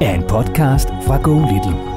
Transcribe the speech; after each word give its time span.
er 0.00 0.14
en 0.14 0.22
podcast 0.22 0.88
fra 1.06 1.16
Go 1.22 1.34
Little. 1.34 1.94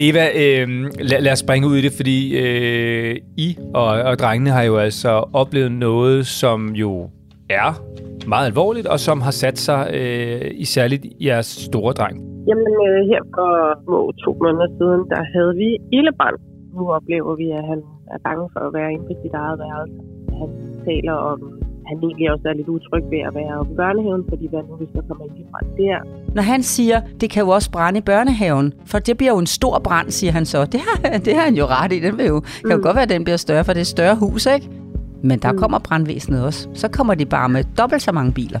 Eva, 0.00 0.28
øh, 0.34 0.68
lad, 1.00 1.20
lad 1.20 1.32
os 1.32 1.38
springe 1.38 1.68
ud 1.68 1.76
i 1.76 1.80
det, 1.80 1.92
fordi 1.92 2.36
øh, 2.38 3.16
I 3.36 3.56
og, 3.74 3.86
og 3.86 4.18
drengene 4.18 4.50
har 4.50 4.62
jo 4.62 4.76
altså 4.76 5.24
oplevet 5.32 5.72
noget, 5.72 6.26
som 6.26 6.74
jo 6.74 7.10
er 7.50 7.82
meget 8.26 8.46
alvorligt, 8.46 8.86
og 8.86 9.00
som 9.00 9.20
har 9.20 9.30
sat 9.30 9.58
sig 9.58 9.90
øh, 9.94 10.50
i 10.54 10.64
særligt 10.64 11.06
jeres 11.20 11.46
store 11.46 11.92
dreng. 11.92 12.31
Jamen, 12.48 12.74
øh, 12.86 13.00
her 13.10 13.22
for 13.34 13.50
små 13.84 14.00
to 14.22 14.30
måneder 14.42 14.68
siden, 14.78 15.02
der 15.12 15.22
havde 15.34 15.54
vi 15.62 15.68
ildebrand. 15.96 16.38
Nu 16.76 16.82
oplever 16.96 17.32
vi, 17.42 17.46
at 17.58 17.64
han 17.70 17.80
er 18.14 18.20
bange 18.28 18.46
for 18.52 18.60
at 18.68 18.72
være 18.78 18.92
inde 18.92 19.04
på 19.08 19.14
sit 19.22 19.34
eget 19.42 19.58
værelse. 19.64 19.98
Han 20.40 20.48
taler 20.86 21.16
om 21.32 21.38
han 21.86 21.98
egentlig 22.02 22.30
også 22.32 22.48
er 22.48 22.54
lidt 22.54 22.68
utryg 22.68 23.04
ved 23.10 23.18
at 23.28 23.34
være 23.34 23.66
i 23.72 23.74
børnehaven, 23.76 24.24
fordi 24.28 24.48
hvad 24.48 24.62
nu, 24.68 24.74
hvis 24.76 24.88
der 24.94 25.02
kommer 25.08 25.26
fra 25.50 25.60
der. 25.78 25.98
Når 26.34 26.42
han 26.42 26.62
siger, 26.62 27.00
det 27.20 27.30
kan 27.30 27.42
jo 27.42 27.48
også 27.48 27.70
brænde 27.70 27.98
i 27.98 28.02
børnehaven, 28.02 28.72
for 28.86 28.98
det 28.98 29.16
bliver 29.16 29.32
jo 29.32 29.38
en 29.38 29.46
stor 29.46 29.78
brand, 29.78 30.10
siger 30.10 30.32
han 30.32 30.44
så. 30.44 30.64
Det 30.64 30.80
har, 30.80 30.96
det 31.26 31.34
har 31.34 31.42
han 31.42 31.54
jo 31.54 31.64
ret 31.64 31.92
i. 31.92 32.00
Den 32.00 32.18
vil 32.18 32.26
jo, 32.26 32.38
mm. 32.38 32.68
kan 32.68 32.76
jo 32.76 32.82
godt 32.82 32.94
være, 32.94 33.02
at 33.02 33.08
den 33.08 33.24
bliver 33.24 33.36
større, 33.36 33.64
for 33.64 33.72
det 33.72 33.78
er 33.78 33.82
et 33.82 33.86
større 33.86 34.16
hus, 34.16 34.46
ikke? 34.46 34.68
Men 35.22 35.38
der 35.38 35.52
mm. 35.52 35.58
kommer 35.58 35.78
brandvæsenet 35.78 36.44
også. 36.44 36.68
Så 36.74 36.88
kommer 36.88 37.14
de 37.14 37.26
bare 37.26 37.48
med 37.48 37.64
dobbelt 37.78 38.02
så 38.02 38.12
mange 38.12 38.32
biler. 38.32 38.60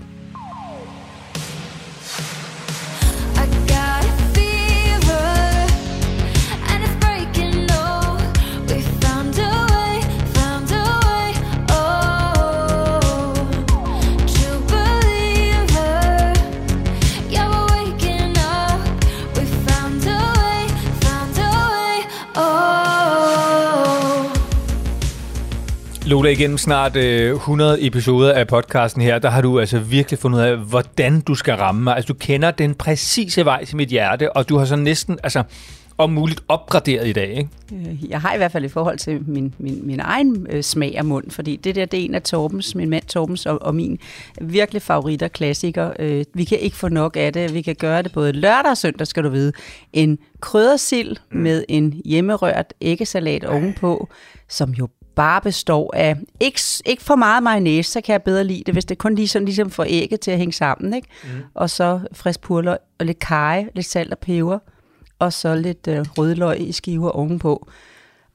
Lola, 26.22 26.32
igennem 26.32 26.58
snart 26.58 26.96
øh, 26.96 27.34
100 27.34 27.86
episoder 27.86 28.32
af 28.32 28.46
podcasten 28.46 29.02
her, 29.02 29.18
der 29.18 29.30
har 29.30 29.40
du 29.40 29.60
altså 29.60 29.78
virkelig 29.78 30.18
fundet 30.18 30.38
ud 30.38 30.44
af, 30.44 30.56
hvordan 30.56 31.20
du 31.20 31.34
skal 31.34 31.54
ramme 31.54 31.82
mig. 31.82 31.96
Altså, 31.96 32.12
du 32.12 32.18
kender 32.18 32.50
den 32.50 32.74
præcise 32.74 33.44
vej 33.44 33.64
til 33.64 33.76
mit 33.76 33.88
hjerte, 33.88 34.36
og 34.36 34.48
du 34.48 34.58
har 34.58 34.64
så 34.64 34.76
næsten, 34.76 35.18
altså, 35.22 35.42
om 35.98 36.10
muligt 36.10 36.40
opgraderet 36.48 37.08
i 37.08 37.12
dag, 37.12 37.28
ikke? 37.28 37.48
Øh, 37.72 38.10
jeg 38.10 38.20
har 38.20 38.34
i 38.34 38.36
hvert 38.36 38.52
fald 38.52 38.64
i 38.64 38.68
forhold 38.68 38.98
til 38.98 39.20
min, 39.26 39.54
min, 39.58 39.80
min 39.86 40.00
egen 40.00 40.46
øh, 40.50 40.62
smag 40.62 40.98
af 40.98 41.04
mund, 41.04 41.30
fordi 41.30 41.56
det 41.56 41.74
der, 41.74 41.84
det 41.84 42.00
er 42.00 42.04
en 42.04 42.14
af 42.14 42.22
Torbens, 42.22 42.74
min 42.74 42.90
mand 42.90 43.04
Torbens 43.04 43.46
og, 43.46 43.62
og 43.62 43.74
min 43.74 43.98
virkelig 44.40 44.82
favoritter, 44.82 45.28
klassiker. 45.28 45.92
Øh, 45.98 46.24
vi 46.34 46.44
kan 46.44 46.58
ikke 46.58 46.76
få 46.76 46.88
nok 46.88 47.16
af 47.16 47.32
det. 47.32 47.54
Vi 47.54 47.62
kan 47.62 47.76
gøre 47.78 48.02
det 48.02 48.12
både 48.12 48.32
lørdag 48.32 48.70
og 48.70 48.76
søndag, 48.76 49.06
skal 49.06 49.24
du 49.24 49.28
vide. 49.28 49.52
En 49.92 50.18
kryddersild 50.40 51.16
mm. 51.30 51.40
med 51.40 51.64
en 51.68 52.00
hjemmerørt 52.04 52.74
æggesalat 52.80 53.44
ovenpå, 53.44 54.08
som 54.48 54.70
jo 54.70 54.88
bare 55.14 55.40
består 55.40 55.90
af 55.96 56.16
ikke, 56.40 56.60
ikke 56.86 57.02
for 57.02 57.16
meget 57.16 57.42
mayonnaise, 57.42 57.92
så 57.92 58.00
kan 58.00 58.12
jeg 58.12 58.22
bedre 58.22 58.44
lide 58.44 58.62
det, 58.66 58.74
hvis 58.74 58.84
det 58.84 58.98
kun 58.98 59.14
lige 59.14 59.28
sådan, 59.28 59.46
ligesom 59.46 59.70
får 59.70 59.84
ægget 59.88 60.20
til 60.20 60.30
at 60.30 60.38
hænge 60.38 60.52
sammen. 60.52 60.94
Ikke? 60.94 61.08
Mm. 61.24 61.30
Og 61.54 61.70
så 61.70 62.00
frisk 62.12 62.40
purløg 62.40 62.78
og 62.98 63.06
lidt 63.06 63.18
kaj, 63.18 63.66
lidt 63.74 63.86
salt 63.86 64.12
og 64.12 64.18
peber, 64.18 64.58
og 65.18 65.32
så 65.32 65.54
lidt 65.54 65.88
øh, 65.88 66.06
rødløg 66.18 66.60
i 66.60 66.72
skiver 66.72 67.10
ovenpå. 67.10 67.68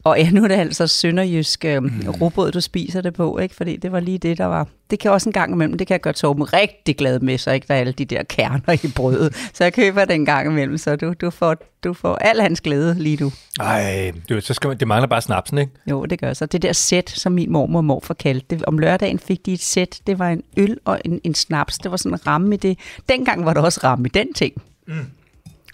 Og 0.08 0.20
ja, 0.20 0.30
nu 0.30 0.44
er 0.44 0.48
det 0.48 0.56
altså 0.56 0.88
sønderjysk 0.88 1.66
øh, 1.66 1.84
mm. 1.84 2.10
robrød, 2.22 2.52
du 2.52 2.62
spiser 2.62 3.02
det 3.02 3.14
på, 3.14 3.38
ikke? 3.38 3.56
Fordi 3.56 3.78
det 3.78 3.92
var 3.92 4.00
lige 4.00 4.18
det, 4.18 4.38
der 4.38 4.46
var. 4.46 4.68
Det 4.90 5.00
kan 5.00 5.12
også 5.12 5.30
en 5.30 5.34
gang 5.34 5.54
imellem, 5.54 5.78
det 5.78 5.88
kan 5.88 5.94
jeg 5.94 6.02
gøre 6.02 6.14
Torben 6.14 6.54
rigtig 6.54 6.98
glad 6.98 7.20
med, 7.20 7.38
så 7.38 7.52
ikke 7.52 7.68
der 7.68 7.74
er 7.74 7.80
alle 7.80 7.92
de 7.92 8.06
der 8.06 8.24
kerner 8.24 8.86
i 8.86 8.92
brødet. 8.96 9.36
Så 9.54 9.64
jeg 9.64 9.74
køber 9.74 10.06
den 10.06 10.26
gang 10.26 10.48
imellem, 10.48 10.78
så 10.78 10.96
du, 10.96 11.14
du, 11.22 11.30
får, 11.30 11.56
du 11.84 11.94
får 11.94 12.16
al 12.16 12.42
hans 12.42 12.62
glæde 12.62 12.96
lige 13.00 13.18
nu. 13.24 13.32
Ej, 13.60 14.12
du, 14.30 14.42
så 14.42 14.54
skal 14.54 14.68
man, 14.68 14.78
det 14.78 14.88
mangler 14.88 15.08
bare 15.08 15.22
snapsen, 15.22 15.58
ikke? 15.58 15.72
Jo, 15.90 16.06
det 16.06 16.20
gør 16.20 16.34
så. 16.34 16.46
Det 16.46 16.62
der 16.62 16.74
sæt, 16.74 17.10
som 17.10 17.32
min 17.32 17.52
mormor 17.52 17.80
og 17.80 17.86
morfar 17.86 18.14
kaldte 18.14 18.56
det. 18.56 18.66
Om 18.66 18.78
lørdagen 18.78 19.20
fik 19.20 19.46
de 19.46 19.54
et 19.54 19.62
sæt. 19.62 20.00
Det 20.08 20.20
var 20.20 20.30
en 20.30 20.44
øl 20.58 20.78
og 20.86 21.02
en, 21.06 21.22
en 21.24 21.36
snaps. 21.36 21.78
Det 21.78 21.92
var 21.92 21.98
sådan 21.98 22.14
en 22.14 22.28
ramme 22.28 22.56
i 22.56 22.58
det. 22.58 22.80
Dengang 23.10 23.46
var 23.46 23.54
der 23.54 23.62
også 23.62 23.80
ramme 23.84 24.08
i 24.08 24.10
den 24.10 24.34
ting. 24.34 24.54
Mm. 24.88 24.94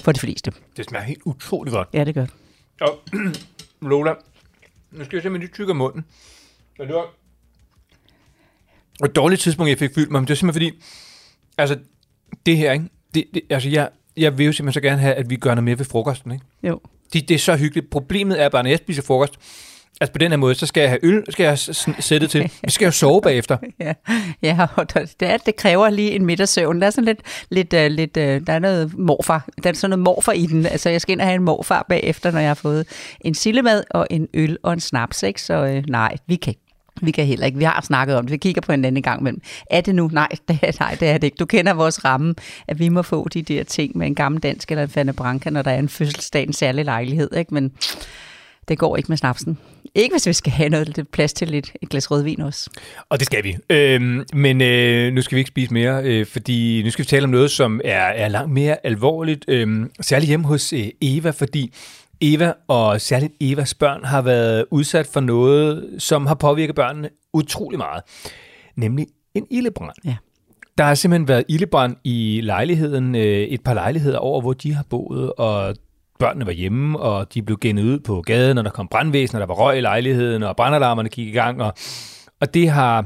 For 0.04 0.12
de 0.12 0.20
fleste. 0.20 0.52
Det 0.78 0.86
smager 0.86 1.06
helt 1.06 1.22
utroligt 1.26 1.74
godt. 1.74 1.88
Ja, 1.94 2.04
det 2.04 2.16
gør 2.16 2.26
Og 2.82 3.00
Lola, 3.88 4.14
nu 4.92 5.04
skal 5.04 5.16
jeg 5.18 5.24
simpelthen 5.24 5.40
lige 5.40 5.54
tykke 5.54 5.74
munden. 5.74 6.06
Men 6.78 6.88
det 6.88 6.96
var 6.96 7.08
et 9.06 9.16
dårligt 9.16 9.42
tidspunkt, 9.42 9.70
jeg 9.70 9.78
fik 9.78 9.96
fyldt 9.96 10.12
mig, 10.12 10.22
men 10.22 10.28
det 10.28 10.34
er 10.34 10.36
simpelthen 10.36 10.72
fordi, 10.72 10.84
altså, 11.58 11.80
det 12.46 12.58
her, 12.58 12.72
ikke? 12.72 12.90
Det, 13.14 13.26
det, 13.34 13.42
altså, 13.50 13.70
jeg, 13.70 13.90
jeg 14.18 14.38
vil 14.38 14.46
jo 14.46 14.52
simpelthen 14.52 14.82
så 14.82 14.88
gerne 14.88 15.02
have, 15.02 15.14
at 15.14 15.30
vi 15.30 15.36
gør 15.36 15.50
noget 15.50 15.64
mere 15.64 15.78
ved 15.78 15.86
frokosten, 15.86 16.32
ikke? 16.32 16.46
Jo. 16.64 16.82
Det, 17.14 17.30
det 17.30 17.36
er 17.36 17.40
så 17.40 17.56
hyggeligt. 17.56 17.90
Problemet 17.90 18.42
er 18.42 18.50
bare, 18.50 18.64
når 18.64 18.70
jeg 18.70 18.80
spiser 18.80 19.02
frokost, 19.02 19.34
Altså 20.02 20.12
på 20.12 20.18
den 20.18 20.32
her 20.32 20.38
måde, 20.38 20.56
så 20.56 20.66
skal 20.66 20.82
jeg 20.82 20.90
have 20.90 21.06
øl, 21.06 21.24
skal 21.30 21.44
jeg 21.44 21.58
sætte 22.00 22.28
til. 22.28 22.52
Vi 22.64 22.72
skal 22.72 22.86
jo 22.86 22.92
sove 22.92 23.22
bagefter. 23.22 23.58
ja, 23.80 23.94
ja 24.42 24.68
og 24.76 24.94
det, 24.94 25.20
det, 25.20 25.46
det 25.46 25.56
kræver 25.56 25.90
lige 25.90 26.12
en 26.12 26.26
middagssøvn. 26.26 26.82
Der 26.82 26.88
er 26.88 26.92
sådan 26.92 27.06
lidt, 27.06 27.20
lidt, 27.50 27.74
uh, 27.74 27.96
lidt 27.96 28.18
uh, 28.18 28.48
der 28.48 28.54
er 28.54 28.60
noget 28.60 28.98
morfar. 28.98 29.50
Der 29.64 29.70
er 29.70 29.74
sådan 29.74 29.90
noget 29.90 30.04
morfar 30.04 30.32
i 30.32 30.46
den. 30.46 30.66
Altså 30.66 30.90
jeg 30.90 31.02
skal 31.02 31.12
ind 31.12 31.22
og 31.22 31.28
have 31.28 31.36
en 31.36 31.44
morfar 31.44 31.86
bagefter, 31.90 32.32
når 32.32 32.40
jeg 32.40 32.50
har 32.50 32.54
fået 32.54 32.88
en 33.22 33.34
sillemad 33.34 33.84
og 33.90 34.08
en 34.10 34.28
øl 34.34 34.58
og 34.64 34.74
en 34.74 34.80
snaps. 34.80 35.24
Ikke? 35.24 35.42
Så 35.42 35.64
uh, 35.64 35.90
nej, 35.90 36.16
vi 36.28 36.36
kan 36.36 36.56
vi 37.02 37.12
kan 37.12 37.26
heller 37.26 37.46
ikke. 37.46 37.58
Vi 37.58 37.64
har 37.64 37.82
snakket 37.84 38.16
om 38.16 38.26
det. 38.26 38.32
Vi 38.32 38.38
kigger 38.38 38.62
på 38.62 38.72
en 38.72 38.86
anden 38.86 39.04
gang 39.04 39.20
imellem. 39.20 39.42
Er 39.70 39.82
det 39.82 39.96
nu? 39.96 40.10
Nej, 40.14 40.28
det 40.48 40.60
er, 40.62 40.72
nej, 40.80 40.98
det 41.00 41.10
er 41.10 41.14
det 41.14 41.24
ikke. 41.24 41.38
Du 41.38 41.46
kender 41.46 41.74
vores 41.74 42.06
ramme, 42.06 42.36
at 42.68 42.80
vi 42.80 42.90
må 42.90 43.02
få 43.02 43.28
de 43.28 43.42
der 43.42 43.64
ting 43.64 43.98
med 43.98 44.08
en 44.08 44.16
gammel 44.16 44.44
dansk 44.44 44.72
eller 44.72 44.84
en 44.84 44.90
Fanny 44.90 45.14
Branca, 45.14 45.50
når 45.50 45.62
der 45.62 45.72
er 45.72 45.80
en 45.80 45.90
fødselsdag, 45.90 46.44
en 46.44 46.54
særlig 46.54 46.86
lejlighed. 46.86 47.30
Ikke? 47.38 47.54
Men 47.54 47.72
det 48.68 48.78
går 48.78 48.98
ikke 48.98 49.10
med 49.10 49.18
snapsen. 49.18 49.58
Ikke 49.96 50.14
hvis 50.14 50.28
vi 50.28 50.34
skal 50.34 50.52
have 50.52 50.70
noget 50.70 50.98
lidt 50.98 51.12
plads 51.12 51.34
til 51.34 51.48
lidt 51.48 51.72
et 51.82 51.90
glas 51.90 52.12
rødvin 52.12 52.42
også. 52.42 52.70
Og 53.10 53.20
det 53.20 53.26
skal 53.26 53.44
vi. 53.44 53.58
Øhm, 53.70 54.26
men 54.34 54.62
øh, 54.62 55.14
nu 55.14 55.22
skal 55.22 55.36
vi 55.36 55.40
ikke 55.40 55.48
spise 55.48 55.74
mere, 55.74 56.04
øh, 56.04 56.26
fordi 56.26 56.84
nu 56.84 56.90
skal 56.90 57.04
vi 57.04 57.08
tale 57.08 57.24
om 57.24 57.30
noget, 57.30 57.52
som 57.52 57.82
er, 57.84 58.06
er 58.06 58.28
langt 58.28 58.52
mere 58.52 58.86
alvorligt. 58.86 59.46
Øh, 59.48 59.86
særligt 60.02 60.28
hjemme 60.28 60.48
hos 60.48 60.74
øh, 60.74 60.88
Eva, 61.02 61.30
fordi 61.30 61.74
Eva 62.22 62.54
og 62.68 63.02
særligt 63.02 63.34
Evas 63.42 63.74
børn 63.74 64.04
har 64.04 64.22
været 64.22 64.66
udsat 64.72 65.08
for 65.08 65.20
noget, 65.20 65.96
som 66.00 66.26
har 66.26 66.36
påvirket 66.36 66.76
børnene 66.76 67.10
utrolig 67.34 67.78
meget. 67.78 68.04
Nemlig 68.76 69.08
en 69.34 69.48
ildebrand. 69.52 69.96
Ja. 70.06 70.16
Der 70.78 70.84
har 70.84 70.96
simpelthen 70.96 71.28
været 71.28 71.44
ildebrand 71.48 71.96
i 72.04 72.40
lejligheden, 72.44 73.16
øh, 73.16 73.22
et 73.24 73.62
par 73.62 73.74
lejligheder 73.74 74.18
over, 74.18 74.42
hvor 74.42 74.54
de 74.54 74.74
har 74.74 74.84
boet, 74.90 75.34
og 75.34 75.76
børnene 76.20 76.46
var 76.46 76.52
hjemme, 76.52 77.00
og 77.00 77.34
de 77.34 77.42
blev 77.42 77.58
gennet 77.62 77.84
ud 77.84 78.00
på 78.00 78.22
gaden, 78.22 78.58
og 78.58 78.64
der 78.64 78.70
kom 78.70 78.88
brandvæsen, 78.88 79.36
og 79.36 79.40
der 79.40 79.48
var 79.48 79.54
røg 79.54 79.78
i 79.78 79.82
lejligheden, 79.82 80.44
og 80.44 80.56
brandalarmerne 80.56 81.10
gik 81.10 81.28
i 81.28 81.32
gang, 81.32 81.62
og, 81.62 81.74
og 82.42 82.54
det 82.54 82.70
har, 82.70 83.02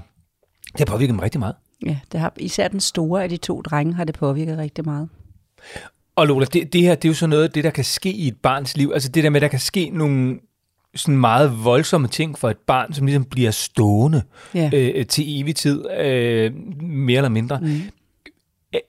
det 0.71 0.79
har 0.79 0.85
påvirket 0.85 1.13
dem 1.13 1.19
rigtig 1.19 1.39
meget. 1.39 1.55
Ja, 1.85 1.97
det 2.11 2.19
har, 2.19 2.33
især 2.37 2.67
den 2.67 2.79
store 2.79 3.23
af 3.23 3.29
de 3.29 3.37
to 3.37 3.61
drenge 3.61 3.93
har 3.93 4.03
det 4.03 4.15
påvirket 4.15 4.57
rigtig 4.57 4.85
meget. 4.85 5.09
Og 6.15 6.27
Lola, 6.27 6.45
det, 6.45 6.73
det 6.73 6.81
her, 6.81 6.95
det 6.95 7.05
er 7.05 7.09
jo 7.09 7.13
sådan 7.15 7.29
noget, 7.29 7.55
det 7.55 7.63
der 7.63 7.69
kan 7.69 7.83
ske 7.83 8.11
i 8.11 8.27
et 8.27 8.37
barns 8.43 8.77
liv, 8.77 8.91
altså 8.93 9.09
det 9.09 9.23
der 9.23 9.29
med, 9.29 9.37
at 9.37 9.41
der 9.41 9.47
kan 9.47 9.59
ske 9.59 9.89
nogle 9.93 10.39
sådan 10.95 11.17
meget 11.17 11.63
voldsomme 11.63 12.07
ting 12.07 12.37
for 12.37 12.49
et 12.49 12.57
barn, 12.67 12.93
som 12.93 13.05
ligesom 13.05 13.25
bliver 13.25 13.51
stående 13.51 14.21
Ja. 14.55 14.69
øh, 14.73 15.05
til 15.05 15.41
evig 15.41 15.55
tid, 15.55 15.85
øh, 15.99 16.53
mere 16.81 17.17
eller 17.17 17.29
mindre. 17.29 17.59
Mm. 17.61 17.81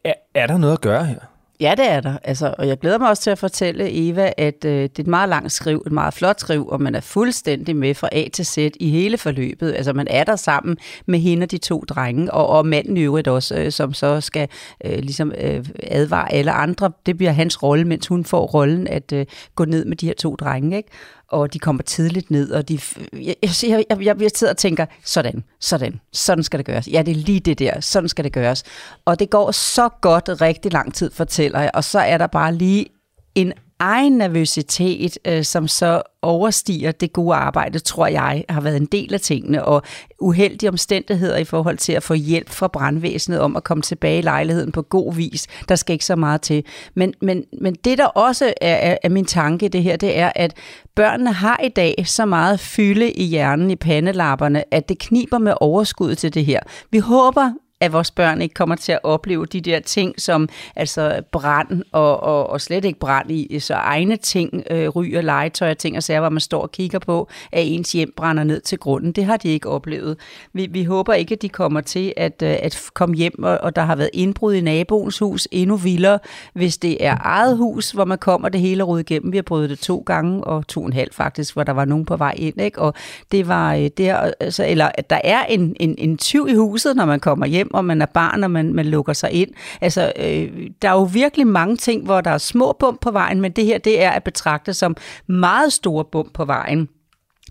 Er, 0.05 0.13
er 0.35 0.47
der 0.47 0.59
noget 0.59 0.73
at 0.73 0.81
gøre 0.81 1.05
her? 1.07 1.19
Ja, 1.61 1.75
det 1.77 1.91
er 1.91 2.01
der. 2.01 2.19
Altså, 2.25 2.55
og 2.59 2.69
jeg 2.69 2.79
glæder 2.79 2.99
mig 2.99 3.09
også 3.09 3.23
til 3.23 3.31
at 3.31 3.39
fortælle 3.39 4.09
Eva, 4.09 4.33
at 4.37 4.65
øh, 4.65 4.73
det 4.73 4.99
er 4.99 5.03
et 5.03 5.07
meget 5.07 5.29
langt 5.29 5.53
skriv, 5.53 5.83
et 5.87 5.93
meget 5.93 6.15
flot 6.15 6.41
skriv, 6.41 6.69
og 6.69 6.83
man 6.83 6.95
er 6.95 7.01
fuldstændig 7.01 7.77
med 7.77 7.95
fra 7.95 8.09
A 8.13 8.29
til 8.33 8.47
Z 8.47 8.59
i 8.81 8.91
hele 8.91 9.19
forløbet. 9.19 9.75
Altså, 9.75 9.93
man 9.93 10.07
er 10.11 10.25
der 10.25 10.37
sammen 10.37 10.77
med 11.07 11.19
hende 11.19 11.45
og 11.45 11.51
de 11.51 11.59
to 11.59 11.85
drenge, 11.89 12.33
og, 12.33 12.47
og 12.47 12.67
manden 12.67 12.97
i 12.97 13.01
øvrigt 13.01 13.29
også, 13.29 13.57
øh, 13.57 13.73
som 13.73 13.93
så 13.93 14.21
skal 14.21 14.49
øh, 14.85 14.99
ligesom 14.99 15.33
øh, 15.39 15.65
advare 15.83 16.33
alle 16.33 16.53
andre. 16.53 16.91
Det 17.07 17.17
bliver 17.17 17.33
hans 17.33 17.63
rolle, 17.63 17.85
mens 17.85 18.07
hun 18.07 18.25
får 18.25 18.47
rollen 18.47 18.87
at 18.87 19.13
øh, 19.13 19.27
gå 19.55 19.65
ned 19.65 19.85
med 19.85 19.97
de 19.97 20.07
her 20.07 20.15
to 20.15 20.35
drenge, 20.37 20.77
ikke? 20.77 20.89
Og 21.29 21.53
de 21.53 21.59
kommer 21.59 21.83
tidligt 21.83 22.31
ned, 22.31 22.51
og 22.51 22.69
de, 22.69 22.81
jeg, 23.13 23.35
jeg, 23.43 23.85
jeg, 23.91 24.03
jeg, 24.03 24.23
jeg, 24.23 24.31
sidder 24.35 24.53
og 24.53 24.57
tænker, 24.57 24.87
sådan, 25.05 25.45
sådan, 25.61 26.01
sådan 26.13 26.45
skal 26.45 26.59
det 26.59 26.67
gøres. 26.67 26.89
Ja, 26.89 27.03
det 27.03 27.11
er 27.11 27.17
lige 27.17 27.41
det 27.41 27.59
der, 27.59 27.81
sådan 27.81 28.09
skal 28.09 28.25
det 28.25 28.33
gøres. 28.33 28.65
Og 29.05 29.19
det 29.19 29.31
går 29.31 29.51
så 29.51 29.89
godt 30.01 30.41
rigtig 30.41 30.73
lang 30.73 30.95
tid, 30.95 31.11
fortæller 31.11 31.61
jeg, 31.61 31.71
og 31.75 31.85
så 31.85 31.99
er 31.99 32.19
der 32.19 32.27
bare 32.27 32.55
lige 32.55 32.87
en 33.35 33.53
egen 33.79 34.13
nervøsitet, 34.13 35.19
øh, 35.25 35.45
som 35.45 35.69
så 35.69 36.03
overstiger 36.23 36.93
det 36.93 37.13
gode 37.13 37.35
arbejde, 37.35 37.79
tror 37.79 38.07
jeg, 38.07 38.45
har 38.49 38.61
været 38.61 38.77
en 38.77 38.87
del 38.87 39.15
af 39.15 39.21
tingene, 39.21 39.65
og 39.65 39.83
uheldige 40.21 40.71
omstændigheder 40.71 41.37
i 41.37 41.45
forhold 41.45 41.79
til 41.79 41.93
at 41.93 42.03
få 42.03 42.15
hjælp 42.15 42.51
fra 42.51 42.69
brandvæsenet 42.69 43.41
om 43.41 43.57
at 43.57 43.65
komme 43.65 43.83
tilbage 43.83 44.19
i 44.19 44.23
lejligheden 44.23 44.73
på 44.73 44.83
god 44.83 45.15
vis. 45.15 45.47
Der 45.69 45.75
skal 45.75 45.93
ikke 45.93 46.05
så 46.05 46.17
meget 46.17 46.41
til. 46.41 46.65
Men, 46.95 47.15
men, 47.23 47.45
men 47.61 47.75
det, 47.75 47.99
der 47.99 48.07
også 48.07 48.53
er, 48.61 48.75
er, 48.75 48.97
er 49.03 49.09
min 49.09 49.25
tanke 49.25 49.67
i 49.67 49.69
det 49.69 49.83
her, 49.83 49.97
det 49.97 50.19
er, 50.19 50.33
at 50.35 50.55
børnene 50.95 51.33
har 51.33 51.61
i 51.65 51.69
dag 51.69 52.05
så 52.07 52.27
meget 52.27 52.61
fylde 52.61 53.11
i 53.11 53.25
hjernen, 53.25 53.71
i 53.71 53.77
pandelapperne, 53.77 54.75
at 54.75 54.89
det 54.89 54.99
kniber 54.99 55.39
med 55.39 55.55
overskud 55.61 56.15
til 56.15 56.35
det 56.35 56.45
her. 56.45 56.61
Vi 56.91 56.99
håber, 56.99 57.51
at 57.81 57.93
vores 57.93 58.11
børn 58.11 58.43
ikke 58.43 58.55
kommer 58.55 58.77
til 58.77 58.93
at 58.93 58.99
opleve 59.03 59.47
de 59.47 59.61
der 59.61 59.81
ting, 59.81 60.21
som 60.21 60.49
altså 60.77 61.23
brand 61.33 61.83
og, 61.93 62.23
og, 62.23 62.51
og 62.51 62.61
slet 62.61 62.85
ikke 62.85 62.99
brand 62.99 63.31
i 63.31 63.59
så 63.61 63.75
egne 63.75 64.17
ting, 64.17 64.65
øh, 64.71 64.89
ryger, 64.89 65.21
legetøj 65.21 65.71
og 65.71 65.79
ting 65.79 65.97
og 65.97 66.03
sager, 66.03 66.21
hvor 66.21 66.29
man 66.29 66.41
står 66.41 66.63
og 66.63 66.73
kigger 66.73 66.99
på, 66.99 67.29
at 67.53 67.63
ens 67.67 67.93
hjem 67.93 68.13
brænder 68.17 68.45
ned 68.45 68.61
til 68.61 68.79
grunden. 68.79 69.13
Det 69.13 69.25
har 69.25 69.37
de 69.37 69.49
ikke 69.49 69.69
oplevet. 69.69 70.17
Vi, 70.53 70.67
vi 70.71 70.85
håber 70.85 71.15
ikke, 71.15 71.35
at 71.35 71.43
de 71.43 71.49
kommer 71.49 71.81
til 71.81 72.13
at, 72.17 72.43
øh, 72.43 72.57
at 72.63 72.91
komme 72.95 73.17
hjem, 73.17 73.43
og, 73.43 73.59
og 73.63 73.77
der 73.77 73.83
har 73.83 73.97
været 73.97 74.11
indbrud 74.13 74.55
i 74.55 74.61
naboens 74.61 75.19
hus, 75.19 75.49
endnu 75.51 75.77
vildere, 75.77 76.19
hvis 76.53 76.79
det 76.79 77.05
er 77.05 77.17
eget 77.21 77.57
hus, 77.57 77.91
hvor 77.91 78.05
man 78.05 78.19
kommer 78.19 78.49
det 78.49 78.61
hele 78.61 78.83
ryddet 78.83 79.11
igennem. 79.11 79.33
Vi 79.33 79.37
har 79.37 79.43
prøvet 79.43 79.71
det 79.71 79.79
to 79.79 80.03
gange, 80.07 80.45
og 80.45 80.67
to 80.67 80.81
og 80.81 80.87
en 80.87 80.93
halv 80.93 81.11
faktisk, 81.13 81.55
hvor 81.55 81.65
der 81.65 81.73
var 81.73 81.85
nogen 81.85 82.05
på 82.05 82.17
vej 82.17 82.35
ind, 82.37 82.61
ikke? 82.61 82.79
og 82.79 82.95
det 83.33 83.49
var 83.49 83.75
øh, 83.75 83.91
der, 83.99 84.31
altså, 84.41 84.67
eller 84.67 84.91
at 84.95 85.11
der 85.11 85.21
er 85.25 85.45
en, 85.45 85.77
en, 85.81 85.95
en 85.99 86.19
tyv 86.19 86.49
i 86.49 86.55
huset, 86.55 86.97
når 86.97 87.07
man 87.07 87.21
kommer 87.21 87.47
hjem, 87.47 87.68
og 87.71 87.85
man 87.85 88.03
er 88.03 88.07
barn, 88.07 88.45
og 88.45 88.51
man, 88.51 88.75
man 88.75 88.87
lukker 88.87 89.13
sig 89.13 89.31
ind. 89.33 89.51
Altså, 89.81 90.13
øh, 90.17 90.71
der 90.83 90.89
er 90.89 90.93
jo 90.93 91.03
virkelig 91.03 91.47
mange 91.47 91.77
ting, 91.77 92.05
hvor 92.05 92.21
der 92.21 92.31
er 92.31 92.39
små 92.39 92.77
bump 92.79 93.01
på 93.01 93.11
vejen, 93.11 93.41
men 93.41 93.53
det 93.53 93.65
her, 93.65 93.79
det 93.79 94.03
er 94.03 94.11
at 94.11 94.25
betragte 94.25 94.75
som 94.75 94.97
meget 95.27 95.73
store 95.73 96.05
bump 96.05 96.33
på 96.33 96.45
vejen. 96.45 96.89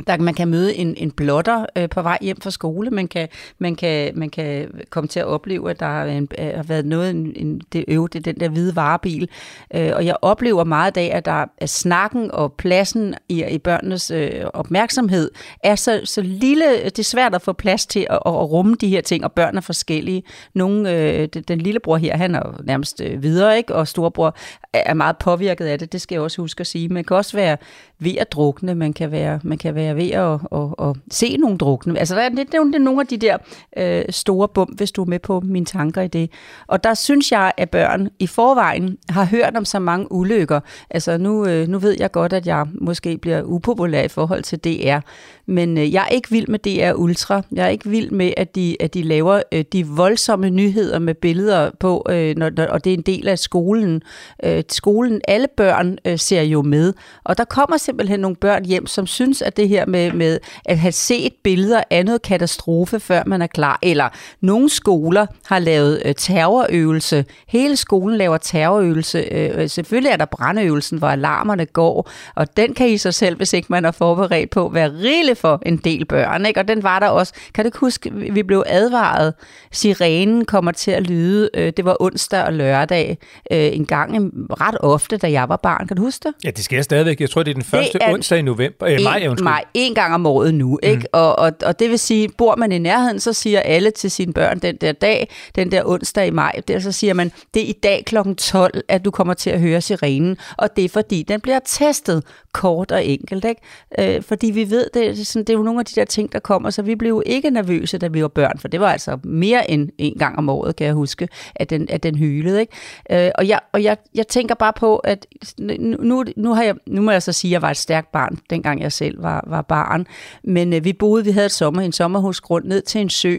Der, 0.08 0.18
man 0.18 0.34
kan 0.34 0.48
møde 0.48 0.76
en, 0.76 0.94
en 0.98 1.12
blotter 1.12 1.66
øh, 1.78 1.90
på 1.90 2.02
vej 2.02 2.18
hjem 2.22 2.42
fra 2.42 2.52
skole. 2.52 2.90
Man 2.90 3.08
kan, 3.08 3.28
man, 3.60 3.76
kan, 3.76 4.12
man 4.16 4.30
kan 4.30 4.72
komme 4.90 5.08
til 5.08 5.20
at 5.20 5.26
opleve, 5.26 5.70
at 5.70 5.80
der 5.80 5.86
har, 5.86 6.06
en, 6.06 6.28
øh, 6.40 6.46
har 6.56 6.64
været 6.64 6.86
noget, 6.86 7.10
en, 7.10 7.34
en, 7.36 7.62
det 7.74 7.86
øv, 7.88 8.10
det 8.10 8.20
er 8.20 8.34
den 8.34 8.40
der 8.40 8.50
hvide 8.50 8.76
varebil. 8.76 9.30
Øh, 9.76 9.92
og 9.96 10.06
jeg 10.06 10.16
oplever 10.22 10.64
meget 10.64 10.98
af, 10.98 11.12
at 11.14 11.26
der 11.26 11.46
er 11.58 11.66
snakken 11.66 12.32
og 12.32 12.54
pladsen 12.54 13.16
i, 13.30 13.46
i 13.46 13.58
børnenes 13.58 14.12
øh, 14.12 14.32
opmærksomhed 14.54 15.32
er 15.64 15.76
så, 15.76 16.02
så 16.04 16.22
lille, 16.22 16.84
det 16.84 17.00
er 17.00 17.04
svært 17.04 17.36
at 17.36 17.42
få 17.42 17.54
plads 17.54 17.86
til 17.86 18.08
at, 18.10 18.20
at, 18.26 18.32
at 18.34 18.52
rumme 18.52 18.76
de 18.82 18.88
her 18.88 19.02
ting, 19.02 19.24
og 19.24 19.32
børn 19.32 19.58
er 19.58 19.62
forskellige. 19.62 20.24
Nogle, 20.54 20.94
øh, 20.94 21.28
den, 21.34 21.44
den 21.44 21.60
lillebror 21.60 21.98
her, 21.98 22.18
han 22.18 22.36
er 22.36 22.42
jo 22.46 22.54
nærmest 22.64 23.02
øh, 23.02 23.24
videre, 23.24 23.58
ikke? 23.58 23.76
og 23.76 23.88
storebror 23.88 24.38
er 24.74 24.94
meget 24.94 25.18
påvirket 25.18 25.66
af 25.66 25.80
det, 25.80 25.94
det 25.94 26.02
skal 26.02 26.16
jeg 26.16 26.22
også 26.22 26.42
huske 26.42 26.62
at 26.62 26.68
sige. 26.68 26.90
Man 26.90 27.04
kan 27.04 27.18
også 27.18 27.38
være 27.38 27.58
ved 28.00 28.16
at 28.18 28.32
drukne, 28.32 28.76
man 28.76 28.94
kan 28.94 29.12
være, 29.12 29.40
man 29.44 29.58
kan 29.58 29.76
være 29.76 29.96
ved 29.96 30.10
at, 30.10 30.40
at, 30.52 30.90
at 30.90 30.96
se 31.12 31.38
nogle 31.38 31.58
drukne. 31.58 32.00
Altså, 32.00 32.16
der 32.16 32.22
er, 32.22 32.30
det, 32.30 32.54
er 32.54 32.80
nogle 32.80 33.02
af 33.02 33.08
de 33.08 33.18
der 33.18 33.38
øh, 33.78 34.06
store 34.10 34.48
bum, 34.48 34.68
hvis 34.68 34.92
du 34.92 35.02
er 35.02 35.06
med 35.06 35.20
på 35.20 35.40
mine 35.40 35.66
tanker 35.66 36.02
i 36.02 36.08
det. 36.08 36.32
Og 36.68 36.84
der 36.84 36.94
synes 36.94 37.32
jeg, 37.32 37.52
at 37.58 37.70
børn 37.70 38.10
i 38.20 38.28
forvejen 38.28 38.98
har 39.10 39.26
hørt 39.26 39.58
om 39.58 39.66
så 39.66 39.80
mange 39.80 40.12
ulykker. 40.12 40.60
Altså, 40.90 41.18
nu, 41.18 41.48
øh, 41.48 41.68
nu 41.68 41.80
ved 41.80 41.96
jeg 42.00 42.12
godt, 42.12 42.34
at 42.34 42.48
jeg 42.48 42.66
måske 42.82 43.18
bliver 43.18 43.44
upopulær 43.44 44.04
i 44.04 44.08
forhold 44.08 44.44
til 44.44 44.60
DR, 44.60 45.00
men 45.46 45.78
øh, 45.78 45.94
jeg 45.94 46.04
er 46.04 46.08
ikke 46.16 46.32
vild 46.32 46.48
med 46.48 46.60
DR 46.60 46.94
Ultra. 46.94 47.42
Jeg 47.52 47.66
er 47.66 47.70
ikke 47.70 47.90
vild 47.90 48.12
med, 48.12 48.34
at 48.38 48.56
de, 48.56 48.78
at 48.80 48.94
de 48.94 49.04
laver 49.04 49.42
øh, 49.52 49.66
de 49.74 49.88
voldsomme 49.88 50.50
nyheder 50.50 51.00
med 51.00 51.14
billeder 51.14 51.72
på, 51.80 52.06
øh, 52.10 52.36
når, 52.38 52.50
når, 52.50 52.66
og 52.66 52.84
det 52.84 52.94
er 52.94 52.98
en 52.98 53.04
del 53.04 53.28
af 53.28 53.40
skolen. 53.40 54.02
Øh, 54.44 54.57
Øh, 54.58 54.64
skolen, 54.70 55.22
alle 55.28 55.48
børn 55.58 55.98
øh, 56.06 56.20
ser 56.20 56.42
jo 56.42 56.62
med, 56.62 56.94
og 57.24 57.38
der 57.38 57.44
kommer 57.44 57.78
simpelthen 57.78 58.20
nogle 58.20 58.36
børn 58.36 58.66
hjem, 58.66 58.88
som 58.88 59.08
synes, 59.08 59.42
at 59.42 59.58
det 59.58 59.70
her 59.70 59.86
med, 59.86 60.12
med 60.12 60.40
at 60.66 60.80
have 60.80 60.92
set 60.92 61.34
billeder 61.44 61.84
af 61.90 62.06
noget 62.06 62.22
katastrofe, 62.22 63.00
før 63.00 63.24
man 63.26 63.42
er 63.42 63.48
klar, 63.48 63.80
eller 63.82 64.10
nogle 64.42 64.70
skoler 64.70 65.26
har 65.46 65.60
lavet 65.60 66.02
øh, 66.06 66.16
terrorøvelse. 66.16 67.26
Hele 67.48 67.76
skolen 67.76 68.18
laver 68.18 68.38
terrorøvelse. 68.38 69.20
Øh, 69.32 69.62
øh 69.62 69.70
selvfølgelig 69.70 70.12
er 70.12 70.18
der 70.18 70.26
brandøvelsen, 70.26 70.98
hvor 70.98 71.08
alarmerne 71.08 71.66
går, 71.66 72.10
og 72.36 72.58
den 72.58 72.74
kan 72.74 72.90
i 72.90 72.98
sig 72.98 73.14
selv, 73.14 73.38
hvis 73.38 73.54
ikke 73.54 73.68
man 73.70 73.86
er 73.86 73.92
forberedt 73.92 74.50
på, 74.50 74.70
være 74.74 74.90
rigelig 74.90 75.38
for 75.38 75.62
en 75.66 75.78
del 75.78 76.06
børn. 76.06 76.46
Ikke? 76.46 76.60
Og 76.60 76.68
den 76.68 76.84
var 76.84 77.00
der 77.00 77.08
også. 77.08 77.34
Kan 77.54 77.64
du 77.64 77.68
ikke 77.68 77.80
huske, 77.80 78.14
vi 78.14 78.44
blev 78.44 78.64
advaret. 78.66 79.34
Sirenen 79.72 80.46
kommer 80.46 80.72
til 80.72 80.92
at 80.92 81.04
lyde. 81.04 81.50
Øh, 81.54 81.74
det 81.78 81.86
var 81.86 81.98
onsdag 82.00 82.44
og 82.44 82.54
lørdag 82.54 83.18
øh, 83.52 83.76
en 83.76 83.86
gang 83.86 84.32
ret 84.54 84.78
ofte, 84.80 85.18
da 85.18 85.32
jeg 85.32 85.50
var 85.50 85.56
barn. 85.58 85.88
Kan 85.88 85.98
du 85.98 86.04
huske 86.04 86.24
det? 86.24 86.34
Ja, 86.44 86.50
det 86.50 86.66
sker 86.66 86.82
stadigvæk. 86.82 87.22
Jeg 87.22 87.30
tror, 87.30 87.44
det 87.44 87.52
er 87.52 87.56
den 87.56 87.64
første 87.64 88.02
er 88.02 88.14
onsdag 88.14 88.40
i 88.40 88.42
november. 88.42 88.88
Øh, 88.88 89.00
maj, 89.04 89.18
en, 89.18 89.30
undskyld. 89.30 89.44
maj, 89.44 89.64
en 89.74 89.96
gang 89.96 90.14
om 90.14 90.26
året 90.26 90.54
nu. 90.54 90.80
Ikke? 90.84 91.08
Og, 91.14 91.40
og, 91.40 91.52
og 91.66 91.80
det 91.80 91.90
vil 91.90 92.00
sige, 92.00 92.30
bor 92.38 92.56
man 92.56 92.72
i 92.72 92.78
nærheden, 92.78 93.20
så 93.20 93.34
siger 93.34 93.60
alle 93.60 93.92
til 93.92 94.12
sine 94.12 94.34
børn 94.34 94.60
den 94.60 94.76
der 94.76 94.92
dag, 94.92 95.30
den 95.56 95.72
der 95.72 95.82
onsdag 95.86 96.28
i 96.28 96.30
maj, 96.30 96.62
der, 96.68 96.80
så 96.80 96.92
siger 96.92 97.14
man, 97.14 97.32
det 97.54 97.62
er 97.62 97.68
i 97.68 97.76
dag 97.84 98.04
kl. 98.06 98.16
12, 98.38 98.82
at 98.88 99.06
du 99.06 99.12
kommer 99.12 99.34
til 99.34 99.50
at 99.50 99.60
høre 99.60 99.82
sirenen, 99.82 100.38
og 100.58 100.76
det 100.76 100.86
er 100.86 100.90
fordi, 100.90 101.24
den 101.24 101.42
bliver 101.42 101.60
testet 101.66 102.24
kort 102.54 102.92
og 102.92 103.06
enkelt. 103.06 103.46
Ikke? 103.46 103.62
Øh, 104.00 104.22
fordi 104.22 104.52
vi 104.52 104.70
ved, 104.70 104.86
det, 104.94 105.08
er 105.08 105.26
sådan, 105.26 105.44
det 105.44 105.50
er 105.50 105.58
jo 105.58 105.64
nogle 105.64 105.80
af 105.80 105.86
de 105.86 105.96
der 105.96 106.06
ting, 106.06 106.32
der 106.32 106.40
kommer, 106.40 106.70
så 106.70 106.82
vi 106.82 106.96
blev 106.96 107.10
jo 107.10 107.24
ikke 107.26 107.50
nervøse, 107.50 107.98
da 107.98 108.08
vi 108.08 108.22
var 108.22 108.28
børn, 108.28 108.60
for 108.60 108.68
det 108.68 108.80
var 108.80 108.92
altså 108.92 109.18
mere 109.24 109.72
end 109.72 109.90
en 109.98 110.18
gang 110.20 110.38
om 110.38 110.50
året, 110.50 110.76
kan 110.76 110.88
jeg 110.88 110.94
huske, 110.94 111.28
at 111.56 111.70
den, 111.70 111.88
at 111.90 112.04
den 112.04 112.16
hylede. 112.16 112.60
Ikke? 112.60 113.26
Øh, 113.26 113.32
og 113.36 113.48
jeg, 113.48 113.60
og 113.74 113.84
jeg, 113.84 113.98
jeg 114.16 114.28
tænker 114.38 114.56
bare 114.56 114.74
på, 114.74 114.98
at 114.98 115.26
nu, 115.58 116.24
nu, 116.38 116.54
har 116.54 116.64
jeg, 116.64 116.76
nu 116.88 117.02
må 117.02 117.12
jeg 117.12 117.24
så 117.24 117.32
sige, 117.32 117.50
at 117.50 117.54
jeg 117.54 117.62
var 117.62 117.70
et 117.70 117.78
stærkt 117.78 118.12
barn, 118.12 118.40
dengang 118.50 118.82
jeg 118.82 118.92
selv 118.92 119.24
var, 119.24 119.44
var 119.48 119.62
barn, 119.62 120.08
men 120.44 120.74
øh, 120.74 120.84
vi 120.84 120.94
boede, 120.94 121.26
vi 121.26 121.32
havde 121.32 121.46
et 121.46 121.52
sommer, 121.52 121.82
en 121.82 121.92
sommerhusgrund 121.92 122.66
ned 122.66 122.82
til 122.82 123.02
en 123.02 123.10
sø, 123.10 123.38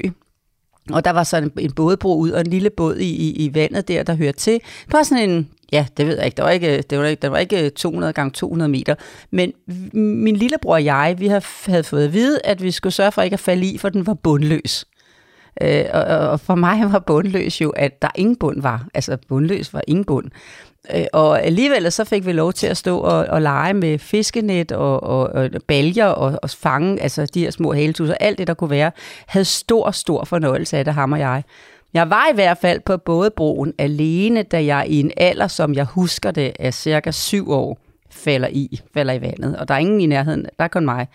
og 0.93 1.05
der 1.05 1.11
var 1.11 1.23
sådan 1.23 1.53
en, 1.57 1.65
en 1.65 1.73
bådbro 1.73 2.19
ud, 2.19 2.31
og 2.31 2.41
en 2.41 2.47
lille 2.47 2.71
båd 2.71 2.97
i, 2.97 3.11
i, 3.11 3.31
i 3.31 3.55
vandet 3.55 3.89
der, 3.89 4.03
der 4.03 4.15
hørte 4.15 4.39
til. 4.39 4.61
Bare 4.91 5.05
sådan 5.05 5.31
en, 5.31 5.49
ja, 5.73 5.87
det 5.97 6.07
ved 6.07 6.17
jeg 6.17 6.25
ikke, 6.25 6.37
der 6.37 6.43
var 6.43 6.51
ikke, 6.51 6.83
det 6.83 6.99
var 6.99 7.05
ikke, 7.05 7.23
der 7.23 7.29
var 7.29 7.39
ikke 7.39 7.71
200 7.71 8.13
gange 8.13 8.31
200 8.31 8.69
meter. 8.69 8.95
Men 9.31 9.53
min 10.23 10.37
lillebror 10.37 10.73
og 10.73 10.85
jeg, 10.85 11.17
vi 11.19 11.27
havde 11.27 11.85
fået 11.85 12.05
at 12.05 12.13
vide, 12.13 12.41
at 12.45 12.63
vi 12.63 12.71
skulle 12.71 12.93
sørge 12.93 13.13
for 13.13 13.23
ikke 13.23 13.35
at 13.35 13.41
falde 13.41 13.67
i, 13.67 13.79
for 13.79 13.89
den 13.89 14.07
var 14.07 14.15
bundløs. 14.15 14.87
Øh, 15.63 15.85
og, 15.93 16.03
og 16.03 16.41
for 16.41 16.55
mig 16.55 16.93
var 16.93 16.99
bundløs 16.99 17.61
jo, 17.61 17.71
at 17.71 18.03
der 18.03 18.09
ingen 18.15 18.37
bund 18.37 18.63
var. 18.63 18.87
Altså 18.95 19.17
bundløs 19.29 19.75
var 19.75 19.83
ingen 19.87 20.05
bund. 20.05 20.31
Øh, 20.95 21.05
og 21.13 21.43
alligevel 21.43 21.93
så 21.93 22.05
fik 22.05 22.27
vi 22.27 22.33
lov 22.33 22.53
til 22.53 22.67
at 22.67 22.77
stå 22.77 22.99
og, 22.99 23.27
og 23.29 23.43
lege 23.43 23.75
med 23.75 23.99
fiskenet 23.99 24.73
og, 24.73 25.03
og, 25.03 25.21
og 25.21 25.51
baljer 25.67 26.07
og, 26.07 26.39
og 26.43 26.51
fange, 26.51 27.03
altså 27.03 27.27
de 27.35 27.41
her 27.41 27.51
små 27.51 27.73
haletusser, 27.73 28.15
alt 28.21 28.39
det 28.39 28.47
der 28.47 28.55
kunne 28.55 28.71
være, 28.71 28.91
havde 29.27 29.45
stor, 29.45 29.91
stor 29.91 30.25
fornøjelse 30.25 30.79
af 30.79 30.85
det, 30.85 30.95
ham 30.95 31.13
og 31.13 31.19
jeg. 31.19 31.43
Jeg 31.95 32.11
var 32.11 32.29
i 32.33 32.35
hvert 32.35 32.59
fald 32.59 32.81
på 32.81 32.97
bådebroen 32.97 33.75
alene, 33.79 34.43
da 34.43 34.65
jeg 34.65 34.87
i 34.89 35.01
en 35.01 35.13
alder, 35.17 35.47
som 35.47 35.75
jeg 35.75 35.85
husker 35.85 36.31
det, 36.31 36.53
er 36.59 36.71
cirka 36.71 37.11
syv 37.11 37.51
år, 37.51 37.79
falder 38.11 38.49
i, 38.49 38.81
falder 38.95 39.13
i 39.13 39.21
vandet. 39.21 39.57
Og 39.57 39.69
der 39.69 39.75
er 39.75 39.79
ingen 39.79 40.01
i 40.01 40.07
nærheden, 40.07 40.47
der 40.59 40.65
er 40.65 40.69
kun 40.69 40.85
mig. 40.85 41.07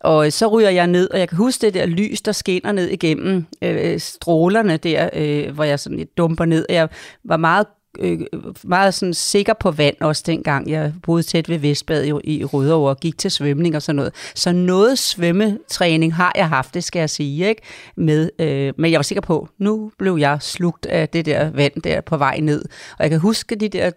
Og 0.00 0.26
øh, 0.26 0.32
så 0.32 0.46
ryger 0.46 0.70
jeg 0.70 0.86
ned, 0.86 1.10
og 1.10 1.18
jeg 1.18 1.28
kan 1.28 1.38
huske 1.38 1.66
det 1.66 1.74
der 1.74 1.86
lys, 1.86 2.22
der 2.22 2.32
skinner 2.32 2.72
ned 2.72 2.88
igennem 2.88 3.46
øh, 3.62 3.92
øh 3.92 4.00
strålerne 4.00 4.76
der, 4.76 5.10
øh, 5.12 5.54
hvor 5.54 5.64
jeg 5.64 5.80
sådan 5.80 5.98
lidt 5.98 6.18
dumper 6.18 6.44
ned. 6.44 6.66
Jeg 6.68 6.88
var 7.24 7.36
meget 7.36 7.66
øh, 7.98 8.20
meget 8.64 8.94
sådan 8.94 9.14
sikker 9.14 9.52
på 9.60 9.70
vand 9.70 9.96
også 10.00 10.22
dengang. 10.26 10.70
Jeg 10.70 10.92
boede 11.02 11.22
tæt 11.22 11.48
ved 11.48 11.58
Vestbad 11.58 12.04
i, 12.04 12.36
i 12.36 12.44
Rødovre 12.44 12.90
og 12.90 13.00
gik 13.00 13.18
til 13.18 13.30
svømning 13.30 13.76
og 13.76 13.82
sådan 13.82 13.96
noget. 13.96 14.14
Så 14.34 14.52
noget 14.52 14.98
svømmetræning 14.98 16.14
har 16.14 16.32
jeg 16.36 16.48
haft, 16.48 16.74
det 16.74 16.84
skal 16.84 17.00
jeg 17.00 17.10
sige, 17.10 17.48
ikke? 17.48 17.62
Med, 17.96 18.30
øh, 18.38 18.72
men 18.78 18.90
jeg 18.90 18.98
var 18.98 19.02
sikker 19.02 19.22
på, 19.22 19.48
nu 19.58 19.90
blev 19.98 20.16
jeg 20.20 20.38
slugt 20.40 20.86
af 20.86 21.08
det 21.08 21.26
der 21.26 21.50
vand 21.50 21.82
der 21.82 22.00
på 22.00 22.16
vej 22.16 22.40
ned. 22.40 22.64
Og 22.98 23.02
jeg 23.02 23.10
kan 23.10 23.20
huske 23.20 23.54
de 23.54 23.68
der, 23.68 23.90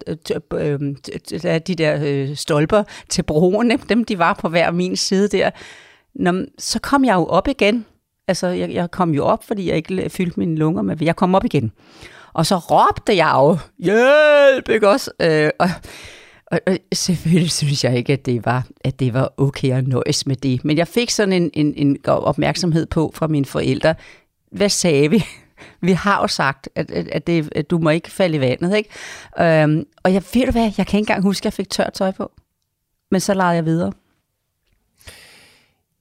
øh, 0.54 0.80
øh, 1.46 1.60
de 1.68 1.76
der 1.76 2.00
øh, 2.06 2.36
stolper 2.36 2.84
til 3.10 3.24
broen, 3.24 3.80
dem 3.90 4.04
de 4.04 4.20
var 4.20 4.34
på 4.34 4.50
hver 4.50 4.72
min 4.72 4.96
side 4.96 5.28
der. 5.28 5.50
Nå, 6.16 6.34
så 6.58 6.80
kom 6.80 7.06
jeg 7.06 7.16
jo 7.16 7.26
op 7.26 7.48
igen. 7.48 7.86
Altså, 8.28 8.48
jeg, 8.48 8.74
jeg 8.74 8.92
kom 8.92 9.14
jo 9.14 9.26
op, 9.26 9.44
fordi 9.44 9.70
jeg 9.70 9.76
ikke 9.76 10.10
fyldte 10.10 10.40
mine 10.40 10.56
lunger 10.56 10.82
med 10.82 10.98
Jeg 11.02 11.16
kom 11.16 11.36
op 11.36 11.46
igen. 11.46 11.72
Og 12.34 12.46
så 12.46 12.58
råbte 12.58 13.16
jeg 13.16 13.32
jo, 13.36 13.58
hjælp, 13.80 14.70
ikke 14.70 14.90
også? 14.90 15.12
Øh, 15.22 15.50
og, 15.60 15.70
og, 16.52 16.60
og 16.68 16.78
selvfølgelig 16.94 17.52
synes 17.52 17.84
jeg 17.84 17.98
ikke, 17.98 18.14
at 18.14 18.26
det 18.26 18.46
var, 18.46 18.68
at 18.82 19.00
det 19.00 19.14
var 19.14 19.34
okay 19.38 19.72
at 19.72 19.88
nøjes 19.88 20.26
med 20.26 20.36
det. 20.36 20.66
Men 20.66 20.78
jeg 20.78 20.88
fik 20.88 21.10
sådan 21.10 21.34
en, 21.34 21.52
en, 21.54 21.74
en 21.78 21.98
opmærksomhed 22.06 22.86
på 22.86 23.12
fra 23.16 23.28
mine 23.28 23.46
forældre. 23.46 23.96
Hvad 24.52 24.70
sagde 24.70 25.10
vi? 25.10 25.24
Vi 25.82 25.92
har 25.92 26.22
jo 26.22 26.28
sagt, 26.28 26.70
at, 26.76 26.92
at, 26.92 27.08
at, 27.08 27.28
det, 27.28 27.50
at 27.56 27.70
du 27.70 27.78
må 27.78 27.90
ikke 27.90 28.12
falde 28.12 28.38
i 28.38 28.40
vandet. 28.40 28.78
Ikke? 28.78 28.90
Øhm, 29.40 29.86
og 30.04 30.14
jeg 30.14 30.24
ved 30.34 30.46
du 30.46 30.52
hvad, 30.52 30.62
jeg 30.62 30.74
kan 30.74 30.86
ikke 30.86 30.98
engang 30.98 31.24
huske, 31.24 31.42
at 31.42 31.46
jeg 31.46 31.54
fik 31.54 31.70
tørt 31.70 31.94
tøj 31.94 32.12
på. 32.12 32.32
Men 33.12 33.22
så 33.22 33.34
lavede 33.34 33.54
jeg 33.56 33.66
videre. 33.66 33.92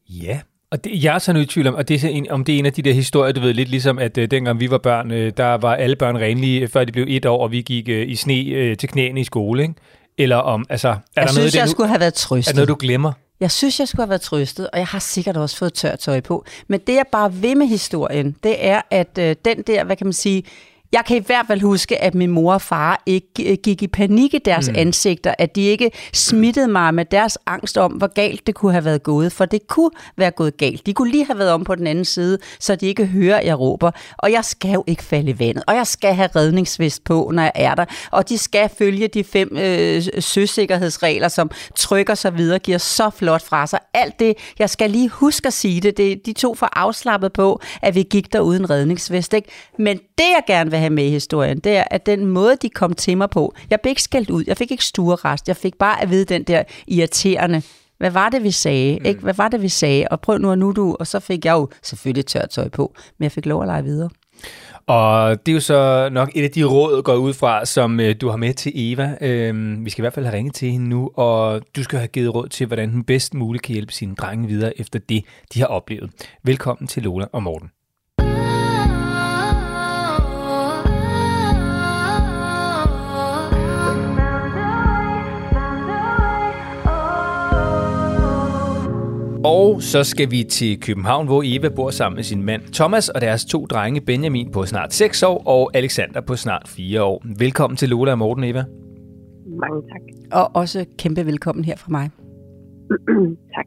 Ja, 0.08 0.40
og 0.70 0.84
det, 0.84 1.04
jeg 1.04 1.14
er 1.14 1.18
så 1.18 1.32
nu 1.32 1.40
i 1.40 1.46
tvivl 1.46 1.66
om, 1.66 1.74
og 1.74 1.88
det 1.88 2.04
er 2.04 2.08
en, 2.08 2.30
om 2.30 2.44
det 2.44 2.54
er 2.54 2.58
en 2.58 2.66
af 2.66 2.72
de 2.72 2.82
der 2.82 2.92
historier, 2.92 3.32
du 3.32 3.40
ved, 3.40 3.54
lidt 3.54 3.68
ligesom, 3.68 3.98
at 3.98 4.18
øh, 4.18 4.30
dengang 4.30 4.60
vi 4.60 4.70
var 4.70 4.78
børn, 4.78 5.10
øh, 5.10 5.32
der 5.36 5.54
var 5.54 5.74
alle 5.74 5.96
børn 5.96 6.16
renlige, 6.16 6.68
før 6.68 6.84
de 6.84 6.92
blev 6.92 7.04
et 7.08 7.26
år, 7.26 7.42
og 7.42 7.52
vi 7.52 7.62
gik 7.62 7.88
øh, 7.88 8.08
i 8.08 8.16
sne 8.16 8.34
øh, 8.34 8.76
til 8.76 8.88
knæene 8.88 9.20
i 9.20 9.24
skole, 9.24 9.62
ikke? 9.62 9.74
Eller 10.18 10.36
om, 10.36 10.64
altså... 10.68 10.88
Er 10.88 10.92
jeg 10.92 11.00
der 11.16 11.26
synes, 11.26 11.36
noget, 11.36 11.54
jeg 11.54 11.66
du, 11.66 11.70
skulle 11.70 11.88
have 11.88 12.00
været 12.00 12.14
trøstet. 12.14 12.52
Er 12.52 12.56
noget, 12.56 12.68
du 12.68 12.76
glemmer? 12.78 13.12
Jeg 13.40 13.50
synes, 13.50 13.80
jeg 13.80 13.88
skulle 13.88 14.02
have 14.02 14.08
været 14.08 14.20
trøstet, 14.20 14.70
og 14.72 14.78
jeg 14.78 14.86
har 14.86 14.98
sikkert 14.98 15.36
også 15.36 15.56
fået 15.56 15.72
tørt 15.72 15.98
tøj 15.98 16.20
på. 16.20 16.44
Men 16.68 16.80
det, 16.86 16.94
jeg 16.94 17.04
bare 17.12 17.42
ved 17.42 17.54
med 17.54 17.66
historien, 17.66 18.36
det 18.42 18.56
er, 18.66 18.80
at 18.90 19.18
øh, 19.18 19.36
den 19.44 19.62
der, 19.62 19.84
hvad 19.84 19.96
kan 19.96 20.06
man 20.06 20.12
sige, 20.12 20.42
jeg 20.92 21.04
kan 21.06 21.16
i 21.16 21.22
hvert 21.26 21.46
fald 21.46 21.60
huske, 21.60 22.02
at 22.02 22.14
min 22.14 22.30
mor 22.30 22.54
og 22.54 22.62
far 22.62 23.02
ikke 23.06 23.56
gik 23.56 23.82
i 23.82 23.86
panik 23.86 24.34
i 24.34 24.38
deres 24.38 24.68
mm. 24.68 24.74
ansigter, 24.78 25.34
at 25.38 25.56
de 25.56 25.60
ikke 25.60 25.90
smittede 26.12 26.68
mig 26.68 26.94
med 26.94 27.04
deres 27.04 27.38
angst 27.46 27.78
om, 27.78 27.92
hvor 27.92 28.06
galt 28.06 28.46
det 28.46 28.54
kunne 28.54 28.72
have 28.72 28.84
været 28.84 29.02
gået, 29.02 29.32
for 29.32 29.44
det 29.44 29.66
kunne 29.66 29.90
være 30.16 30.30
gået 30.30 30.56
galt. 30.56 30.86
De 30.86 30.94
kunne 30.94 31.10
lige 31.10 31.26
have 31.26 31.38
været 31.38 31.50
om 31.50 31.64
på 31.64 31.74
den 31.74 31.86
anden 31.86 32.04
side, 32.04 32.38
så 32.60 32.76
de 32.76 32.86
ikke 32.86 33.06
hører, 33.06 33.36
at 33.36 33.46
jeg 33.46 33.60
råber. 33.60 33.90
Og 34.18 34.32
jeg 34.32 34.44
skal 34.44 34.72
jo 34.72 34.84
ikke 34.86 35.04
falde 35.04 35.30
i 35.30 35.38
vandet, 35.38 35.64
og 35.66 35.74
jeg 35.74 35.86
skal 35.86 36.14
have 36.14 36.28
redningsvest 36.36 37.04
på, 37.04 37.30
når 37.34 37.42
jeg 37.42 37.52
er 37.54 37.74
der, 37.74 37.84
og 38.10 38.28
de 38.28 38.38
skal 38.38 38.70
følge 38.78 39.08
de 39.08 39.24
fem 39.24 39.56
øh, 39.56 40.02
søsikkerhedsregler, 40.18 41.28
som 41.28 41.50
trykker 41.76 42.14
sig 42.14 42.36
videre, 42.36 42.58
giver 42.58 42.78
så 42.78 43.10
flot 43.10 43.42
fra 43.42 43.66
sig. 43.66 43.78
Alt 43.94 44.18
det, 44.18 44.34
jeg 44.58 44.70
skal 44.70 44.90
lige 44.90 45.08
huske 45.08 45.46
at 45.46 45.52
sige 45.52 45.80
det, 45.80 45.96
det 45.96 46.26
de 46.26 46.32
to 46.32 46.54
for 46.54 46.68
afslappet 46.72 47.32
på, 47.32 47.60
at 47.82 47.94
vi 47.94 48.02
gik 48.02 48.32
der 48.32 48.40
uden 48.40 48.70
redningsvest. 48.70 49.34
Ikke? 49.34 49.48
Men 49.78 49.96
det, 49.96 50.24
jeg 50.24 50.42
gerne 50.46 50.70
vil 50.70 50.77
vil 50.78 50.80
have 50.80 50.90
med 50.90 51.04
i 51.04 51.10
historien, 51.10 51.58
det 51.58 51.76
er, 51.76 51.84
at 51.90 52.06
den 52.06 52.26
måde, 52.26 52.56
de 52.62 52.68
kom 52.68 52.92
til 52.92 53.18
mig 53.18 53.30
på, 53.30 53.54
jeg 53.70 53.80
blev 53.80 53.90
ikke 53.90 54.02
skældt 54.02 54.30
ud, 54.30 54.44
jeg 54.46 54.56
fik 54.56 54.70
ikke 54.70 54.84
stuerrest, 54.84 55.48
jeg 55.48 55.56
fik 55.56 55.74
bare 55.78 56.02
at 56.02 56.10
vide 56.10 56.24
den 56.24 56.42
der 56.42 56.62
irriterende, 56.86 57.62
hvad 57.98 58.10
var 58.10 58.28
det, 58.28 58.42
vi 58.42 58.50
sagde? 58.50 58.98
Mm. 58.98 59.06
Ikke? 59.06 59.20
Hvad 59.20 59.34
var 59.34 59.48
det, 59.48 59.62
vi 59.62 59.68
sagde? 59.68 60.06
Og 60.10 60.20
prøv 60.20 60.38
nu 60.38 60.52
at 60.52 60.58
nu 60.58 60.72
du. 60.72 60.96
Og 61.00 61.06
så 61.06 61.20
fik 61.20 61.44
jeg 61.44 61.52
jo 61.52 61.68
selvfølgelig 61.82 62.26
tørt 62.26 62.50
tøj 62.50 62.68
på, 62.68 62.94
men 63.18 63.24
jeg 63.24 63.32
fik 63.32 63.46
lov 63.46 63.62
at 63.62 63.66
lege 63.66 63.84
videre. 63.84 64.10
Og 64.86 65.46
det 65.46 65.52
er 65.52 65.54
jo 65.54 65.60
så 65.60 66.08
nok 66.12 66.30
et 66.34 66.44
af 66.44 66.50
de 66.50 66.64
råd, 66.64 67.02
går 67.02 67.14
ud 67.14 67.32
fra, 67.32 67.64
som 67.64 68.00
øh, 68.00 68.14
du 68.20 68.28
har 68.28 68.36
med 68.36 68.54
til 68.54 68.72
Eva. 68.74 69.16
Øhm, 69.20 69.84
vi 69.84 69.90
skal 69.90 70.02
i 70.02 70.04
hvert 70.04 70.12
fald 70.12 70.26
have 70.26 70.36
ringet 70.36 70.54
til 70.54 70.70
hende 70.70 70.88
nu, 70.88 71.10
og 71.14 71.62
du 71.76 71.82
skal 71.82 71.98
have 71.98 72.08
givet 72.08 72.34
råd 72.34 72.48
til, 72.48 72.66
hvordan 72.66 72.90
hun 72.90 73.04
bedst 73.04 73.34
muligt 73.34 73.64
kan 73.64 73.72
hjælpe 73.72 73.92
sine 73.92 74.14
drenge 74.14 74.48
videre 74.48 74.80
efter 74.80 74.98
det, 74.98 75.24
de 75.54 75.60
har 75.60 75.66
oplevet. 75.66 76.10
Velkommen 76.44 76.88
til 76.88 77.02
Lola 77.02 77.26
og 77.32 77.42
Morten. 77.42 77.77
Og 89.44 89.82
så 89.82 90.04
skal 90.04 90.30
vi 90.30 90.44
til 90.44 90.80
København, 90.80 91.26
hvor 91.26 91.42
Eva 91.46 91.68
bor 91.68 91.90
sammen 91.90 92.16
med 92.16 92.24
sin 92.24 92.42
mand 92.42 92.62
Thomas 92.72 93.08
og 93.08 93.20
deres 93.20 93.44
to 93.44 93.66
drenge 93.66 94.00
Benjamin 94.00 94.52
på 94.52 94.66
snart 94.66 94.94
6 94.94 95.22
år 95.22 95.42
og 95.46 95.70
Alexander 95.74 96.20
på 96.20 96.36
snart 96.36 96.68
4 96.68 97.02
år. 97.02 97.22
Velkommen 97.38 97.76
til 97.76 97.88
Lola 97.88 98.12
og 98.12 98.18
Morten, 98.18 98.44
Eva. 98.44 98.64
Mange 99.46 99.82
tak. 99.88 100.00
Og 100.32 100.56
også 100.56 100.84
kæmpe 100.98 101.26
velkommen 101.26 101.64
her 101.64 101.76
fra 101.76 101.90
mig. 101.90 102.10
tak. 103.56 103.66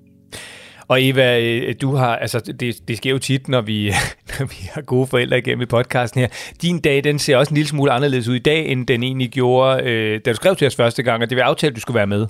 Og 0.88 1.08
Eva, 1.08 1.42
øh, 1.42 1.76
du 1.82 1.96
har, 1.96 2.16
altså 2.16 2.54
det, 2.60 2.76
det 2.88 2.98
sker 2.98 3.12
jo 3.12 3.20
tit, 3.20 3.48
når 3.48 3.62
vi, 3.62 3.88
når 4.40 4.46
vi 4.46 4.70
har 4.74 4.82
gode 4.82 5.08
forældre 5.08 5.38
igennem 5.38 5.62
i 5.62 5.66
podcasten 5.66 6.22
her. 6.22 6.28
Din 6.62 6.80
dag, 6.80 7.04
den 7.04 7.20
ser 7.20 7.38
også 7.38 7.52
en 7.52 7.56
lille 7.56 7.68
smule 7.68 7.92
anderledes 7.92 8.28
ud 8.28 8.36
i 8.36 8.40
dag, 8.40 8.68
end 8.68 8.88
den 8.88 9.04
egentlig 9.04 9.30
gjorde, 9.30 9.84
øh, 9.84 10.22
da 10.26 10.32
du 10.32 10.36
skrev 10.36 10.56
til 10.56 10.68
os 10.68 10.76
første 10.76 11.04
gang, 11.04 11.24
og 11.24 11.30
det 11.30 11.38
var 11.38 11.44
aftalt, 11.44 11.72
at 11.72 11.76
du 11.76 11.82
skulle 11.82 11.96
være 11.96 12.08
med. 12.08 12.28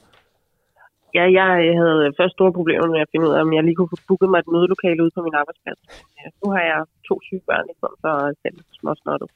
Ja, 1.17 1.23
jeg 1.39 1.47
havde 1.81 2.01
først 2.19 2.33
store 2.37 2.53
problemer 2.59 2.87
med 2.93 2.99
at 3.03 3.09
finde 3.11 3.25
ud 3.27 3.33
af, 3.35 3.39
om 3.45 3.53
jeg 3.55 3.63
lige 3.63 3.77
kunne 3.77 3.93
få 3.95 3.99
booket 4.07 4.29
mig 4.31 4.39
et 4.39 4.49
mødelokale 4.55 4.99
ude 5.03 5.13
på 5.17 5.21
min 5.27 5.35
arbejdsplads. 5.41 5.79
Ja, 6.17 6.25
nu 6.41 6.47
har 6.55 6.63
jeg 6.71 6.79
to 7.09 7.15
syge 7.27 7.43
børn 7.49 7.65
i 7.73 7.75
stedet 7.79 7.97
for 8.03 8.13
selv 8.43 8.57
småsnottet. 8.79 9.29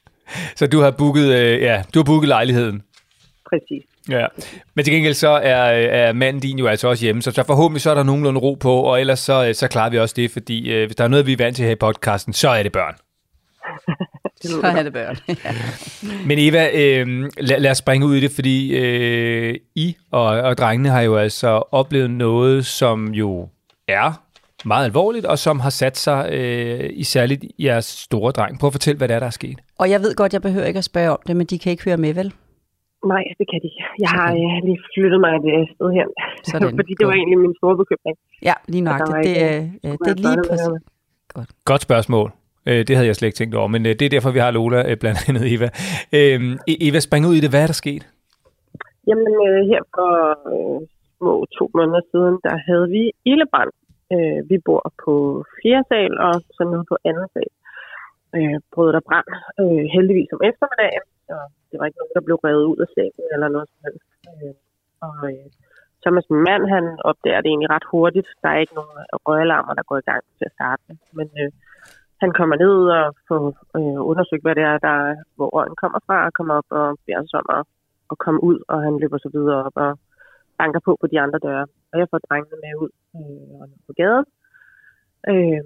Så 0.58 0.64
du 0.74 0.78
har 0.84 0.90
booket, 1.00 1.28
øh, 1.38 1.54
ja, 1.68 1.76
du 1.92 1.96
har 2.00 2.06
booket 2.10 2.28
lejligheden? 2.28 2.76
Præcis. 3.50 3.84
Ja, 4.08 4.26
men 4.74 4.84
til 4.84 4.94
gengæld 4.94 5.14
så 5.14 5.28
er, 5.28 5.62
er 6.02 6.12
manden 6.12 6.42
din 6.42 6.58
jo 6.58 6.66
altså 6.66 6.88
også 6.88 7.04
hjemme, 7.04 7.22
så, 7.22 7.30
så 7.30 7.42
forhåbentlig 7.46 7.82
så 7.82 7.90
er 7.90 7.94
der 7.94 8.02
nogenlunde 8.02 8.40
ro 8.40 8.54
på, 8.54 8.72
og 8.72 9.00
ellers 9.00 9.18
så, 9.18 9.50
så 9.52 9.68
klarer 9.68 9.90
vi 9.90 9.98
også 9.98 10.14
det, 10.16 10.30
fordi 10.30 10.72
øh, 10.74 10.86
hvis 10.86 10.96
der 10.96 11.04
er 11.04 11.08
noget, 11.08 11.26
vi 11.26 11.32
er 11.32 11.36
vant 11.36 11.56
til 11.56 11.64
her 11.64 11.72
i 11.72 11.82
podcasten, 11.86 12.32
så 12.32 12.48
er 12.48 12.62
det 12.62 12.72
børn. 12.72 12.94
Så 14.40 14.66
er 14.66 14.82
det 14.82 14.92
børn. 14.92 15.16
Men 16.28 16.38
Eva, 16.38 16.68
øh, 16.74 17.30
lad, 17.38 17.60
lad 17.60 17.70
os 17.70 17.78
springe 17.78 18.06
ud 18.06 18.14
i 18.14 18.20
det, 18.20 18.30
fordi 18.30 18.76
øh, 18.76 19.54
I 19.74 19.96
og, 20.10 20.24
og 20.24 20.58
drengene 20.58 20.88
har 20.88 21.00
jo 21.00 21.16
altså 21.16 21.48
oplevet 21.70 22.10
noget, 22.10 22.66
som 22.66 23.14
jo 23.14 23.48
er 23.88 24.22
meget 24.64 24.84
alvorligt, 24.84 25.26
og 25.26 25.38
som 25.38 25.60
har 25.60 25.70
sat 25.70 25.96
sig 25.96 26.28
øh, 26.32 26.90
i 26.92 27.04
særligt 27.04 27.44
jeres 27.58 27.84
store 27.84 28.32
dreng. 28.32 28.58
Prøv 28.60 28.68
at 28.68 28.72
fortælle, 28.72 28.98
hvad 28.98 29.08
det 29.08 29.14
er, 29.14 29.18
der 29.18 29.26
er 29.26 29.30
sket. 29.30 29.58
Og 29.78 29.90
jeg 29.90 30.00
ved 30.00 30.14
godt, 30.14 30.32
jeg 30.32 30.42
behøver 30.42 30.66
ikke 30.66 30.78
at 30.78 30.84
spørge 30.84 31.10
om 31.10 31.18
det, 31.26 31.36
men 31.36 31.46
de 31.46 31.58
kan 31.58 31.70
ikke 31.72 31.84
høre 31.84 31.96
med, 31.96 32.14
vel? 32.14 32.32
Nej, 33.12 33.24
det 33.38 33.46
kan 33.50 33.58
de 33.62 33.66
ikke. 33.70 33.84
Jeg 34.04 34.10
har 34.18 34.28
øh, 34.32 34.64
lige 34.68 34.80
flyttet 34.94 35.20
mig 35.20 35.30
et 35.36 35.68
sted 35.74 35.88
her, 35.98 36.06
Sådan. 36.44 36.76
fordi 36.80 36.92
det 36.98 37.06
var 37.06 37.12
egentlig 37.12 37.38
min 37.38 37.54
store 37.60 37.76
bekymring. 37.76 38.16
Ja, 38.42 38.54
lige 38.68 38.84
nok. 38.90 39.00
Det, 39.00 39.24
det, 39.24 39.34
øh, 39.86 39.92
det 40.04 40.10
er 40.14 40.20
lige 40.26 40.42
præcis. 40.50 40.82
Godt. 41.28 41.50
Godt 41.64 41.82
spørgsmål. 41.82 42.32
Øh, 42.68 42.80
det 42.86 42.96
havde 42.96 43.08
jeg 43.10 43.16
slet 43.16 43.28
ikke 43.28 43.40
tænkt 43.40 43.54
over, 43.54 43.68
men 43.74 43.82
øh, 43.86 43.92
det 43.98 44.04
er 44.06 44.14
derfor, 44.16 44.30
vi 44.36 44.38
har 44.44 44.50
Lola 44.50 44.80
øh, 44.90 44.96
blandt 45.02 45.18
andet, 45.28 45.42
Eva. 45.54 45.68
Øhm, 46.18 46.52
e-, 46.70 46.80
Eva, 46.86 46.98
spring 47.00 47.22
ud 47.30 47.36
i 47.36 47.42
det. 47.44 47.50
Hvad 47.50 47.62
er 47.62 47.70
der 47.72 47.82
sket? 47.84 48.04
Jamen, 49.08 49.32
øh, 49.46 49.60
her 49.70 49.82
for 49.94 50.10
øh, 50.52 50.80
små 51.18 51.34
to 51.58 51.64
måneder 51.78 52.02
siden, 52.12 52.34
der 52.46 52.54
havde 52.68 52.88
vi 52.96 53.02
ildebrand. 53.30 53.72
Øh, 54.14 54.40
vi 54.50 54.56
bor 54.66 54.82
på 55.04 55.14
fjerde 55.58 55.84
sal, 55.88 56.12
og 56.26 56.34
så 56.56 56.62
nede 56.70 56.84
på 56.90 56.96
anden 57.08 57.28
sal 57.34 57.50
brød 58.72 58.90
der 58.96 59.04
brand. 59.08 59.30
Heldigvis 59.96 60.34
om 60.36 60.42
eftermiddagen, 60.50 61.04
og 61.36 61.44
det 61.68 61.76
var 61.78 61.86
ikke 61.86 62.00
nogen, 62.00 62.16
der 62.16 62.26
blev 62.26 62.38
revet 62.46 62.64
ud 62.72 62.78
af 62.84 62.88
sengen 62.94 63.26
eller 63.34 63.48
noget 63.54 63.68
som 63.70 63.78
helst. 63.84 64.08
Og 65.06 65.16
Thomas, 66.02 66.26
min 66.30 66.46
mand, 66.50 66.62
han 66.74 66.84
opdager 67.10 67.40
det 67.40 67.50
egentlig 67.50 67.70
ret 67.76 67.90
hurtigt. 67.92 68.28
Der 68.42 68.48
er 68.48 68.58
ikke 68.62 68.78
nogen 68.80 68.96
røgalarmer, 69.26 69.74
der 69.74 69.88
går 69.88 69.98
i 69.98 70.08
gang 70.10 70.22
til 70.38 70.44
at 70.48 70.56
starte. 70.56 70.82
Men 71.18 71.28
øh, 71.42 71.50
han 72.22 72.32
kommer 72.38 72.56
ned 72.56 72.76
og 72.98 73.14
får 73.28 73.44
øh, 73.78 74.00
undersøgt, 74.10 74.44
hvad 74.44 74.54
det 74.54 74.62
er, 74.62 74.78
der, 74.78 74.98
hvor 75.36 75.48
røgen 75.56 75.76
kommer 75.82 76.00
fra, 76.06 76.26
og 76.26 76.32
kommer 76.32 76.54
op 76.54 76.70
og 76.70 76.98
beder 77.06 77.22
os 77.22 77.34
om 77.40 77.46
at, 77.58 77.62
at 78.12 78.16
komme 78.24 78.40
ud, 78.48 78.58
og 78.68 78.82
han 78.82 78.98
løber 79.02 79.18
så 79.18 79.30
videre 79.34 79.64
op 79.66 79.76
og 79.86 79.98
banker 80.58 80.80
på 80.84 80.96
på 81.00 81.06
de 81.06 81.20
andre 81.20 81.38
døre. 81.38 81.66
Og 81.92 81.98
jeg 81.98 82.06
får 82.10 82.18
drengene 82.18 82.56
med 82.64 82.72
ud 82.84 82.92
øh, 83.16 83.68
på 83.86 83.92
gaden. 84.00 84.26
Øh, 85.30 85.62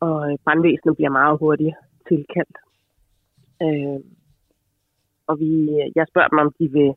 og 0.00 0.38
brandvæsenet 0.44 0.96
bliver 0.96 1.18
meget 1.20 1.38
hurtigt 1.38 1.76
tilkaldt. 2.08 2.56
Øh, 3.64 4.00
og 5.26 5.34
vi, 5.40 5.50
jeg 5.96 6.06
spørger 6.10 6.28
dem, 6.28 6.38
om 6.38 6.52
de 6.58 6.66
vil 6.76 6.90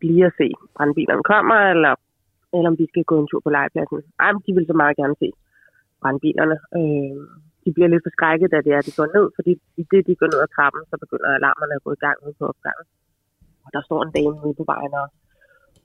blive 0.00 0.26
at 0.26 0.32
se 0.40 0.48
brandbilerne 0.76 1.22
kommer, 1.22 1.58
eller, 1.74 1.94
eller 2.54 2.68
om 2.70 2.76
de 2.76 2.86
skal 2.88 3.04
gå 3.04 3.16
en 3.20 3.28
tur 3.30 3.40
på 3.40 3.50
legepladsen. 3.50 4.02
Ej, 4.20 4.32
de 4.46 4.54
vil 4.54 4.66
så 4.66 4.72
meget 4.82 4.96
gerne 4.96 5.16
se 5.22 5.28
brandbilerne. 6.00 6.56
Øh, 6.78 7.16
de 7.64 7.70
bliver 7.74 7.88
lidt 7.90 8.06
forskrækket, 8.06 8.48
da 8.52 8.58
det 8.66 8.72
er, 8.72 8.80
at 8.80 8.88
de 8.88 8.98
går 9.00 9.08
ned, 9.16 9.26
fordi 9.36 9.52
i 9.80 9.82
det, 9.90 10.00
de 10.08 10.14
går 10.20 10.28
ned 10.32 10.40
ad 10.44 10.50
trappen, 10.56 10.82
så 10.90 10.94
begynder 11.04 11.28
alarmerne 11.28 11.74
at 11.76 11.84
gå 11.86 11.90
i 11.94 12.02
gang 12.04 12.16
ude 12.24 12.34
på 12.38 12.44
opgangen. 12.52 12.86
Og 13.64 13.70
der 13.74 13.82
står 13.86 14.00
en 14.02 14.14
dame 14.16 14.36
ude 14.46 14.58
på 14.60 14.64
vejen 14.72 14.92
og 15.02 15.06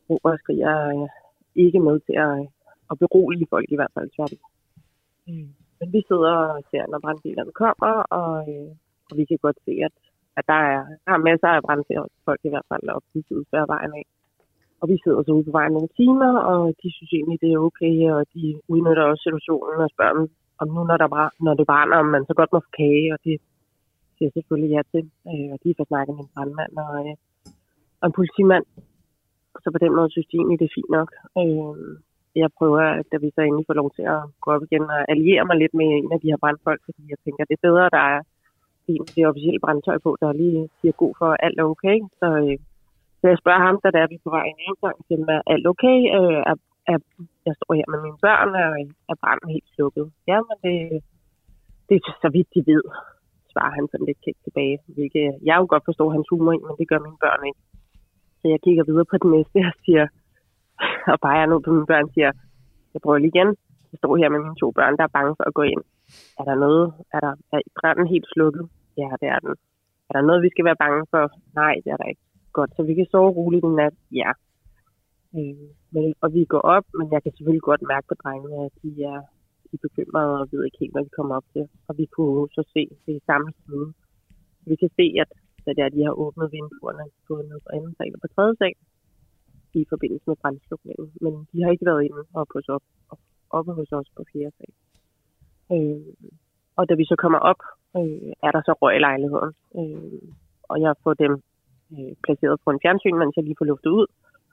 råber 0.10 0.32
og 0.36 0.40
skriger 0.44 0.76
øh, 0.94 1.08
ikke 1.64 1.80
med 1.88 1.96
til 2.08 2.18
at, 2.28 2.36
at 2.92 2.96
berolige 3.04 3.52
folk 3.54 3.68
i 3.72 3.78
hvert 3.80 3.94
fald. 3.96 4.10
Tværtigt. 4.16 4.44
Mm. 5.28 5.50
Men 5.80 5.88
vi 5.96 6.02
sidder 6.10 6.34
og 6.56 6.64
ser, 6.72 6.84
når 6.92 7.00
brandbilerne 7.04 7.54
kommer, 7.64 7.94
og, 8.20 8.32
øh, 8.54 8.72
og 9.10 9.14
vi 9.20 9.24
kan 9.30 9.40
godt 9.46 9.60
se, 9.66 9.74
at 9.88 9.96
at 10.40 10.46
der 10.52 10.60
er, 10.74 10.82
der 11.06 11.12
er 11.18 11.26
masser 11.30 11.48
af 11.48 11.64
brandfolk 11.68 12.42
i 12.44 12.52
hvert 12.54 12.70
fald, 12.72 12.86
og 12.96 13.02
de 13.14 13.24
sidder 13.28 13.74
vejen 13.74 13.94
af. 14.00 14.06
Og 14.82 14.86
vi 14.92 14.98
sidder 15.04 15.24
så 15.24 15.32
ude 15.32 15.48
på 15.48 15.56
vejen 15.60 15.74
nogle 15.74 15.96
timer, 16.02 16.32
og 16.52 16.62
de 16.82 16.88
synes 16.96 17.12
egentlig, 17.14 17.42
det 17.44 17.52
er 17.52 17.66
okay, 17.68 17.96
og 18.16 18.22
de 18.34 18.44
udnytter 18.74 19.04
også 19.04 19.24
situationen 19.24 19.80
og 19.86 19.90
spørger 19.96 20.16
dem, 20.18 20.26
om 20.62 20.68
nu, 20.76 20.82
når, 20.90 20.98
der 21.04 21.10
var, 21.18 21.28
når 21.46 21.54
det 21.60 21.68
brænder, 21.72 21.98
om 21.98 22.10
man 22.16 22.26
så 22.26 22.34
godt 22.40 22.54
må 22.54 22.60
få 22.60 22.72
kage, 22.82 23.14
og 23.14 23.20
det 23.26 23.36
siger 24.18 24.32
selvfølgelig 24.34 24.72
ja 24.76 24.82
til. 24.94 25.06
Øh, 25.30 25.50
og 25.54 25.58
de 25.64 25.78
får 25.78 25.86
snakket 25.88 26.16
med 26.16 26.24
en 26.24 26.34
brandmand 26.36 26.74
og, 26.84 26.92
øh, 27.04 27.16
og 28.02 28.06
en 28.08 28.18
politimand. 28.20 28.66
Så 29.64 29.68
på 29.72 29.80
den 29.84 29.96
måde 29.98 30.12
synes 30.12 30.28
de 30.28 30.38
egentlig, 30.38 30.60
det 30.60 30.68
er 30.68 30.78
fint 30.78 30.92
nok. 30.98 31.10
Øh, 31.42 31.76
jeg 32.44 32.50
prøver, 32.60 32.84
da 33.12 33.16
vi 33.24 33.30
så 33.36 33.42
endelig 33.42 33.66
får 33.68 33.80
lov 33.82 33.90
til 33.98 34.06
at 34.16 34.22
gå 34.44 34.48
op 34.56 34.64
igen 34.64 34.86
og 34.96 35.02
alliere 35.14 35.46
mig 35.50 35.58
lidt 35.58 35.74
med 35.80 35.88
en 36.00 36.12
af 36.16 36.20
de 36.22 36.32
her 36.32 36.42
brandfolk, 36.44 36.82
fordi 36.86 37.02
jeg 37.12 37.20
tænker, 37.24 37.44
det 37.46 37.56
er 37.58 37.68
bedre, 37.68 37.86
der 37.98 38.04
er 38.16 38.20
en 38.88 39.06
det 39.16 39.28
officielle 39.32 39.60
brandtøj 39.66 39.98
på, 40.06 40.18
der 40.22 40.40
lige 40.42 40.70
siger 40.80 40.92
god 41.04 41.14
for, 41.20 41.30
at 41.34 41.42
alt 41.46 41.60
er 41.60 41.64
okay. 41.74 41.98
Så, 42.20 42.28
øh, 42.44 42.58
så 43.20 43.26
jeg 43.32 43.38
spørger 43.42 43.66
ham, 43.68 43.80
da 43.84 43.88
der 43.96 44.02
er 44.04 44.10
vi 44.14 44.18
på 44.24 44.30
vej 44.36 44.46
en 44.46 44.76
gang 44.84 44.98
til, 45.08 45.20
er 45.36 45.42
alt 45.54 45.68
okay? 45.74 45.98
Øh, 46.18 46.42
er, 46.52 46.56
at 46.94 47.04
jeg 47.48 47.54
står 47.58 47.74
her 47.80 47.88
med 47.94 48.00
mine 48.06 48.20
børn, 48.26 48.50
og 48.62 48.70
er 49.12 49.18
branden 49.22 49.50
helt 49.56 49.70
slukket? 49.76 50.06
Ja, 50.32 50.38
men 50.48 50.58
det, 50.64 50.76
det 51.88 51.96
er 51.96 52.04
så 52.24 52.30
vidt 52.36 52.50
de 52.56 52.62
ved, 52.72 52.84
svarer 53.52 53.74
han 53.78 53.88
sådan 53.92 54.08
lidt 54.10 54.24
kægt 54.26 54.42
tilbage. 54.44 54.78
Hvilket 54.96 55.26
jeg 55.48 55.56
jo 55.62 55.66
godt 55.70 55.86
forstår 55.90 56.10
hans 56.16 56.28
humor 56.32 56.54
i, 56.58 56.60
men 56.68 56.76
det 56.80 56.90
gør 56.92 57.06
mine 57.08 57.22
børn 57.26 57.42
ikke. 57.50 57.62
Så 58.40 58.46
jeg 58.54 58.60
kigger 58.66 58.84
videre 58.90 59.08
på 59.12 59.18
den 59.24 59.32
næste 59.36 59.60
og 59.72 59.76
siger, 59.86 60.06
og 61.14 61.18
peger 61.26 61.46
nu 61.46 61.56
på 61.66 61.72
mine 61.76 61.90
børn 61.92 62.08
og 62.08 62.14
siger, 62.16 62.32
jeg 62.94 63.02
prøver 63.04 63.18
lige 63.18 63.34
igen. 63.36 63.50
Jeg 63.92 63.98
står 64.00 64.14
her 64.22 64.30
med 64.34 64.42
mine 64.46 64.60
to 64.62 64.68
børn, 64.78 64.98
der 64.98 65.04
er 65.06 65.16
bange 65.18 65.34
for 65.38 65.46
at 65.50 65.58
gå 65.60 65.64
ind. 65.74 65.84
Er 66.40 66.44
der 66.50 66.56
noget? 66.66 66.86
Er, 67.16 67.20
der, 67.26 67.34
er 67.54 67.60
branden 67.80 68.08
helt 68.14 68.28
slukket? 68.34 68.66
Ja, 69.02 69.10
det 69.22 69.28
er 69.36 69.40
den. 69.46 69.54
Er 70.10 70.14
der 70.14 70.28
noget, 70.28 70.42
vi 70.46 70.50
skal 70.54 70.66
være 70.66 70.82
bange 70.84 71.02
for? 71.12 71.24
Nej, 71.62 71.76
det 71.84 71.90
er 71.92 71.98
der 71.98 72.08
ikke. 72.12 72.22
Godt, 72.54 72.72
så 72.76 72.84
vi 72.84 72.94
kan 72.96 73.08
sove 73.12 73.32
roligt 73.32 73.66
en 73.66 73.76
nat? 73.76 73.94
Ja. 74.12 74.32
Øh, 75.38 75.68
men, 75.94 76.06
og 76.24 76.28
vi 76.34 76.42
går 76.54 76.64
op, 76.76 76.86
men 76.98 77.08
jeg 77.14 77.24
kan 77.24 77.32
selvfølgelig 77.32 77.68
godt 77.70 77.84
mærke 77.94 78.08
på 78.08 78.16
drengene, 78.24 78.58
at 78.68 78.74
de 78.84 78.92
er, 79.14 79.20
de 79.68 79.74
er 79.78 79.84
bekymrede 79.88 80.34
og 80.42 80.48
ved 80.52 80.62
ikke 80.66 80.82
helt, 80.82 80.94
hvad 80.94 81.06
de 81.08 81.18
kommer 81.18 81.36
op 81.40 81.48
til. 81.54 81.66
Og 81.88 81.94
vi 82.00 82.06
kunne 82.16 82.50
så 82.58 82.64
se 82.74 82.84
det 83.06 83.22
samme 83.30 83.50
side. 83.64 83.88
Vi 84.70 84.76
kan 84.82 84.90
se, 85.00 85.06
at 85.24 85.30
da 85.66 85.70
det 85.76 85.84
er, 85.84 85.90
de 85.90 86.06
har 86.08 86.14
åbnet 86.24 86.52
vinduerne, 86.52 87.06
på 87.28 87.34
ned 87.50 87.60
på 87.66 87.70
anden 87.76 87.94
sal 87.98 88.16
og 88.16 88.22
på 88.22 88.28
tredje 88.36 88.56
sal, 88.62 88.76
i 89.74 89.86
forbindelse 89.90 90.26
med 90.28 90.36
brændslukningen. 90.42 91.08
Men 91.22 91.34
de 91.52 91.64
har 91.64 91.72
ikke 91.72 91.86
været 91.86 92.04
inde 92.08 92.24
og 92.34 92.48
på 92.54 92.60
op, 92.76 92.84
oppe 93.50 93.72
hos 93.74 93.92
os 93.92 94.10
på 94.16 94.24
fjerde 94.32 94.56
sal. 94.58 94.74
Øh, 95.76 96.14
og 96.78 96.90
da 96.90 96.94
vi 96.94 97.06
så 97.06 97.16
kommer 97.24 97.40
op, 97.52 97.62
øh, 97.98 98.32
er 98.46 98.52
der 98.56 98.62
så 98.66 98.74
røg 98.82 98.96
i 98.96 99.06
lejligheden. 99.08 99.52
Øh, 99.80 100.30
og 100.72 100.82
jeg 100.82 100.94
får 101.04 101.14
dem 101.14 101.34
øh, 101.94 102.14
placeret 102.24 102.58
på 102.64 102.70
en 102.72 102.80
fjernsyn, 102.84 103.18
mens 103.22 103.36
jeg 103.36 103.44
lige 103.44 103.60
får 103.60 103.66
luftet 103.72 103.90
ud. 104.00 104.08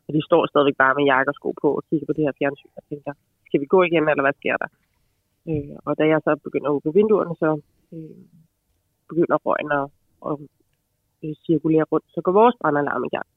Og 0.07 0.11
de 0.15 0.21
står 0.29 0.43
stadigvæk 0.47 0.77
bare 0.83 0.97
med 0.99 1.05
jakke 1.13 1.31
og 1.33 1.37
sko 1.39 1.49
på 1.63 1.69
og 1.79 1.83
kigger 1.89 2.07
på 2.07 2.15
det 2.17 2.25
her 2.27 2.39
fjernsyn 2.39 2.79
og 2.79 2.85
tænker, 2.91 3.13
skal 3.47 3.61
vi 3.63 3.67
gå 3.75 3.79
igen, 3.89 4.05
eller 4.09 4.25
hvad 4.27 4.37
sker 4.41 4.57
der? 4.63 4.71
Øh, 5.51 5.77
og 5.87 5.93
da 5.99 6.05
jeg 6.13 6.21
så 6.27 6.33
begynder 6.47 6.69
at 6.69 6.77
åbne 6.77 6.97
vinduerne, 6.99 7.35
så 7.43 7.51
øh, 7.95 8.23
begynder 9.11 9.37
røgen 9.47 9.71
at, 9.81 9.87
at 10.29 10.35
øh, 11.23 11.35
cirkulere 11.47 11.85
rundt. 11.93 12.07
Så 12.15 12.19
går 12.25 12.33
vores 12.41 12.57
brandalarm 12.61 13.05
i 13.09 13.15
gang. 13.17 13.29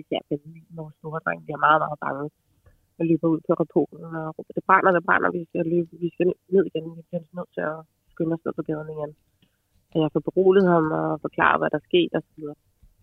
Især 0.00 0.20
den 0.30 0.40
vores 0.78 0.94
store 0.98 1.20
dreng 1.24 1.40
bliver 1.44 1.60
meget, 1.66 1.80
meget 1.84 1.98
bange. 2.04 2.24
og 2.98 3.04
løber 3.10 3.28
ud 3.34 3.40
på 3.46 3.52
rapporten 3.62 3.98
og 4.04 4.26
råber, 4.36 4.52
det 4.58 4.64
brænder, 4.68 4.90
det 4.96 5.04
brænder, 5.08 5.28
vi 5.36 5.42
skal, 5.48 5.62
løbe, 5.72 5.90
vi 6.04 6.08
skal 6.14 6.26
ned 6.54 6.64
igen, 6.70 6.84
vi 6.98 7.02
bliver 7.08 7.24
nødt 7.38 7.50
til 7.56 7.64
at 7.72 7.78
skynde 8.12 8.34
os 8.36 8.44
ned 8.44 8.52
på 8.56 8.64
gaden 8.68 8.90
igen. 8.94 9.12
Og 9.92 9.98
jeg 10.02 10.10
får 10.12 10.22
beroliget 10.28 10.68
ham 10.74 10.86
og 11.00 11.20
forklare, 11.26 11.58
hvad 11.58 11.70
der 11.74 11.80
sker 11.88 12.08
og 12.18 12.22
så 12.26 12.32
videre 12.36 12.58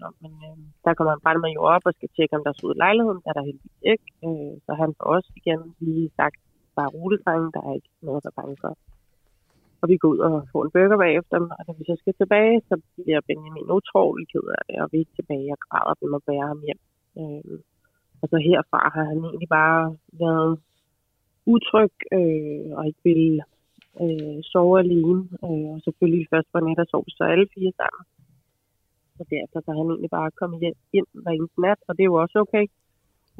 om, 0.07 0.13
men 0.23 0.33
øh, 0.47 0.57
der 0.85 0.93
kommer 0.93 1.13
en 1.13 1.23
brandmand 1.23 1.53
jo 1.57 1.63
op 1.75 1.85
og 1.87 1.93
skal 1.93 2.09
tjekke, 2.15 2.35
om 2.37 2.43
der 2.43 2.51
er 2.53 2.65
ud 2.67 2.75
i 2.75 2.81
lejligheden. 2.85 3.21
er 3.27 3.33
der 3.33 3.47
heldigvis 3.47 3.79
ikke. 3.93 4.07
Øh, 4.25 4.53
så 4.65 4.71
han 4.81 4.89
får 4.97 5.07
også 5.15 5.29
igen 5.39 5.61
lige 5.85 6.09
sagt, 6.19 6.39
bare 6.77 6.93
roligt, 6.97 7.25
der 7.55 7.61
er 7.69 7.73
ikke 7.79 7.91
noget, 8.07 8.23
der 8.23 8.29
er 8.31 8.39
bange 8.41 8.57
for. 8.61 8.71
Og 9.81 9.85
vi 9.89 9.97
går 9.97 10.09
ud 10.13 10.19
og 10.27 10.33
får 10.51 10.63
en 10.63 10.73
burger 10.75 10.97
bagefter, 11.05 11.37
og 11.59 11.63
da 11.67 11.71
vi 11.77 11.83
så 11.89 11.95
skal 11.99 12.13
tilbage, 12.13 12.61
så 12.69 12.75
bliver 12.95 13.21
Benjamin 13.27 13.75
utrolig 13.79 14.25
ked 14.31 14.47
af 14.57 14.63
det, 14.67 14.77
og 14.83 14.87
vi 14.91 14.99
er 15.01 15.15
tilbage 15.15 15.51
og 15.55 15.59
græder 15.65 15.95
dem 16.01 16.13
og 16.17 16.21
bærer 16.27 16.47
ham 16.51 16.61
hjem. 16.67 16.81
Øh, 17.19 17.59
og 18.21 18.25
så 18.31 18.37
herfra 18.47 18.81
har 18.95 19.05
han 19.11 19.19
egentlig 19.27 19.49
bare 19.49 19.83
været 20.23 20.51
utryg 21.53 21.95
øh, 22.17 22.69
og 22.77 22.83
ikke 22.89 23.03
vil 23.03 23.41
øh, 24.03 24.37
sove 24.51 24.79
alene. 24.79 25.19
Øh, 25.47 25.69
og 25.73 25.79
selvfølgelig 25.85 26.27
først 26.33 26.47
på 26.51 26.59
net 26.59 26.79
og 26.83 26.87
sove 26.89 27.09
så 27.17 27.23
alle 27.23 27.47
fire 27.55 27.71
sammen. 27.81 28.03
Så 29.21 29.25
derfor 29.35 29.59
så 29.65 29.71
han 29.79 29.87
egentlig 29.89 30.13
bare 30.19 30.37
kommet 30.41 30.59
ind 30.67 30.77
hver 31.23 31.33
eneste 31.37 31.61
nat, 31.65 31.79
og 31.87 31.91
det 31.95 32.03
er 32.03 32.11
jo 32.13 32.21
også 32.23 32.37
okay. 32.45 32.65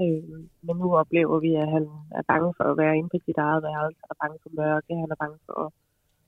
Øh, 0.02 0.40
men 0.66 0.76
nu 0.82 0.88
oplever 1.02 1.38
vi, 1.46 1.52
at 1.64 1.70
han 1.76 1.86
er 2.20 2.24
bange 2.32 2.50
for 2.58 2.66
at 2.72 2.78
være 2.82 2.98
inde 2.98 3.10
på 3.14 3.20
sit 3.26 3.40
eget 3.48 3.62
værelse, 3.68 4.00
han 4.04 4.14
er 4.16 4.22
bange 4.24 4.38
for 4.44 4.52
mørke, 4.62 5.02
han 5.04 5.12
er 5.16 5.20
bange 5.24 5.40
for 5.46 5.56
at 5.66 5.70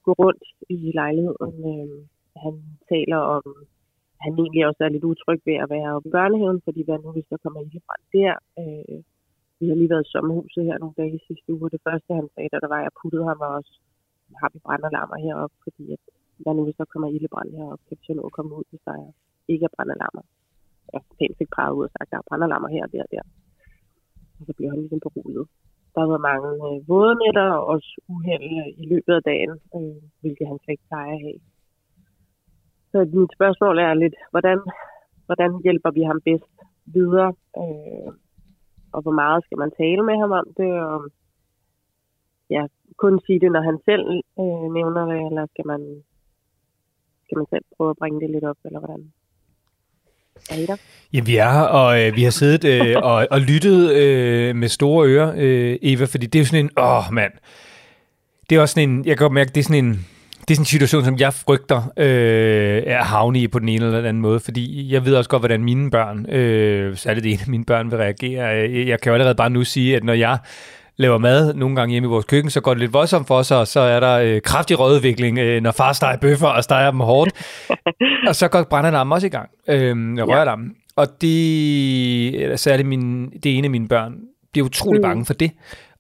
gå 0.06 0.12
rundt 0.22 0.46
i 0.70 0.78
lejligheden. 1.02 1.56
Øh, 1.72 1.98
han 2.44 2.54
taler 2.92 3.20
om, 3.36 3.44
at 4.16 4.22
han 4.26 4.34
egentlig 4.42 4.64
også 4.70 4.82
er 4.84 4.94
lidt 4.94 5.10
utryg 5.12 5.42
ved 5.50 5.58
at 5.64 5.72
være 5.76 5.90
oppe 5.96 6.10
i 6.10 6.16
børnehaven, 6.18 6.62
fordi 6.68 6.82
hvad 6.84 6.98
nu 7.00 7.10
hvis 7.12 7.30
der 7.32 7.44
kommer 7.44 7.60
ildebrand 7.62 8.06
der? 8.18 8.34
Øh, 8.62 8.98
vi 9.60 9.66
har 9.70 9.78
lige 9.78 9.94
været 9.94 10.08
i 10.08 10.14
sommerhuset 10.14 10.68
her 10.68 10.78
nogle 10.78 11.00
dage 11.02 11.20
sidste 11.28 11.50
uge, 11.54 11.74
det 11.76 11.82
første 11.88 12.10
han 12.20 12.28
sagde, 12.34 12.50
da 12.52 12.58
der 12.64 12.72
var, 12.74 12.80
at 12.82 12.88
jeg 12.88 12.98
puttede 13.02 13.28
ham 13.30 13.40
var 13.44 13.52
også, 13.60 13.74
har 14.42 14.50
vi 14.54 14.60
brandalarmer 14.66 15.18
heroppe, 15.26 15.56
fordi 15.66 15.84
at, 15.96 16.02
hvad 16.42 16.54
nu 16.54 16.64
hvis 16.64 16.80
der 16.80 16.92
kommer 16.92 17.08
ildebrand 17.16 17.50
heroppe, 17.58 17.84
kan 17.88 17.98
vi 18.00 18.04
så 18.06 18.14
nå 18.14 18.24
at 18.30 18.36
komme 18.38 18.52
ud, 18.60 18.66
hvis 18.70 18.84
der 18.88 18.96
ikke 19.48 19.66
er 19.66 19.76
brandalarmer. 19.76 20.24
Ja, 20.94 21.00
pænt 21.18 21.38
fik 21.38 21.50
peget 21.56 21.74
ud 21.78 21.84
og 21.88 21.92
sagt, 21.94 22.08
at 22.08 22.12
der 22.12 22.18
er 22.18 22.28
brandalarmer 22.30 22.70
her 22.76 22.84
og 22.86 22.92
der 22.94 23.04
og 23.08 23.12
der. 23.16 23.24
Og 24.40 24.44
så 24.48 24.54
bliver 24.58 24.72
han 24.72 24.80
ligesom 24.80 25.00
beroliget. 25.06 25.48
Der 25.94 26.00
har 26.02 26.10
været 26.14 26.28
mange 26.32 26.50
øh, 26.68 26.78
vådenætter 26.90 27.48
og 27.58 27.66
også 27.74 27.90
uheld 28.14 28.50
øh, 28.62 28.70
i 28.82 28.86
løbet 28.94 29.14
af 29.20 29.24
dagen, 29.32 29.54
øh, 29.78 29.98
hvilket 30.22 30.48
han 30.48 30.58
slet 30.60 30.74
ikke 30.74 30.90
plejer 30.90 31.14
at 31.16 31.24
have. 31.26 31.40
Så 32.92 32.98
mit 33.20 33.32
spørgsmål 33.38 33.76
er 33.78 33.94
lidt, 33.94 34.16
hvordan, 34.34 34.60
hvordan 35.26 35.52
hjælper 35.66 35.92
vi 35.92 36.02
ham 36.02 36.20
bedst 36.28 36.56
videre? 36.86 37.30
Øh, 37.62 38.10
og 38.94 39.00
hvor 39.04 39.16
meget 39.22 39.44
skal 39.44 39.58
man 39.64 39.72
tale 39.82 40.04
med 40.10 40.18
ham 40.22 40.32
om 40.42 40.48
det? 40.60 40.72
Og, 40.90 41.00
ja, 42.50 42.64
kun 42.98 43.20
sige 43.26 43.40
det, 43.40 43.52
når 43.52 43.64
han 43.70 43.78
selv 43.90 44.06
øh, 44.42 44.66
nævner 44.78 45.04
det, 45.12 45.20
eller 45.28 45.46
skal 45.54 45.66
man, 45.72 45.82
skal 47.24 47.38
man 47.38 47.48
selv 47.50 47.66
prøve 47.76 47.90
at 47.90 48.00
bringe 48.02 48.20
det 48.22 48.30
lidt 48.30 48.44
op, 48.52 48.58
eller 48.66 48.80
hvordan? 48.80 49.04
Er 50.50 50.76
Ja, 51.14 51.20
vi 51.20 51.38
er 51.38 51.52
her, 51.52 51.60
og 51.60 52.02
øh, 52.02 52.16
vi 52.16 52.24
har 52.24 52.32
siddet 52.32 52.64
øh, 52.64 52.96
og, 53.12 53.28
og 53.32 53.42
lyttet 53.42 53.92
øh, 53.92 54.56
med 54.56 54.68
store 54.68 55.08
ører, 55.08 55.34
øh, 55.36 55.78
Eva, 55.82 56.06
fordi 56.06 56.26
det 56.26 56.40
er 56.40 56.44
jo 56.44 56.46
sådan 56.46 56.66
en, 56.66 56.72
åh 56.78 57.04
mand, 57.12 57.32
det 58.50 58.56
er 58.56 58.62
også 58.62 58.74
sådan 58.74 58.90
en, 58.90 59.06
jeg 59.06 59.18
kan 59.18 59.24
godt 59.26 59.34
mærke, 59.34 59.52
det 59.56 59.58
er 59.58 59.64
sådan 59.64 59.86
en, 59.86 60.06
det 60.48 60.52
er 60.52 60.56
sådan 60.56 60.62
en 60.62 60.66
situation, 60.66 61.06
som 61.06 61.20
jeg 61.20 61.34
frygter 61.34 61.92
øh, 61.98 62.84
er 62.86 63.04
havne 63.04 63.40
i 63.40 63.48
på 63.48 63.60
den 63.60 63.70
ene 63.70 63.86
eller 63.86 63.98
den 63.98 64.06
anden 64.06 64.22
måde, 64.22 64.40
fordi 64.40 64.94
jeg 64.94 65.06
ved 65.06 65.16
også 65.16 65.30
godt, 65.30 65.42
hvordan 65.42 65.64
mine 65.64 65.92
børn, 65.92 66.30
øh, 66.30 66.98
særligt 66.98 67.24
det 67.24 67.32
ene 67.32 67.42
af 67.42 67.48
mine 67.48 67.66
børn, 67.66 67.92
vil 67.92 67.98
reagere. 67.98 68.46
Jeg 68.88 69.02
kan 69.02 69.10
jo 69.10 69.14
allerede 69.14 69.36
bare 69.36 69.50
nu 69.50 69.64
sige, 69.64 69.96
at 69.96 70.04
når 70.04 70.14
jeg 70.14 70.38
laver 70.98 71.18
mad 71.18 71.54
nogle 71.54 71.76
gange 71.76 71.92
hjemme 71.92 72.08
i 72.08 72.10
vores 72.10 72.26
køkken, 72.26 72.50
så 72.50 72.62
går 72.62 72.74
det 72.74 72.80
lidt 72.80 72.94
voldsomt 72.94 73.28
for 73.28 73.42
sig, 73.42 73.58
og 73.58 73.68
så 73.68 73.80
er 73.80 74.00
der 74.00 74.14
øh, 74.14 74.42
kraftig 74.42 74.80
rødudvikling, 74.80 75.40
øh, 75.40 75.64
når 75.64 75.72
far 75.72 75.94
steger 75.94 76.18
bøffer 76.18 76.48
og 76.48 76.64
steger 76.64 76.92
dem 76.92 77.00
hårdt. 77.00 77.32
og 78.30 78.36
så 78.36 78.48
går 78.48 78.64
brændalarmen 78.64 79.12
også 79.12 79.28
i 79.28 79.30
gang, 79.30 79.50
øh, 79.68 80.18
røralarmen. 80.18 80.68
Ja. 80.68 81.02
Og 81.02 81.08
det, 81.22 82.60
særligt 82.60 82.88
min, 82.88 83.30
det 83.30 83.58
ene 83.58 83.66
af 83.66 83.72
mine 83.72 83.88
børn, 83.88 84.14
bliver 84.52 84.66
utrolig 84.66 85.00
mm. 85.00 85.04
bange 85.04 85.26
for 85.26 85.34
det. 85.34 85.52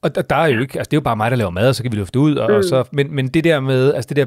Og 0.01 0.29
der 0.29 0.35
er 0.35 0.47
jo 0.47 0.61
ikke, 0.61 0.79
altså 0.79 0.89
det 0.89 0.93
er 0.93 0.97
jo 0.97 1.03
bare 1.03 1.15
mig, 1.15 1.31
der 1.31 1.37
laver 1.37 1.51
mad, 1.51 1.69
og 1.69 1.75
så 1.75 1.83
kan 1.83 1.91
vi 1.91 1.97
lufte 1.97 2.19
ud, 2.19 2.35
og, 2.35 2.49
mm. 2.51 2.55
og 2.55 2.63
så, 2.63 2.83
men, 2.91 3.15
men 3.15 3.27
det 3.27 3.43
der 3.43 3.59
med, 3.59 3.93
altså 3.93 4.09
det 4.09 4.17
der 4.17 4.25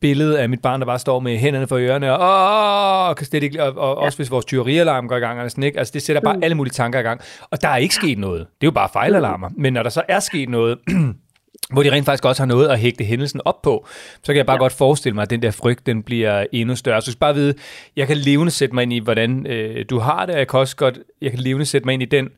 billede 0.00 0.40
af 0.40 0.48
mit 0.48 0.62
barn, 0.62 0.80
der 0.80 0.86
bare 0.86 0.98
står 0.98 1.20
med 1.20 1.38
hænderne 1.38 1.66
for 1.66 1.76
ørerne, 1.76 2.18
og, 2.18 3.08
og, 3.08 3.16
kan 3.16 3.26
slet 3.26 3.42
ikke, 3.42 3.62
og, 3.62 3.68
og 3.76 4.02
ja. 4.02 4.06
også 4.06 4.18
hvis 4.18 4.30
vores 4.30 4.44
tyverialarm 4.44 5.08
går 5.08 5.16
i 5.16 5.20
gang, 5.20 5.50
sådan, 5.50 5.64
ikke? 5.64 5.78
altså 5.78 5.92
det 5.92 6.02
sætter 6.02 6.22
bare 6.22 6.36
mm. 6.36 6.42
alle 6.42 6.54
mulige 6.54 6.72
tanker 6.72 6.98
i 6.98 7.02
gang. 7.02 7.20
Og 7.50 7.62
der 7.62 7.68
er 7.68 7.76
ikke 7.76 7.94
sket 7.94 8.18
noget. 8.18 8.40
Det 8.40 8.66
er 8.66 8.66
jo 8.66 8.70
bare 8.70 8.88
fejlalarmer. 8.92 9.48
Mm. 9.48 9.54
Men 9.58 9.72
når 9.72 9.82
der 9.82 9.90
så 9.90 10.02
er 10.08 10.20
sket 10.20 10.48
noget, 10.48 10.78
hvor 11.72 11.82
de 11.82 11.92
rent 11.92 12.04
faktisk 12.04 12.24
også 12.24 12.42
har 12.42 12.46
noget 12.46 12.68
at 12.68 12.78
hægte 12.78 13.04
hændelsen 13.04 13.40
op 13.44 13.62
på, 13.62 13.86
så 14.22 14.26
kan 14.32 14.36
jeg 14.36 14.46
bare 14.46 14.56
ja. 14.56 14.62
godt 14.62 14.72
forestille 14.72 15.14
mig, 15.14 15.22
at 15.22 15.30
den 15.30 15.42
der 15.42 15.50
frygt, 15.50 15.86
den 15.86 16.02
bliver 16.02 16.46
endnu 16.52 16.76
større. 16.76 17.02
Så 17.02 17.08
jeg 17.08 17.12
skal 17.12 17.20
bare 17.20 17.34
vide, 17.34 17.54
jeg 17.96 18.06
kan 18.06 18.16
levende 18.16 18.50
sætte 18.50 18.74
mig 18.74 18.82
ind 18.82 18.92
i, 18.92 18.98
hvordan 18.98 19.46
øh, 19.46 19.84
du 19.90 19.98
har 19.98 20.26
det, 20.26 20.34
jeg 20.34 20.48
kan 20.48 20.60
også 20.60 20.76
godt, 20.76 20.98
jeg 21.20 21.30
kan 21.30 21.40
levende 21.40 21.66
sætte 21.66 21.84
mig 21.84 21.92
ind 21.92 22.02
i 22.02 22.06
den 22.06 22.28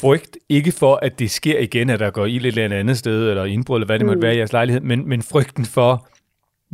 frygt, 0.00 0.38
ikke 0.48 0.72
for, 0.72 0.98
at 1.02 1.18
det 1.18 1.30
sker 1.30 1.58
igen, 1.58 1.90
at 1.90 2.00
der 2.00 2.10
går 2.10 2.26
i 2.26 2.36
et 2.36 2.46
eller 2.46 2.76
andet 2.76 2.98
sted, 2.98 3.30
eller 3.30 3.44
indbrud, 3.44 3.76
eller 3.76 3.86
hvad 3.86 3.98
det 3.98 4.06
mm. 4.06 4.10
måtte 4.10 4.22
være 4.22 4.34
i 4.34 4.38
jeres 4.38 4.52
lejlighed, 4.52 4.80
men, 4.80 5.08
men 5.08 5.22
frygten 5.22 5.64
for, 5.64 6.08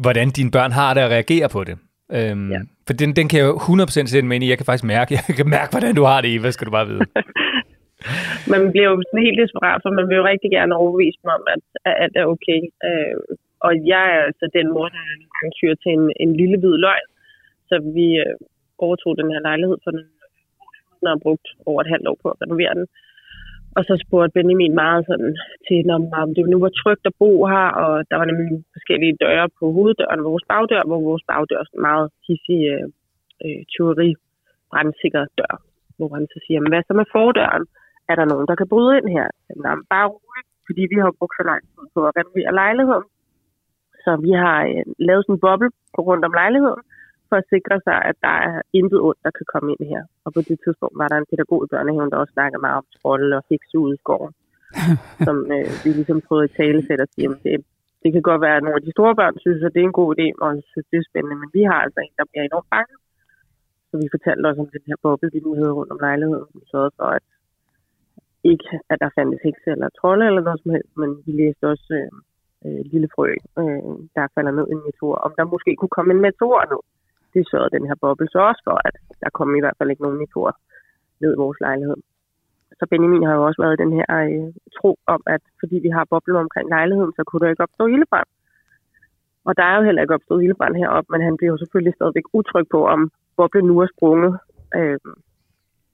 hvordan 0.04 0.28
dine 0.38 0.50
børn 0.56 0.72
har 0.80 0.90
det 0.94 1.00
at 1.06 1.10
reagere 1.16 1.48
på 1.56 1.60
det. 1.68 1.76
Øhm, 2.16 2.50
ja. 2.54 2.60
For 2.86 2.94
den, 3.00 3.10
den 3.18 3.26
kan 3.28 3.38
jeg 3.40 3.46
jo 3.52 3.56
100% 3.56 4.12
sætte 4.12 4.28
mig 4.28 4.34
ind 4.36 4.44
i. 4.44 4.52
Jeg 4.52 4.58
kan 4.58 4.68
faktisk 4.68 4.88
mærke, 4.94 5.10
jeg 5.28 5.36
kan 5.40 5.48
mærke, 5.56 5.70
hvordan 5.74 5.94
du 6.00 6.04
har 6.10 6.18
det, 6.20 6.30
Eva, 6.34 6.50
skal 6.50 6.66
du 6.66 6.74
bare 6.78 6.88
vide. 6.90 7.04
man 8.54 8.62
bliver 8.72 8.88
jo 8.92 8.96
sådan 9.08 9.26
helt 9.26 9.40
desperat, 9.44 9.78
for 9.82 9.90
man 9.98 10.08
vil 10.08 10.20
jo 10.20 10.24
rigtig 10.32 10.50
gerne 10.56 10.78
overbevise 10.80 11.20
mig 11.24 11.34
om, 11.38 11.44
at, 11.54 11.62
at 11.88 11.94
alt 12.02 12.16
er 12.20 12.26
okay. 12.34 12.60
Øh, 12.86 13.14
og 13.66 13.72
jeg 13.92 14.04
er 14.16 14.22
altså 14.28 14.46
den 14.58 14.66
mor, 14.74 14.88
der 14.88 15.50
tyrer 15.58 15.76
til 15.84 15.92
en, 15.98 16.06
en 16.24 16.32
lille 16.40 16.56
hvid 16.60 16.76
løgn, 16.84 17.08
Så 17.68 17.74
vi 17.96 18.06
øh, 18.24 18.34
overtog 18.84 19.12
den 19.20 19.28
her 19.32 19.40
lejlighed 19.48 19.78
for 19.84 19.90
den 19.90 20.02
og 21.02 21.08
har 21.14 21.20
brugt 21.26 21.48
over 21.70 21.80
et 21.82 21.92
halvt 21.92 22.08
år 22.10 22.18
på 22.22 22.28
at 22.32 22.40
renovere 22.42 22.74
den. 22.78 22.86
Og 23.76 23.82
så 23.88 23.94
spurgte 24.04 24.36
Benjamin 24.36 24.74
meget 24.82 25.02
sådan 25.08 25.32
til, 25.66 25.80
om 26.22 26.28
det 26.36 26.44
nu 26.52 26.58
var 26.64 26.72
trygt 26.82 27.04
at 27.10 27.16
bo 27.20 27.30
her, 27.52 27.66
og 27.82 27.92
der 28.10 28.16
var 28.20 28.26
nemlig 28.30 28.48
forskellige 28.76 29.18
døre 29.24 29.46
på 29.58 29.64
hoveddøren 29.76 30.20
og 30.20 30.26
vores 30.30 30.44
bagdør, 30.52 30.82
hvor 30.88 31.00
vores 31.08 31.24
bagdør 31.30 31.60
er 31.64 31.80
meget 31.88 32.06
hissig 32.26 32.60
øh, 32.74 32.86
teori 33.44 33.64
tyveri 33.72 34.10
brandsikker 34.70 35.24
dør, 35.38 35.54
hvor 35.96 36.08
han 36.16 36.24
så 36.32 36.38
siger, 36.44 36.58
hvad 36.72 36.82
så 36.86 36.94
med 37.00 37.06
fordøren? 37.14 37.64
Er 38.10 38.14
der 38.18 38.30
nogen, 38.32 38.46
der 38.50 38.56
kan 38.60 38.68
bryde 38.72 38.96
ind 38.98 39.08
her? 39.16 39.28
Jamen, 39.48 39.84
bare 39.94 40.08
roligt, 40.14 40.48
fordi 40.66 40.82
vi 40.92 40.96
har 41.02 41.18
brugt 41.18 41.36
så 41.38 41.44
lang 41.50 41.62
tid 41.72 41.84
på 41.94 42.00
at 42.08 42.12
renovere 42.18 42.58
lejligheden. 42.62 43.06
Så 44.04 44.10
vi 44.26 44.32
har 44.42 44.58
øh, 44.72 44.84
lavet 45.08 45.22
sådan 45.24 45.34
en 45.36 45.44
boble 45.46 45.70
på 45.94 46.00
rundt 46.08 46.24
om 46.28 46.34
lejligheden, 46.40 46.82
for 47.30 47.36
at 47.40 47.50
sikre 47.54 47.76
sig, 47.86 47.98
at 48.10 48.16
der 48.26 48.36
er 48.48 48.56
intet 48.78 49.00
ondt, 49.08 49.20
der 49.26 49.32
kan 49.38 49.46
komme 49.52 49.68
ind 49.72 49.82
her. 49.92 50.02
Og 50.24 50.30
på 50.34 50.40
det 50.48 50.56
tidspunkt 50.64 50.98
var 51.00 51.08
der 51.08 51.18
en 51.18 51.30
pædagog 51.30 51.60
i 51.64 51.70
børnehaven, 51.72 52.10
der 52.10 52.22
også 52.22 52.36
snakkede 52.36 52.64
meget 52.66 52.80
om 52.82 52.86
trolde 52.96 53.36
og 53.38 53.44
fikse 53.50 53.76
ud 53.84 53.90
i 53.94 54.00
skoven, 54.02 54.32
som 55.26 55.36
øh, 55.56 55.70
vi 55.84 55.90
ligesom 55.98 56.18
prøvede 56.26 56.48
i 56.48 56.56
tale 56.60 56.80
til 56.88 56.98
at 57.04 57.10
sige, 57.14 57.28
det, 57.44 57.56
det 58.02 58.10
kan 58.12 58.22
godt 58.28 58.40
være, 58.46 58.56
at 58.56 58.64
nogle 58.64 58.80
af 58.80 58.84
de 58.86 58.96
store 58.96 59.14
børn 59.20 59.36
synes, 59.44 59.60
at 59.66 59.74
det 59.74 59.80
er 59.80 59.88
en 59.88 60.00
god 60.00 60.10
idé, 60.16 60.26
og 60.44 60.48
synes, 60.72 60.88
det 60.90 60.98
er 60.98 61.10
spændende, 61.10 61.36
men 61.42 61.50
vi 61.56 61.62
har 61.70 61.78
altså 61.84 62.00
en, 62.00 62.14
der 62.18 62.26
bliver 62.30 62.44
enormt 62.44 62.70
bange. 62.74 62.94
Så 63.88 63.94
vi 64.02 64.08
fortalte 64.14 64.48
også 64.48 64.60
om 64.64 64.70
den 64.76 64.84
her 64.90 64.98
boble, 65.04 65.30
vi 65.34 65.40
nu 65.46 65.50
havde 65.58 65.76
rundt 65.78 65.92
om 65.94 66.04
lejligheden, 66.06 66.46
som 66.52 66.60
sørgede 66.70 66.96
for, 66.98 67.08
at 67.18 67.26
ikke, 68.52 68.68
at 68.90 68.98
der 69.02 69.14
fandtes 69.16 69.44
hekse 69.46 69.70
eller 69.74 69.88
trolde 69.98 70.24
eller 70.26 70.42
noget 70.46 70.60
som 70.62 70.70
helst, 70.76 70.92
men 71.02 71.10
vi 71.26 71.32
læste 71.40 71.64
også 71.72 71.88
øh, 72.00 72.10
øh, 72.64 72.80
Lille 72.92 73.08
Frø, 73.14 73.28
øh, 73.60 73.94
der 74.16 74.32
falder 74.34 74.52
ned 74.58 74.66
i 74.68 74.74
en 74.76 74.84
meteor, 74.86 75.16
om 75.26 75.32
der 75.38 75.52
måske 75.54 75.70
kunne 75.76 75.96
komme 75.96 76.10
en 76.14 76.24
meteor 76.26 76.60
nu 76.72 76.78
det 77.34 77.42
sørgede 77.50 77.74
den 77.76 77.86
her 77.88 77.96
boble 78.02 78.28
så 78.28 78.38
også 78.50 78.62
for, 78.68 78.76
at 78.88 78.94
der 79.22 79.30
kom 79.30 79.56
i 79.56 79.62
hvert 79.62 79.78
fald 79.78 79.90
ikke 79.90 80.02
nogen 80.02 80.18
nitor 80.18 80.50
ned 81.20 81.32
i 81.34 81.42
vores 81.44 81.60
lejlighed. 81.60 81.96
Så 82.78 82.86
Benjamin 82.90 83.26
har 83.26 83.34
jo 83.34 83.44
også 83.46 83.62
været 83.62 83.76
i 83.76 83.82
den 83.84 83.92
her 83.98 84.06
øh, 84.24 84.52
tro 84.78 84.90
om, 85.06 85.20
at 85.26 85.42
fordi 85.60 85.76
vi 85.86 85.90
har 85.96 86.04
boblen 86.10 86.36
omkring 86.36 86.68
lejligheden, 86.68 87.12
så 87.16 87.22
kunne 87.24 87.40
der 87.40 87.50
ikke 87.50 87.66
opstå 87.66 87.86
ildebrand. 87.86 88.28
Og 89.48 89.56
der 89.56 89.64
er 89.64 89.76
jo 89.76 89.82
heller 89.82 90.02
ikke 90.02 90.14
opstået 90.14 90.42
ildebrand 90.44 90.76
heroppe, 90.76 91.12
men 91.12 91.22
han 91.22 91.36
bliver 91.36 91.52
jo 91.52 91.58
selvfølgelig 91.58 91.94
stadigvæk 91.94 92.26
utryg 92.32 92.66
på, 92.70 92.86
om 92.86 93.10
boblen 93.36 93.66
nu 93.66 93.78
er 93.78 93.88
sprunget. 93.96 94.38
Øh, 94.76 94.98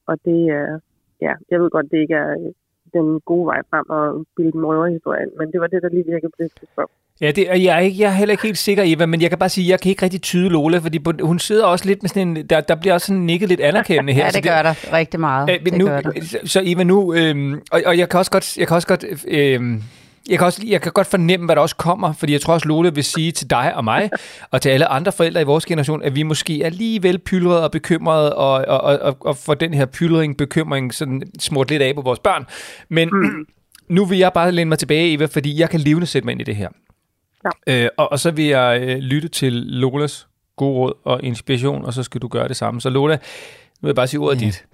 og 0.06 0.16
det, 0.24 0.40
øh, 0.56 0.74
ja, 1.20 1.32
jeg 1.50 1.60
ved 1.60 1.70
godt, 1.70 1.90
det 1.90 1.98
ikke 1.98 2.14
er 2.14 2.30
øh, 2.30 2.52
den 2.92 3.20
gode 3.20 3.46
vej 3.46 3.60
frem 3.70 3.86
og 3.90 4.26
bilde 4.36 4.52
den 4.52 4.66
røverhistorien, 4.66 5.30
men 5.38 5.52
det 5.52 5.60
var 5.60 5.66
det, 5.66 5.82
der 5.82 5.88
lige 5.88 6.06
virkede 6.12 6.32
på 6.32 6.40
det 6.42 6.50
tidspunkt. 6.58 6.92
Ja, 7.20 7.30
det, 7.30 7.46
jeg, 7.46 7.76
er 7.76 7.78
ikke, 7.78 8.02
jeg 8.02 8.08
er 8.08 8.14
heller 8.14 8.32
ikke 8.32 8.42
helt 8.42 8.58
sikker, 8.58 8.82
Eva, 8.86 9.06
men 9.06 9.22
jeg 9.22 9.30
kan 9.30 9.38
bare 9.38 9.48
sige, 9.48 9.64
at 9.64 9.70
jeg 9.70 9.80
kan 9.80 9.90
ikke 9.90 10.02
rigtig 10.02 10.22
tyde 10.22 10.48
Lola, 10.48 10.78
fordi 10.78 11.00
hun 11.22 11.38
sidder 11.38 11.64
også 11.64 11.84
lidt 11.84 12.02
med 12.02 12.08
sådan 12.08 12.28
en, 12.28 12.46
der, 12.46 12.60
der 12.60 12.74
bliver 12.74 12.94
også 12.94 13.06
sådan 13.06 13.22
nikket 13.22 13.48
lidt 13.48 13.60
anerkendende 13.60 14.12
her. 14.12 14.22
ja, 14.24 14.26
det, 14.26 14.34
det 14.34 14.42
gør 14.42 14.62
der 14.62 14.74
rigtig 14.92 15.20
meget. 15.20 15.50
Øh, 15.50 15.64
det 15.64 15.74
nu, 15.74 15.86
gør 15.86 16.00
der. 16.00 16.12
Så 16.44 16.62
Eva, 16.64 16.82
nu, 16.82 17.14
øh, 17.14 17.58
og, 17.70 17.82
og 17.86 17.98
jeg 17.98 18.08
kan 18.08 18.18
også 18.18 18.30
godt, 18.30 18.56
jeg 18.56 18.68
kan 18.68 18.74
også 18.74 18.88
godt 18.88 19.04
øh, 19.28 19.80
jeg 20.28 20.38
kan, 20.38 20.46
også, 20.46 20.62
jeg 20.66 20.80
kan 20.80 20.92
godt 20.92 21.06
fornemme, 21.06 21.46
hvad 21.46 21.56
der 21.56 21.62
også 21.62 21.76
kommer, 21.76 22.12
fordi 22.12 22.32
jeg 22.32 22.40
tror 22.40 22.54
også, 22.54 22.68
Lola 22.68 22.90
vil 22.90 23.04
sige 23.04 23.32
til 23.32 23.50
dig 23.50 23.74
og 23.74 23.84
mig, 23.84 24.10
og 24.52 24.62
til 24.62 24.68
alle 24.68 24.86
andre 24.86 25.12
forældre 25.12 25.40
i 25.40 25.44
vores 25.44 25.66
generation, 25.66 26.02
at 26.02 26.14
vi 26.14 26.22
måske 26.22 26.62
er 26.62 26.66
alligevel 26.66 27.18
pyldrede 27.18 27.64
og 27.64 27.70
bekymrede, 27.70 28.36
og, 28.36 28.50
og, 28.52 28.80
og, 28.80 28.98
og, 28.98 29.16
og 29.20 29.36
for 29.36 29.54
den 29.54 29.74
her 29.74 29.86
pyldring, 29.86 30.36
bekymring, 30.36 30.94
sådan 30.94 31.22
smurt 31.38 31.70
lidt 31.70 31.82
af 31.82 31.94
på 31.94 32.02
vores 32.02 32.18
børn. 32.18 32.46
Men 32.88 33.08
mm. 33.12 33.46
nu 33.96 34.04
vil 34.04 34.18
jeg 34.18 34.32
bare 34.32 34.52
læne 34.52 34.68
mig 34.68 34.78
tilbage, 34.78 35.12
Eva, 35.12 35.24
fordi 35.24 35.60
jeg 35.60 35.70
kan 35.70 35.80
levende 35.80 36.06
sætte 36.06 36.26
mig 36.26 36.32
ind 36.32 36.40
i 36.40 36.44
det 36.44 36.56
her. 36.56 36.68
Ja. 37.44 37.84
Øh, 37.84 37.90
og, 37.96 38.12
og 38.12 38.20
så 38.20 38.30
vil 38.30 38.44
jeg 38.44 38.82
øh, 38.82 38.98
lytte 38.98 39.28
til 39.28 39.52
Lolas 39.52 40.26
gode 40.56 40.74
råd 40.74 40.92
og 41.04 41.22
inspiration, 41.22 41.84
og 41.84 41.94
så 41.94 42.02
skal 42.02 42.20
du 42.20 42.28
gøre 42.28 42.48
det 42.48 42.56
samme. 42.56 42.80
Så 42.80 42.90
Lola, 42.90 43.14
nu 43.14 43.20
vil 43.80 43.88
jeg 43.88 43.94
bare 43.94 44.06
sige 44.06 44.20
ordet 44.20 44.40
ja. 44.42 44.46
dit. 44.46 44.64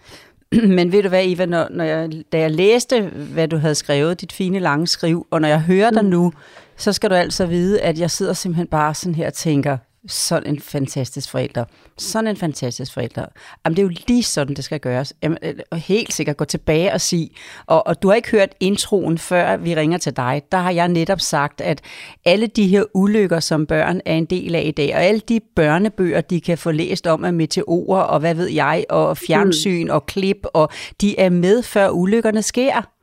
Men 0.77 0.93
ved 0.93 1.03
du 1.03 1.09
hvad, 1.09 1.25
Eva, 1.27 1.47
når, 1.47 1.69
når 1.71 1.85
jeg, 1.85 2.11
da 2.33 2.39
jeg 2.39 2.51
læste, 2.51 3.03
hvad 3.03 3.49
du 3.49 3.57
havde 3.57 3.75
skrevet, 3.75 4.21
dit 4.21 4.33
fine 4.33 4.59
lange 4.59 4.87
skriv, 4.87 5.27
og 5.31 5.41
når 5.41 5.49
jeg 5.49 5.61
hører 5.61 5.91
dig 5.91 6.05
mm. 6.05 6.11
nu, 6.11 6.33
så 6.77 6.93
skal 6.93 7.11
du 7.11 7.15
altså 7.15 7.47
vide, 7.47 7.81
at 7.81 7.99
jeg 7.99 8.11
sidder 8.11 8.33
simpelthen 8.33 8.67
bare 8.67 8.95
sådan 8.95 9.15
her 9.15 9.27
og 9.27 9.33
tænker, 9.33 9.79
sådan 10.09 10.55
en 10.55 10.61
fantastisk 10.61 11.31
forælder. 11.31 11.65
Sådan 11.99 12.31
en 12.31 12.37
fantastisk 12.37 12.95
forælder. 12.95 13.27
Jamen, 13.65 13.77
det 13.77 13.83
er 13.83 13.87
jo 13.87 13.93
lige 14.09 14.23
sådan, 14.23 14.57
det 14.57 14.65
skal 14.65 14.81
gøres. 14.81 15.13
Jamen, 15.23 15.39
øh, 15.43 15.79
helt 15.79 16.13
sikkert 16.13 16.37
gå 16.37 16.45
tilbage 16.45 16.93
og 16.93 17.01
sige, 17.01 17.31
og, 17.67 17.87
og 17.87 18.03
du 18.03 18.09
har 18.09 18.15
ikke 18.15 18.31
hørt 18.31 18.55
introen, 18.61 19.19
før 19.19 19.57
vi 19.57 19.75
ringer 19.75 19.99
til 19.99 20.17
dig. 20.17 20.43
Der 20.53 20.59
har 20.59 20.71
jeg 20.71 20.89
netop 20.89 21.21
sagt, 21.21 21.61
at 21.61 21.81
alle 22.25 22.47
de 22.47 22.67
her 22.67 22.85
ulykker, 22.95 23.41
som 23.41 23.67
børn 23.67 24.01
er 24.05 24.15
en 24.15 24.25
del 24.25 24.55
af 24.55 24.63
i 24.65 24.71
dag, 24.71 24.95
og 24.95 25.03
alle 25.03 25.21
de 25.21 25.41
børnebøger, 25.57 26.21
de 26.21 26.41
kan 26.41 26.59
få 26.59 26.71
læst 26.71 27.07
om 27.07 27.25
af 27.25 27.33
meteorer, 27.33 28.03
og 28.03 28.21
hvad 28.21 28.35
ved 28.35 28.49
jeg, 28.49 28.85
og 28.91 29.17
fjernsyn 29.17 29.89
og 29.89 30.07
klip, 30.07 30.47
og 30.55 30.71
de 31.01 31.19
er 31.19 31.31
med, 31.31 31.63
før 31.63 31.89
ulykkerne 31.89 32.43
sker. 32.43 33.00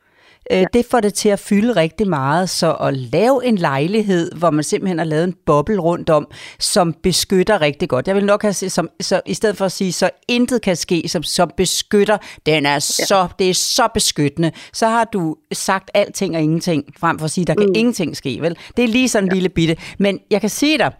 Øh, 0.52 0.60
ja. 0.60 0.66
Det 0.74 0.86
får 0.92 1.00
det 1.00 1.14
til 1.14 1.30
at 1.30 1.40
fylde 1.40 1.76
rigtig 1.76 2.10
meget, 2.10 2.50
så 2.50 2.74
at 2.74 2.98
lave 2.98 3.46
en 3.46 3.58
lejlighed, 3.58 4.32
hvor 4.32 4.50
man 4.50 4.64
simpelthen 4.64 4.98
har 4.98 5.06
lavet 5.06 5.24
en 5.24 5.36
boble 5.46 5.80
rundt 5.80 6.10
om, 6.10 6.28
som 6.60 6.94
beskytter 7.04 7.62
rigtig 7.62 7.90
godt. 7.90 8.08
Jeg 8.08 8.16
vil 8.16 8.26
nok 8.26 8.42
have 8.42 8.54
som, 8.54 8.90
så 9.02 9.22
i 9.26 9.34
stedet 9.34 9.58
for 9.58 9.66
at 9.66 9.72
sige, 9.72 9.94
så 9.94 10.10
intet 10.28 10.62
kan 10.62 10.76
ske, 10.76 11.04
som, 11.08 11.24
som 11.24 11.52
beskytter, 11.58 12.18
den 12.46 12.66
er 12.66 12.74
ja. 12.74 12.80
så, 12.80 13.28
det 13.40 13.50
er 13.50 13.54
så 13.54 13.88
beskyttende, 13.94 14.52
så 14.74 14.88
har 14.88 15.04
du 15.04 15.36
sagt 15.54 15.92
alting 15.94 16.36
og 16.36 16.42
ingenting, 16.42 16.84
frem 17.00 17.20
for 17.20 17.26
at 17.26 17.32
sige, 17.32 17.46
der 17.46 17.54
kan 17.54 17.68
mm. 17.68 17.74
ingenting 17.76 18.18
ske, 18.18 18.38
vel? 18.42 18.58
Det 18.78 18.84
er 18.84 18.88
lige 18.88 19.10
sådan 19.10 19.24
en 19.24 19.30
ja. 19.30 19.34
lille 19.34 19.50
bitte. 19.50 19.78
Men 20.00 20.20
jeg 20.32 20.42
kan 20.42 20.50
sige 20.50 20.78
dig, 20.78 20.92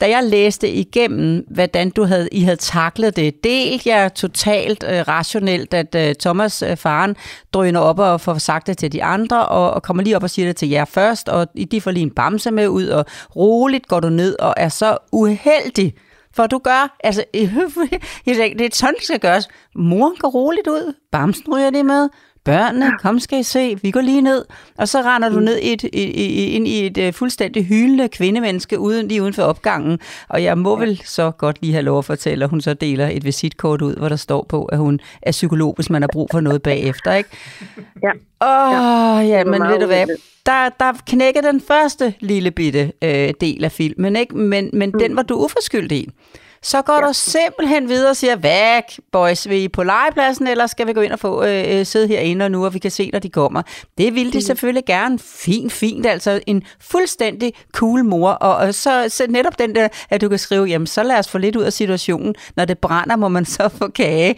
da 0.00 0.08
jeg 0.08 0.24
læste 0.24 0.68
igennem, 0.68 1.46
hvordan 1.50 1.90
du 1.90 2.04
havde, 2.04 2.28
I 2.32 2.40
havde 2.40 2.56
taklet 2.56 3.16
det, 3.16 3.44
delte 3.44 3.88
jeg 3.88 4.14
totalt 4.14 4.84
øh, 4.88 5.08
rationelt, 5.08 5.74
at 5.74 5.94
øh, 5.94 6.14
Thomas, 6.14 6.62
øh, 6.62 6.76
faren, 6.76 7.16
drøner 7.52 7.80
op 7.80 7.98
og 7.98 8.20
får 8.20 8.38
sagt 8.38 8.66
det 8.66 8.78
til 8.78 8.92
de 8.92 9.04
andre, 9.04 9.46
og, 9.46 9.70
og 9.70 9.82
kommer 9.82 10.02
lige 10.02 10.16
op 10.16 10.22
og 10.22 10.30
siger 10.30 10.46
det 10.46 10.56
til 10.56 10.68
jer 10.68 10.84
først, 10.84 11.28
og 11.28 11.46
de 11.70 11.80
får 11.80 11.90
lige 11.90 12.02
en 12.02 12.10
bamse 12.10 12.50
med 12.50 12.68
ud, 12.68 12.86
og 12.86 13.06
roligt 13.36 13.88
går 13.88 14.00
du 14.00 14.08
ned 14.08 14.36
og 14.38 14.54
er 14.56 14.68
så 14.68 14.98
uheldig, 15.12 15.94
for 16.36 16.46
du 16.46 16.58
gør, 16.58 16.96
altså, 17.04 17.24
det 17.34 18.32
er 18.60 18.68
sådan, 18.72 18.94
det 18.94 19.04
skal 19.04 19.20
gøres. 19.20 19.48
Mor 19.74 20.20
går 20.20 20.28
roligt 20.28 20.68
ud, 20.68 20.94
bamsen 21.12 21.54
ryger 21.54 21.70
det 21.70 21.86
med, 21.86 22.08
børnene, 22.44 22.92
kom 23.02 23.18
skal 23.18 23.38
I 23.38 23.42
se, 23.42 23.78
vi 23.82 23.90
går 23.90 24.00
lige 24.00 24.20
ned. 24.20 24.44
Og 24.78 24.88
så 24.88 25.02
render 25.02 25.28
du 25.28 25.38
mm. 25.38 25.44
ned 25.44 25.58
i 25.58 25.72
et, 25.72 25.82
i, 25.82 26.02
i, 26.02 26.50
ind 26.50 26.68
i 26.68 26.86
et 26.86 26.98
uh, 26.98 27.14
fuldstændig 27.14 27.64
hyldende 27.64 28.08
kvindemenneske 28.08 28.78
uden, 28.78 29.08
lige 29.08 29.22
uden 29.22 29.34
for 29.34 29.42
opgangen. 29.42 29.98
Og 30.28 30.42
jeg 30.42 30.58
må 30.58 30.76
vel 30.76 31.02
så 31.04 31.30
godt 31.30 31.56
lige 31.60 31.72
have 31.72 31.82
lov 31.82 31.98
at 31.98 32.04
fortælle, 32.04 32.44
at 32.44 32.50
hun 32.50 32.60
så 32.60 32.74
deler 32.74 33.08
et 33.08 33.24
visitkort 33.24 33.82
ud, 33.82 33.96
hvor 33.96 34.08
der 34.08 34.16
står 34.16 34.46
på, 34.48 34.64
at 34.64 34.78
hun 34.78 35.00
er 35.22 35.30
psykolog, 35.30 35.74
hvis 35.74 35.90
man 35.90 36.02
har 36.02 36.08
brug 36.12 36.28
for 36.32 36.40
noget 36.40 36.62
bagefter, 36.62 37.14
ikke? 37.14 37.30
Ja. 38.02 38.10
Åh, 38.40 38.68
oh, 39.18 39.28
ja, 39.28 39.38
ja 39.38 39.44
men 39.44 39.62
ved 39.62 39.80
du 39.80 39.86
hvad? 39.86 40.06
Der, 40.46 40.68
der 40.80 40.92
knækkede 41.06 41.46
den 41.46 41.60
første 41.60 42.14
lille 42.20 42.50
bitte 42.50 42.92
øh, 43.02 43.32
del 43.40 43.64
af 43.64 43.72
filmen, 43.72 44.16
ikke? 44.16 44.36
Men, 44.36 44.70
men 44.72 44.90
mm. 44.90 44.98
den 44.98 45.16
var 45.16 45.22
du 45.22 45.34
uforskyldt 45.34 45.92
i. 45.92 46.08
Så 46.64 46.82
går 46.82 46.94
ja. 46.94 47.08
du 47.08 47.12
simpelthen 47.12 47.88
videre 47.88 48.10
og 48.10 48.16
siger, 48.16 48.36
hvad 48.36 48.82
boys, 49.12 49.48
vil 49.48 49.62
I 49.62 49.68
på 49.68 49.82
legepladsen, 49.82 50.46
eller 50.46 50.66
skal 50.66 50.86
vi 50.86 50.92
gå 50.92 51.00
ind 51.00 51.12
og 51.12 51.18
få 51.18 51.44
øh, 51.44 51.78
øh 51.78 51.86
sidde 51.86 52.06
herinde 52.06 52.44
og 52.44 52.50
nu, 52.50 52.64
og 52.64 52.74
vi 52.74 52.78
kan 52.78 52.90
se, 52.90 53.10
når 53.12 53.18
de 53.18 53.30
kommer? 53.30 53.62
Det 53.98 54.14
vil 54.14 54.32
de 54.32 54.38
mm. 54.38 54.40
selvfølgelig 54.40 54.84
gerne. 54.86 55.18
Fint, 55.18 55.72
fint. 55.72 56.06
Altså 56.06 56.40
en 56.46 56.62
fuldstændig 56.80 57.52
cool 57.72 58.04
mor. 58.04 58.30
Og, 58.30 58.56
og 58.56 58.74
så, 58.74 59.06
så 59.08 59.26
netop 59.28 59.58
den 59.58 59.74
der, 59.74 59.88
at 60.10 60.20
du 60.20 60.28
kan 60.28 60.38
skrive, 60.38 60.64
jamen 60.64 60.86
så 60.86 61.02
lad 61.02 61.18
os 61.18 61.28
få 61.28 61.38
lidt 61.38 61.56
ud 61.56 61.62
af 61.62 61.72
situationen. 61.72 62.34
Når 62.56 62.64
det 62.64 62.78
brænder, 62.78 63.16
må 63.16 63.28
man 63.28 63.44
så 63.44 63.68
få 63.78 63.88
kage. 63.88 64.36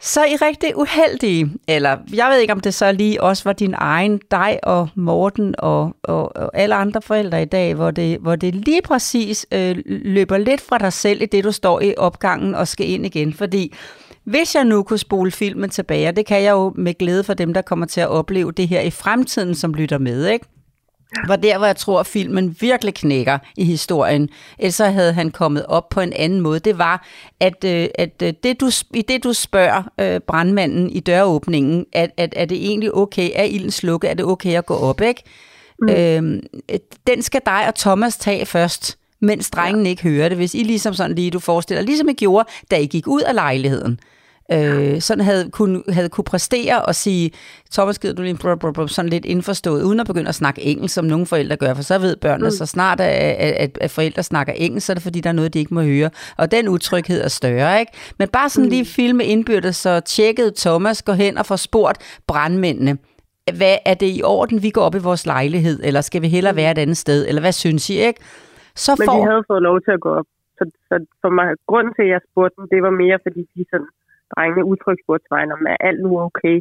Så 0.00 0.20
er 0.20 0.24
I 0.24 0.36
rigtig 0.36 0.76
uheldige, 0.76 1.52
eller 1.68 1.98
jeg 2.12 2.28
ved 2.30 2.38
ikke, 2.38 2.52
om 2.52 2.60
det 2.60 2.74
så 2.74 2.92
lige 2.92 3.22
også 3.22 3.44
var 3.44 3.52
din 3.52 3.74
egen, 3.78 4.20
dig 4.30 4.58
og 4.62 4.88
Morten 4.94 5.54
og, 5.58 5.96
og, 6.02 6.36
og 6.36 6.50
alle 6.54 6.74
andre 6.74 7.02
forældre 7.02 7.42
i 7.42 7.44
dag, 7.44 7.74
hvor 7.74 7.90
det, 7.90 8.18
hvor 8.18 8.36
det 8.36 8.54
lige 8.54 8.82
præcis 8.82 9.46
øh, 9.52 9.76
løber 9.86 10.38
lidt 10.38 10.60
fra 10.60 10.78
dig 10.78 10.92
selv 10.92 11.22
i 11.22 11.26
det, 11.26 11.44
du 11.44 11.52
står 11.52 11.80
i 11.80 11.94
opgangen 11.96 12.54
og 12.54 12.68
skal 12.68 12.88
ind 12.88 13.06
igen. 13.06 13.32
Fordi 13.32 13.74
hvis 14.24 14.54
jeg 14.54 14.64
nu 14.64 14.82
kunne 14.82 14.98
spole 14.98 15.30
filmen 15.30 15.70
tilbage, 15.70 16.08
og 16.08 16.16
det 16.16 16.26
kan 16.26 16.42
jeg 16.42 16.50
jo 16.50 16.72
med 16.76 16.94
glæde 16.98 17.24
for 17.24 17.34
dem, 17.34 17.54
der 17.54 17.62
kommer 17.62 17.86
til 17.86 18.00
at 18.00 18.08
opleve 18.08 18.52
det 18.52 18.68
her 18.68 18.80
i 18.80 18.90
fremtiden, 18.90 19.54
som 19.54 19.74
lytter 19.74 19.98
med, 19.98 20.26
ikke? 20.26 20.46
Var 21.28 21.36
der, 21.36 21.58
hvor 21.58 21.66
jeg 21.66 21.76
tror, 21.76 22.00
at 22.00 22.06
filmen 22.06 22.56
virkelig 22.60 22.94
knækker 22.94 23.38
i 23.56 23.64
historien. 23.64 24.28
Ellers 24.58 24.78
havde 24.78 25.12
han 25.12 25.30
kommet 25.30 25.66
op 25.66 25.88
på 25.88 26.00
en 26.00 26.12
anden 26.12 26.40
måde. 26.40 26.58
Det 26.58 26.78
var, 26.78 27.06
at, 27.40 27.64
øh, 27.64 27.88
at 27.94 28.22
øh, 28.22 28.32
det, 28.42 28.60
du, 28.60 28.70
i 28.94 29.02
det 29.02 29.24
du 29.24 29.32
spørger 29.32 29.82
øh, 30.00 30.20
brandmanden 30.20 30.90
i 30.90 31.00
døråbningen, 31.00 31.86
at, 31.92 32.10
at 32.16 32.34
er 32.36 32.44
det 32.44 32.66
egentlig 32.66 32.94
okay, 32.94 33.30
er 33.34 33.44
ilden 33.44 33.70
slukket, 33.70 34.10
er 34.10 34.14
det 34.14 34.24
okay 34.24 34.58
at 34.58 34.66
gå 34.66 34.74
op, 34.74 35.00
ikke? 35.00 35.22
Mm. 35.82 35.88
Øhm, 35.88 36.40
den 37.06 37.22
skal 37.22 37.40
dig 37.46 37.66
og 37.66 37.74
Thomas 37.74 38.16
tage 38.16 38.46
først, 38.46 38.98
mens 39.20 39.50
drengen 39.50 39.84
ja. 39.84 39.90
ikke 39.90 40.02
hører 40.02 40.28
det. 40.28 40.38
Hvis 40.38 40.54
I 40.54 40.62
ligesom 40.62 40.94
sådan 40.94 41.16
lige, 41.16 41.30
du 41.30 41.38
forestiller, 41.38 41.82
ligesom 41.82 42.08
I 42.08 42.12
gjorde, 42.12 42.48
da 42.70 42.76
I 42.76 42.86
gik 42.86 43.06
ud 43.06 43.20
af 43.20 43.34
lejligheden. 43.34 44.00
Øh, 44.56 45.00
sådan 45.00 45.24
havde 45.24 45.50
kunne, 45.50 45.82
havde 45.88 46.08
kunne 46.08 46.24
præstere 46.24 46.82
og 46.82 46.94
sige, 46.94 47.30
Thomas, 47.72 47.98
gider 47.98 48.14
du 48.14 48.22
lige 48.22 48.38
brub, 48.42 48.60
brub, 48.60 48.74
brub, 48.74 48.88
sådan 48.88 49.08
lidt 49.08 49.24
indforstået, 49.24 49.82
uden 49.82 50.00
at 50.00 50.06
begynde 50.06 50.28
at 50.28 50.34
snakke 50.34 50.62
engelsk, 50.62 50.94
som 50.94 51.04
nogle 51.04 51.26
forældre 51.26 51.56
gør, 51.56 51.74
for 51.74 51.82
så 51.82 51.98
ved 51.98 52.16
børnene, 52.16 52.46
mm. 52.46 52.50
så 52.50 52.66
snart 52.66 53.00
at, 53.00 53.08
at, 53.64 53.78
at 53.80 53.90
forældre 53.90 54.22
snakker 54.22 54.52
engelsk, 54.52 54.86
så 54.86 54.92
er 54.92 54.94
det 54.94 55.02
fordi, 55.02 55.20
der 55.20 55.28
er 55.28 55.34
noget, 55.34 55.54
de 55.54 55.58
ikke 55.58 55.74
må 55.74 55.82
høre. 55.82 56.10
Og 56.38 56.50
den 56.50 56.68
utryghed 56.68 57.24
er 57.24 57.28
større, 57.28 57.80
ikke? 57.80 57.92
Men 58.18 58.28
bare 58.28 58.48
sådan 58.48 58.66
mm. 58.66 58.70
lige 58.70 58.84
filme 58.84 59.24
indbyrdes, 59.24 59.76
så 59.76 60.00
tjekkede 60.00 60.52
Thomas, 60.56 61.02
går 61.02 61.12
hen 61.12 61.38
og 61.38 61.46
får 61.46 61.56
spurgt 61.56 62.20
brandmændene, 62.26 62.98
hvad 63.58 63.76
er 63.86 63.94
det 63.94 64.10
i 64.18 64.22
orden, 64.24 64.62
vi 64.62 64.70
går 64.70 64.84
op 64.88 64.94
i 64.94 64.98
vores 65.08 65.26
lejlighed, 65.26 65.80
eller 65.84 66.00
skal 66.00 66.22
vi 66.22 66.28
hellere 66.28 66.52
mm. 66.52 66.56
være 66.56 66.70
et 66.70 66.78
andet 66.78 66.96
sted, 66.96 67.28
eller 67.28 67.40
hvad 67.40 67.52
synes 67.52 67.90
I, 67.90 67.96
ikke? 68.08 68.20
Så 68.84 68.92
Men 68.98 69.06
får... 69.08 69.16
de 69.18 69.30
havde 69.30 69.44
fået 69.50 69.62
lov 69.62 69.76
til 69.86 69.92
at 69.98 70.00
gå 70.00 70.10
op. 70.20 70.28
Så, 70.58 70.64
så 70.88 70.94
for 71.22 71.30
mig, 71.38 71.46
grunden 71.70 71.92
til, 71.94 72.04
at 72.06 72.12
jeg 72.14 72.20
spurgte 72.28 72.54
dem, 72.58 72.64
det 72.72 72.80
var 72.86 72.94
mere, 73.02 73.18
fordi 73.26 73.42
de 73.54 73.62
sådan, 73.70 73.90
drengene 74.36 74.64
mig, 75.30 75.52
om 75.56 75.66
er 75.72 75.76
alt 75.88 76.00
nu 76.04 76.10
okay? 76.28 76.56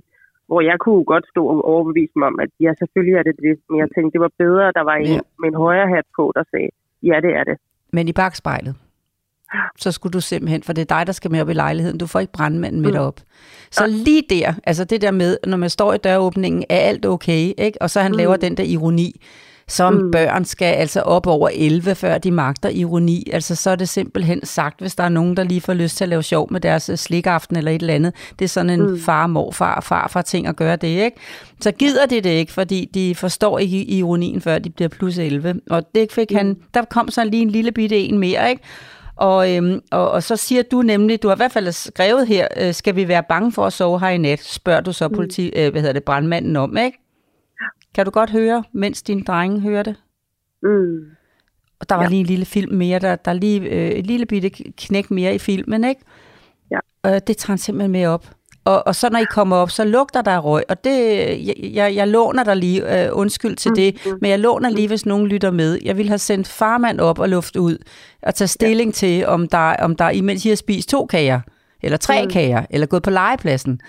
Hvor 0.48 0.62
jeg 0.70 0.78
kunne 0.80 1.04
godt 1.14 1.26
stå 1.34 1.42
og 1.52 1.66
overbevise 1.74 2.16
mig 2.16 2.28
om, 2.28 2.40
at 2.40 2.50
ja, 2.60 2.72
selvfølgelig 2.82 3.16
er 3.20 3.24
det 3.24 3.36
det. 3.46 3.56
Men 3.70 3.80
jeg 3.80 3.90
tænkte, 3.96 4.14
det 4.16 4.22
var 4.22 4.34
bedre, 4.44 4.68
at 4.68 4.76
der 4.80 4.86
var 4.92 4.96
en 4.96 5.08
ja. 5.08 5.20
med 5.42 5.48
en 5.50 5.56
højre 5.66 5.90
hat 5.96 6.08
på, 6.18 6.24
der 6.36 6.44
sagde, 6.52 6.70
ja, 7.10 7.18
det 7.26 7.32
er 7.40 7.44
det. 7.44 7.58
Men 7.94 8.08
i 8.08 8.14
bagspejlet? 8.14 8.76
så 9.78 9.92
skulle 9.92 10.14
du 10.14 10.22
simpelthen, 10.22 10.64
for 10.64 10.74
det 10.74 10.82
er 10.82 10.96
dig, 10.98 11.08
der 11.08 11.14
skal 11.14 11.32
med 11.32 11.42
op 11.42 11.50
i 11.50 11.54
lejligheden. 11.54 11.98
Du 11.98 12.08
får 12.08 12.20
ikke 12.20 12.34
brandmanden 12.34 12.82
med 12.82 12.92
mm. 12.92 12.98
op. 12.98 13.20
Så 13.72 13.88
lige 13.88 14.24
der, 14.30 14.54
altså 14.64 14.84
det 14.84 15.02
der 15.02 15.12
med, 15.12 15.38
når 15.48 15.58
man 15.58 15.70
står 15.70 15.94
i 15.94 15.98
døråbningen, 15.98 16.64
er 16.70 16.78
alt 16.78 17.06
okay, 17.06 17.54
ikke? 17.58 17.82
Og 17.82 17.90
så 17.90 18.02
han 18.02 18.12
mm. 18.12 18.18
laver 18.18 18.36
den 18.36 18.58
der 18.58 18.64
ironi, 18.64 19.22
som 19.72 19.94
mm. 19.94 20.12
børn 20.12 20.46
skal 20.46 20.74
altså 20.74 21.02
op 21.02 21.28
over 21.28 21.50
11, 21.54 21.96
før 21.96 22.18
de 22.18 22.32
magter 22.32 22.70
ironi. 22.70 23.30
Altså 23.34 23.56
så 23.56 23.70
er 23.70 23.76
det 23.76 23.90
simpelthen 23.90 24.46
sagt, 24.46 24.80
hvis 24.80 24.96
der 24.96 25.04
er 25.04 25.10
nogen, 25.10 25.38
der 25.38 25.44
lige 25.44 25.62
får 25.62 25.74
lyst 25.74 25.98
til 25.98 26.06
at 26.06 26.10
lave 26.10 26.24
sjov 26.24 26.48
med 26.52 26.62
deres 26.62 26.90
øh, 26.90 26.98
slikaften 26.98 27.58
eller 27.58 27.72
et 27.72 27.82
eller 27.82 27.94
andet. 27.94 28.14
Det 28.40 28.46
er 28.46 28.50
sådan 28.50 28.70
en 28.70 28.82
mm. 28.82 29.00
far, 29.00 29.28
morfar 29.28 29.76
og 29.76 29.84
farfar 29.84 30.22
ting 30.22 30.48
at 30.48 30.56
gøre 30.56 30.76
det, 30.76 30.88
ikke? 30.88 31.18
Så 31.62 31.72
gider 31.72 32.06
de 32.06 32.22
det 32.22 32.30
ikke, 32.30 32.52
fordi 32.52 32.90
de 32.94 33.16
forstår 33.16 33.60
ikke 33.60 33.84
ironien, 33.84 34.42
før 34.42 34.60
de 34.60 34.70
bliver 34.70 34.90
plus 34.90 35.18
11. 35.18 35.62
Og 35.70 35.84
det 35.96 36.12
fik 36.12 36.32
mm. 36.32 36.38
han, 36.38 36.58
der 36.74 36.86
kom 36.86 37.10
så 37.10 37.24
lige 37.24 37.42
en 37.42 37.50
lille 37.50 37.72
bitte 37.72 37.98
en 37.98 38.20
mere, 38.20 38.50
ikke? 38.50 38.64
Og, 39.16 39.56
øhm, 39.56 39.82
og, 39.92 40.12
og 40.12 40.24
så 40.24 40.36
siger 40.36 40.64
du 40.72 40.82
nemlig, 40.82 41.24
du 41.24 41.28
har 41.28 41.36
i 41.36 41.38
hvert 41.38 41.52
fald 41.52 41.72
skrevet 41.72 42.28
her, 42.28 42.48
øh, 42.58 42.74
skal 42.74 42.96
vi 42.96 43.08
være 43.08 43.24
bange 43.30 43.52
for 43.52 43.66
at 43.66 43.74
sove 43.74 44.00
her 44.00 44.10
i 44.10 44.18
nat, 44.18 44.44
spørger 44.44 44.82
du 44.82 44.94
så 44.94 45.08
mm. 45.08 45.16
politi, 45.16 45.52
øh, 45.56 45.72
hvad 45.72 45.82
hedder 45.82 45.94
det, 45.94 46.04
brandmanden 46.04 46.56
om, 46.56 46.78
ikke? 46.78 46.98
Kan 47.96 48.06
du 48.06 48.12
godt 48.12 48.30
høre, 48.30 48.64
mens 48.72 49.02
din 49.02 49.24
drenge 49.24 49.60
hører 49.60 49.84
det? 49.84 49.96
Mm. 50.64 51.00
Og 51.80 51.90
der 51.90 51.96
var 51.96 52.04
ja. 52.04 52.10
lige 52.10 52.20
en 52.20 52.26
lille 52.26 52.46
film 52.46 52.76
mere, 52.76 53.00
der, 53.00 53.16
der 53.16 53.32
er 53.32 53.36
lige 53.36 53.62
øh, 53.62 53.90
et 53.90 54.08
lille 54.08 54.26
bitte 54.26 54.50
knæk 54.78 55.12
mere 55.12 55.36
i 55.36 55.40
filmen, 55.40 55.84
ikke? 55.84 56.02
Ja. 56.72 56.80
Øh, 57.06 57.22
det 57.28 57.38
tager 57.38 57.52
han 57.52 57.58
simpelthen 57.58 57.92
med 57.92 58.06
op. 58.06 58.32
Og, 58.66 58.88
og 58.88 58.96
så 58.96 59.10
når 59.10 59.20
I 59.20 59.26
kommer 59.32 59.56
op, 59.56 59.70
så 59.72 59.84
lugter 59.84 60.22
der 60.22 60.40
røg, 60.40 60.64
og 60.70 60.84
det, 60.84 61.18
jeg, 61.48 61.56
jeg, 61.74 61.96
jeg 61.96 62.08
låner 62.08 62.44
dig 62.44 62.56
lige, 62.56 63.06
øh, 63.06 63.10
undskyld 63.14 63.56
til 63.56 63.70
mm, 63.70 63.76
det, 63.76 64.06
mm. 64.06 64.18
men 64.22 64.32
jeg 64.32 64.40
låner 64.40 64.70
lige, 64.70 64.88
hvis 64.88 65.06
nogen 65.06 65.28
lytter 65.28 65.52
med. 65.52 65.80
Jeg 65.84 65.98
vil 65.98 66.08
have 66.08 66.18
sendt 66.18 66.48
farmand 66.48 67.00
op 67.00 67.20
og 67.20 67.30
luft 67.30 67.56
ud, 67.56 67.78
og 68.22 68.36
tage 68.36 68.48
stilling 68.48 68.90
ja. 68.90 68.94
til, 68.94 69.26
om 69.26 69.48
der, 69.48 69.76
om 69.76 69.96
der 69.96 70.10
imens 70.10 70.46
I 70.46 70.50
har 70.50 70.56
spist 70.56 70.90
to 70.90 71.06
kager, 71.06 71.42
eller 71.84 71.98
tre 71.98 72.24
mm. 72.24 72.30
kager, 72.30 72.66
eller 72.70 72.88
gået 72.88 73.04
på 73.04 73.10
legepladsen. 73.10 73.82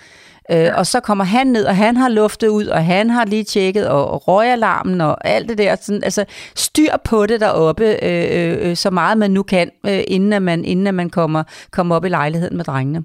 Øh, 0.51 0.69
og 0.79 0.85
så 0.85 0.99
kommer 0.99 1.23
han 1.23 1.47
ned, 1.47 1.65
og 1.65 1.75
han 1.75 1.97
har 1.97 2.09
luftet 2.09 2.47
ud, 2.47 2.65
og 2.67 2.85
han 2.85 3.09
har 3.09 3.25
lige 3.25 3.43
tjekket, 3.43 3.85
og, 3.95 4.03
og 4.13 4.27
røgalarmen 4.27 5.01
og 5.01 5.27
alt 5.35 5.49
det 5.49 5.57
der. 5.57 5.75
Sådan, 5.75 6.03
altså 6.03 6.23
styr 6.55 6.93
på 7.09 7.25
det 7.25 7.39
deroppe, 7.45 7.87
øh, 8.09 8.25
øh, 8.37 8.69
øh, 8.69 8.75
så 8.75 8.89
meget 8.91 9.17
man 9.17 9.31
nu 9.31 9.43
kan, 9.43 9.67
øh, 9.89 10.01
inden, 10.15 10.33
at 10.33 10.41
man, 10.41 10.65
inden 10.65 10.87
at 10.87 10.95
man 11.01 11.09
kommer, 11.09 11.43
kommer 11.71 11.95
op 11.95 12.05
i 12.05 12.09
lejligheden 12.09 12.57
med 12.57 12.65
drengene. 12.65 12.99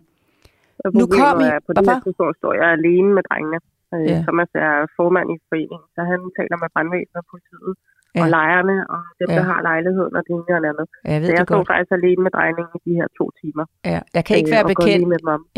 nu 1.01 1.07
kom 1.19 1.41
I... 1.41 1.45
Er, 1.45 1.59
på 1.67 1.73
det 1.73 1.91
her 1.91 2.01
tidspunkt 2.07 2.37
står 2.41 2.53
jeg 2.61 2.69
alene 2.79 3.11
med 3.17 3.23
drengene. 3.29 3.59
Øh, 3.95 4.11
ja. 4.11 4.19
Thomas 4.27 4.51
er 4.67 4.75
formand 4.97 5.29
i 5.37 5.39
foreningen, 5.49 5.89
så 5.95 6.01
han 6.13 6.21
taler 6.39 6.57
med 6.63 6.69
brandvæsenet 6.75 7.21
og 7.23 7.27
politiet 7.33 7.75
ja. 8.15 8.23
og 8.23 8.29
lejerne, 8.37 8.77
og 8.95 9.01
dem, 9.21 9.27
ja. 9.31 9.35
der 9.37 9.45
har 9.51 9.61
lejligheden, 9.71 10.13
og 10.19 10.23
det 10.27 10.33
ene 10.39 10.53
og 10.57 10.61
andet. 10.71 10.87
Ja, 11.05 11.13
jeg 11.13 11.21
ved 11.21 11.29
så 11.29 11.35
jeg 11.39 11.45
står 11.49 11.65
faktisk 11.73 11.93
alene 11.99 12.21
med 12.27 12.31
drejningen 12.37 12.73
i 12.79 12.81
de 12.87 12.93
her 12.99 13.09
to 13.19 13.25
timer. 13.41 13.65
Ja. 13.93 14.01
Jeg, 14.17 14.25
kan 14.27 14.37
ikke 14.41 14.51
øh, 14.51 14.57
være 14.57 14.67
bekendt, 14.75 15.07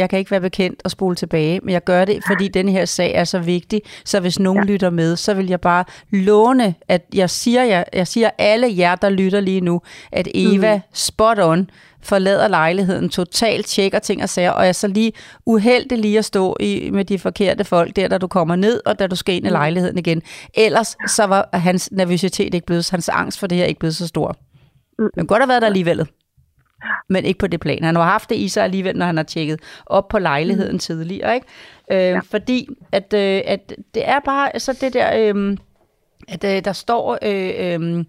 jeg 0.02 0.10
kan 0.10 0.18
ikke 0.18 0.30
være 0.30 0.46
bekendt 0.50 0.78
at 0.84 0.90
spole 0.90 1.14
tilbage, 1.22 1.60
men 1.64 1.72
jeg 1.78 1.84
gør 1.84 2.04
det, 2.04 2.16
fordi 2.30 2.48
denne 2.48 2.70
her 2.76 2.84
sag 2.84 3.10
er 3.14 3.24
så 3.24 3.38
vigtig, 3.54 3.80
så 4.04 4.20
hvis 4.20 4.40
nogen 4.40 4.64
ja. 4.64 4.70
lytter 4.72 4.90
med, 4.90 5.16
så 5.16 5.34
vil 5.34 5.48
jeg 5.54 5.60
bare 5.60 5.84
låne, 6.12 6.74
at 6.88 7.02
jeg 7.14 7.30
siger, 7.30 7.62
jeg, 7.64 7.84
jeg 7.92 8.06
siger 8.06 8.30
alle 8.38 8.66
jer, 8.78 8.94
der 8.94 9.10
lytter 9.10 9.40
lige 9.40 9.60
nu, 9.60 9.80
at 10.12 10.28
Eva 10.34 10.76
mm. 10.76 10.82
spot 10.92 11.38
on, 11.38 11.70
forlader 12.02 12.48
lejligheden, 12.48 13.08
totalt 13.08 13.66
tjekker 13.66 13.98
ting 13.98 14.22
og 14.22 14.28
sager, 14.28 14.50
og 14.50 14.66
er 14.66 14.72
så 14.72 14.88
lige 14.88 15.12
uheldig 15.46 15.98
lige 15.98 16.18
at 16.18 16.24
stå 16.24 16.56
i, 16.60 16.90
med 16.92 17.04
de 17.04 17.18
forkerte 17.18 17.64
folk 17.64 17.96
der, 17.96 18.08
da 18.08 18.18
du 18.18 18.26
kommer 18.26 18.56
ned, 18.56 18.80
og 18.86 18.98
da 18.98 19.06
du 19.06 19.16
skal 19.16 19.34
ind 19.34 19.46
i 19.46 19.48
mm. 19.48 19.52
lejligheden 19.52 19.98
igen. 19.98 20.22
Ellers 20.54 20.96
så 21.08 21.24
var 21.24 21.48
hans 21.52 21.92
nervøsitet 21.92 22.54
ikke 22.54 22.66
blevet, 22.66 22.90
hans 22.90 23.08
angst 23.08 23.38
for 23.38 23.46
det 23.46 23.58
her 23.58 23.64
ikke 23.64 23.80
blevet 23.80 23.96
så 23.96 24.06
stor. 24.06 24.36
Mm. 24.98 25.08
Men 25.16 25.26
godt 25.26 25.42
have 25.42 25.48
været 25.48 25.62
der 25.62 25.68
alligevel. 25.68 26.08
Men 27.08 27.24
ikke 27.24 27.38
på 27.38 27.46
det 27.46 27.60
plan. 27.60 27.84
Han 27.84 27.96
har 27.96 28.02
haft 28.02 28.30
det 28.30 28.36
i 28.36 28.48
sig 28.48 28.64
alligevel, 28.64 28.96
når 28.96 29.06
han 29.06 29.16
har 29.16 29.24
tjekket 29.24 29.60
op 29.86 30.08
på 30.08 30.18
lejligheden 30.18 30.72
mm. 30.72 30.78
tidligere. 30.78 31.34
Ikke? 31.34 31.46
Øh, 31.92 31.98
ja. 31.98 32.20
Fordi 32.30 32.68
at, 32.92 33.14
øh, 33.14 33.42
at 33.44 33.74
det 33.94 34.08
er 34.08 34.20
bare 34.24 34.60
så 34.60 34.78
det 34.80 34.92
der, 34.92 35.34
øh, 35.34 35.56
at 36.28 36.44
øh, 36.44 36.64
der 36.64 36.72
står... 36.72 37.18
Øh, 37.22 37.74
øh, 37.74 38.04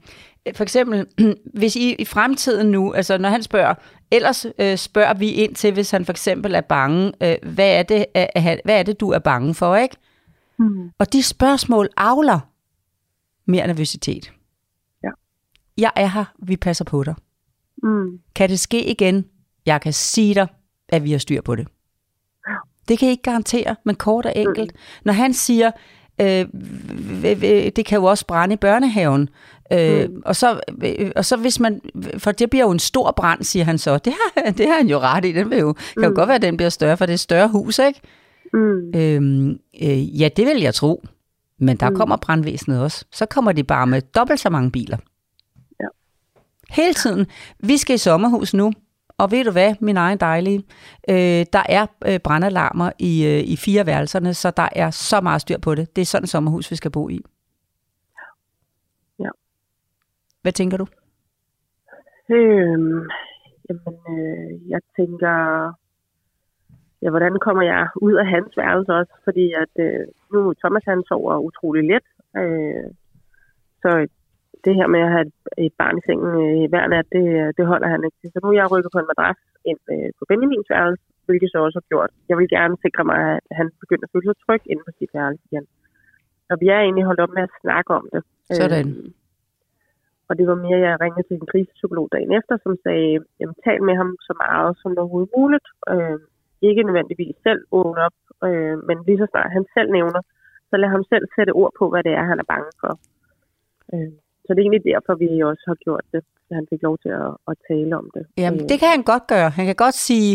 for 0.56 0.64
eksempel, 0.64 1.08
hvis 1.60 1.76
I 1.76 1.96
i 2.00 2.06
fremtiden 2.06 2.72
nu, 2.72 2.94
altså 2.94 3.18
når 3.18 3.30
han 3.30 3.44
spørger, 3.44 3.74
ellers 4.12 4.46
øh, 4.60 4.78
spørger 4.78 5.14
vi 5.14 5.30
ind 5.30 5.56
til, 5.56 5.74
hvis 5.74 5.92
han 5.92 6.06
for 6.06 6.14
eksempel 6.14 6.56
er 6.56 6.62
bange, 6.62 7.12
øh, 7.22 7.36
hvad, 7.44 7.80
er 7.80 7.84
det, 7.84 8.06
øh, 8.18 8.58
hvad 8.66 8.80
er 8.80 8.84
det, 8.84 9.00
du 9.00 9.10
er 9.10 9.20
bange 9.20 9.54
for, 9.54 9.76
ikke? 9.76 9.96
Mm. 10.60 10.92
Og 11.00 11.14
de 11.14 11.24
spørgsmål 11.24 11.90
avler 11.98 12.40
mere 13.46 13.68
nervøsitet. 13.68 14.32
Ja. 15.04 15.10
Jeg 15.78 15.92
er 15.96 16.08
her, 16.08 16.26
vi 16.40 16.58
passer 16.58 16.86
på 16.86 17.04
dig. 17.04 17.16
Mm. 17.84 18.20
Kan 18.36 18.50
det 18.50 18.60
ske 18.60 18.90
igen? 18.90 19.26
Jeg 19.66 19.82
kan 19.82 19.94
sige 19.94 20.36
dig, 20.36 20.48
at 20.90 21.04
vi 21.04 21.12
har 21.12 21.20
styr 21.20 21.42
på 21.42 21.56
det. 21.56 21.68
Det 22.88 23.00
kan 23.00 23.06
jeg 23.06 23.12
ikke 23.12 23.24
garantere, 23.24 23.76
men 23.86 23.96
kort 23.96 24.26
og 24.26 24.34
enkelt. 24.36 24.72
Mm. 24.74 24.80
Når 25.06 25.14
han 25.14 25.34
siger, 25.34 25.72
øh, 26.22 26.46
det 27.76 27.86
kan 27.86 27.98
jo 27.98 28.04
også 28.04 28.28
brænde 28.28 28.54
i 28.54 28.58
børnehaven, 28.58 29.30
Øh, 29.74 30.10
mm. 30.10 30.22
og, 30.26 30.36
så, 30.36 30.60
øh, 30.84 31.12
og 31.16 31.26
så 31.26 31.38
hvis 31.38 31.60
man, 31.60 31.82
for 32.18 32.32
det 32.32 32.50
bliver 32.50 32.66
jo 32.66 32.72
en 32.72 32.80
stor 32.80 33.12
brand, 33.12 33.44
siger 33.44 33.66
han 33.66 33.78
så. 33.78 33.98
Det 33.98 34.14
har, 34.14 34.52
det 34.58 34.68
har 34.68 34.78
han 34.78 34.88
jo 34.88 35.00
ret 35.00 35.26
i. 35.26 35.32
Den 35.32 35.50
vil 35.50 35.60
jo, 35.60 35.70
mm. 35.70 35.76
kan 35.94 36.04
jo 36.04 36.10
mm. 36.10 36.16
godt 36.16 36.28
være, 36.28 36.36
at 36.36 36.42
den 36.42 36.58
bliver 36.58 36.70
større, 36.70 36.98
for 36.98 37.06
det 37.06 37.12
er 37.12 37.16
et 37.16 37.20
større 37.20 37.48
hus, 37.48 37.80
ikke? 37.80 38.02
Mm. 38.54 38.92
Øhm, 38.96 39.60
øh, 39.82 40.22
ja, 40.22 40.30
det 40.38 40.46
vil 40.46 40.62
jeg 40.62 40.74
tro. 40.74 41.04
Men 41.60 41.78
der 41.78 41.90
mm. 41.90 41.96
kommer 41.96 42.16
brandvæsenet 42.16 42.82
også. 42.82 43.06
Så 43.12 43.26
kommer 43.26 43.52
de 43.52 43.64
bare 43.64 43.88
med 43.88 44.02
dobbelt 44.02 44.40
så 44.40 44.50
mange 44.50 44.72
biler. 44.72 44.98
Ja. 45.80 45.88
Hele 46.70 46.94
tiden. 46.94 47.26
Vi 47.60 47.78
skal 47.78 47.94
i 47.94 47.98
sommerhus 47.98 48.54
nu. 48.54 48.74
Og 49.18 49.32
ved 49.32 49.44
du 49.44 49.52
hvad, 49.52 49.76
min 49.80 49.98
egen 49.98 50.18
dejlige, 50.18 50.64
øh, 51.10 51.46
der 51.54 51.64
er 51.70 51.86
øh, 52.06 52.20
brandalarmer 52.20 52.92
i, 53.00 53.26
øh, 53.26 53.44
i 53.44 53.56
fire 53.56 53.86
værelserne, 53.86 54.34
så 54.34 54.52
der 54.52 54.70
er 54.72 54.92
så 54.92 55.22
meget 55.22 55.42
styr 55.42 55.58
på 55.58 55.76
det. 55.76 55.96
Det 55.96 56.02
er 56.02 56.06
sådan 56.06 56.24
et 56.24 56.30
sommerhus, 56.30 56.72
vi 56.72 56.76
skal 56.76 56.92
bo 56.92 57.10
i. 57.10 57.20
Hvad 60.42 60.52
tænker 60.52 60.78
du? 60.78 60.86
Øhm, 62.36 63.02
jamen, 63.68 63.98
øh, 64.16 64.70
jeg 64.74 64.82
tænker, 64.98 65.36
ja, 67.02 67.10
hvordan 67.10 67.40
kommer 67.46 67.64
jeg 67.64 67.88
ud 68.02 68.14
af 68.14 68.28
hans 68.28 68.58
værelse 68.58 68.92
også? 69.00 69.14
Fordi 69.24 69.46
at 69.64 69.74
øh, 69.86 70.06
nu 70.34 70.54
Thomas 70.54 70.86
han 70.92 71.04
sover 71.08 71.46
utrolig 71.48 71.84
let. 71.92 72.06
Øh, 72.42 72.88
så 73.82 73.90
det 74.66 74.74
her 74.80 74.88
med 74.96 75.02
at 75.08 75.12
have 75.16 75.28
et 75.58 75.74
barn 75.82 75.98
i 75.98 76.06
sengen 76.06 76.34
øh, 76.44 76.70
hver 76.72 76.86
nat, 76.94 77.08
det, 77.16 77.26
det 77.58 77.66
holder 77.72 77.88
han 77.94 78.02
ikke 78.06 78.34
Så 78.34 78.40
nu 78.44 78.50
er 78.50 78.58
jeg 78.60 78.72
rykket 78.72 78.92
på 78.94 79.00
en 79.00 79.10
madras 79.12 79.42
ind 79.70 79.82
øh, 79.94 80.10
på 80.18 80.24
Benjamins 80.30 80.70
værelse, 80.74 81.04
hvilket 81.26 81.50
så 81.52 81.58
også 81.66 81.78
har 81.80 81.88
gjort. 81.92 82.12
Jeg 82.30 82.38
vil 82.38 82.50
gerne 82.58 82.76
sikre 82.86 83.04
mig, 83.12 83.20
at 83.36 83.40
han 83.60 83.68
begynder 83.84 84.06
at 84.06 84.14
føle 84.14 84.28
sig 84.28 84.38
tryg 84.46 84.62
inde 84.72 84.84
på 84.86 84.92
sit 85.00 85.12
værelse 85.18 85.44
igen. 85.50 85.66
Og 86.52 86.56
vi 86.62 86.68
er 86.76 86.80
egentlig 86.80 87.06
holdt 87.10 87.24
op 87.26 87.34
med 87.38 87.44
at 87.48 87.56
snakke 87.62 87.92
om 88.00 88.06
det. 88.14 88.22
Sådan. 88.60 88.88
Øh, 88.90 89.21
og 90.32 90.38
det 90.40 90.46
var 90.52 90.58
mere, 90.66 90.80
jeg 90.88 91.02
ringede 91.04 91.28
til 91.28 91.38
en 91.38 91.52
krisepsykolog 91.52 92.08
dagen 92.16 92.32
efter, 92.40 92.56
som 92.66 92.74
sagde, 92.86 93.12
jamen, 93.40 93.56
tal 93.66 93.80
med 93.88 93.96
ham 94.02 94.10
så 94.28 94.34
meget 94.46 94.72
som 94.82 94.90
det 94.92 95.02
overhovedet 95.04 95.36
muligt. 95.38 95.68
Øh, 95.94 96.18
ikke 96.70 96.88
nødvendigvis 96.88 97.36
selv 97.48 97.62
åbne 97.78 98.02
op, 98.08 98.18
øh, 98.48 98.76
men 98.88 98.98
lige 99.08 99.22
så 99.22 99.28
snart 99.32 99.56
han 99.58 99.66
selv 99.76 99.90
nævner, 99.98 100.22
så 100.70 100.76
lad 100.82 100.90
ham 100.96 101.04
selv 101.12 101.26
sætte 101.36 101.52
ord 101.62 101.74
på, 101.80 101.86
hvad 101.92 102.04
det 102.08 102.14
er, 102.20 102.26
han 102.32 102.40
er 102.44 102.48
bange 102.54 102.72
for. 102.82 102.92
Øh, 103.94 104.12
så 104.44 104.50
det 104.50 104.60
er 104.60 104.66
egentlig 104.66 104.90
derfor, 104.92 105.14
vi 105.24 105.30
også 105.52 105.66
har 105.72 105.78
gjort 105.86 106.06
det, 106.14 106.22
at 106.50 106.56
han 106.60 106.66
fik 106.72 106.82
lov 106.88 106.96
til 107.04 107.12
at, 107.24 107.32
at 107.50 107.56
tale 107.70 107.94
om 108.02 108.06
det. 108.16 108.24
Jamen, 108.44 108.64
det 108.70 108.78
kan 108.82 108.90
han 108.96 109.04
godt 109.12 109.26
gøre. 109.34 109.50
Han 109.58 109.66
kan 109.70 109.78
godt 109.86 109.98
sige, 110.08 110.32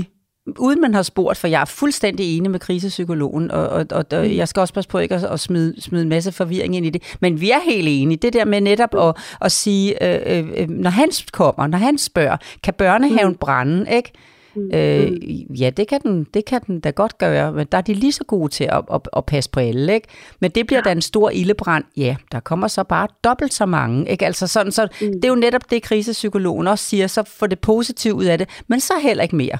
uden 0.58 0.80
man 0.80 0.94
har 0.94 1.02
spurgt, 1.02 1.38
for 1.38 1.48
jeg 1.48 1.60
er 1.60 1.64
fuldstændig 1.64 2.36
enig 2.36 2.50
med 2.50 2.60
krisepsykologen, 2.60 3.50
og, 3.50 3.68
og, 3.68 3.86
og, 3.90 4.04
og 4.12 4.26
mm. 4.26 4.36
jeg 4.36 4.48
skal 4.48 4.60
også 4.60 4.74
passe 4.74 4.90
på 4.90 4.98
ikke 4.98 5.14
at, 5.14 5.24
at 5.24 5.40
smide, 5.40 5.82
smide 5.82 6.02
en 6.02 6.08
masse 6.08 6.32
forvirring 6.32 6.76
ind 6.76 6.86
i 6.86 6.90
det, 6.90 7.02
men 7.20 7.40
vi 7.40 7.50
er 7.50 7.60
helt 7.70 7.88
enige. 7.90 8.16
Det 8.16 8.32
der 8.32 8.44
med 8.44 8.60
netop 8.60 8.94
at, 8.98 9.16
at 9.40 9.52
sige, 9.52 10.04
øh, 10.04 10.38
øh, 10.38 10.48
øh, 10.56 10.68
når 10.70 10.90
han 10.90 11.10
kommer, 11.32 11.66
når 11.66 11.78
han 11.78 11.98
spørger, 11.98 12.36
kan 12.62 12.74
børnehaven 12.74 13.32
mm. 13.32 13.38
brænde, 13.38 13.86
ikke? 13.96 14.12
Mm. 14.56 14.70
Øh, 14.74 15.60
ja, 15.60 15.70
det 15.70 15.88
kan, 15.88 16.00
den, 16.02 16.26
det 16.34 16.44
kan 16.44 16.60
den 16.66 16.80
da 16.80 16.90
godt 16.90 17.18
gøre, 17.18 17.52
men 17.52 17.66
der 17.72 17.78
er 17.78 17.82
de 17.82 17.94
lige 17.94 18.12
så 18.12 18.24
gode 18.24 18.48
til 18.52 18.64
at, 18.64 18.84
at, 18.92 19.00
at 19.16 19.26
passe 19.26 19.50
på 19.50 19.60
alle, 19.60 19.94
ikke? 19.94 20.08
Men 20.40 20.50
det 20.50 20.66
bliver 20.66 20.80
ja. 20.84 20.88
da 20.88 20.92
en 20.92 21.02
stor 21.02 21.30
ildebrand. 21.30 21.84
Ja, 21.96 22.16
der 22.32 22.40
kommer 22.40 22.68
så 22.68 22.84
bare 22.84 23.08
dobbelt 23.24 23.54
så 23.54 23.66
mange, 23.66 24.10
ikke? 24.10 24.26
Altså 24.26 24.46
sådan, 24.46 24.72
så 24.72 24.88
mm. 25.00 25.06
det 25.06 25.24
er 25.24 25.28
jo 25.28 25.34
netop 25.34 25.70
det, 25.70 25.82
krisepsykologen 25.82 26.66
også 26.66 26.84
siger, 26.84 27.06
så 27.06 27.22
får 27.26 27.46
det 27.46 27.58
positivt 27.58 28.14
ud 28.14 28.24
af 28.24 28.38
det, 28.38 28.48
men 28.68 28.80
så 28.80 28.92
heller 29.02 29.22
ikke 29.22 29.36
mere. 29.36 29.58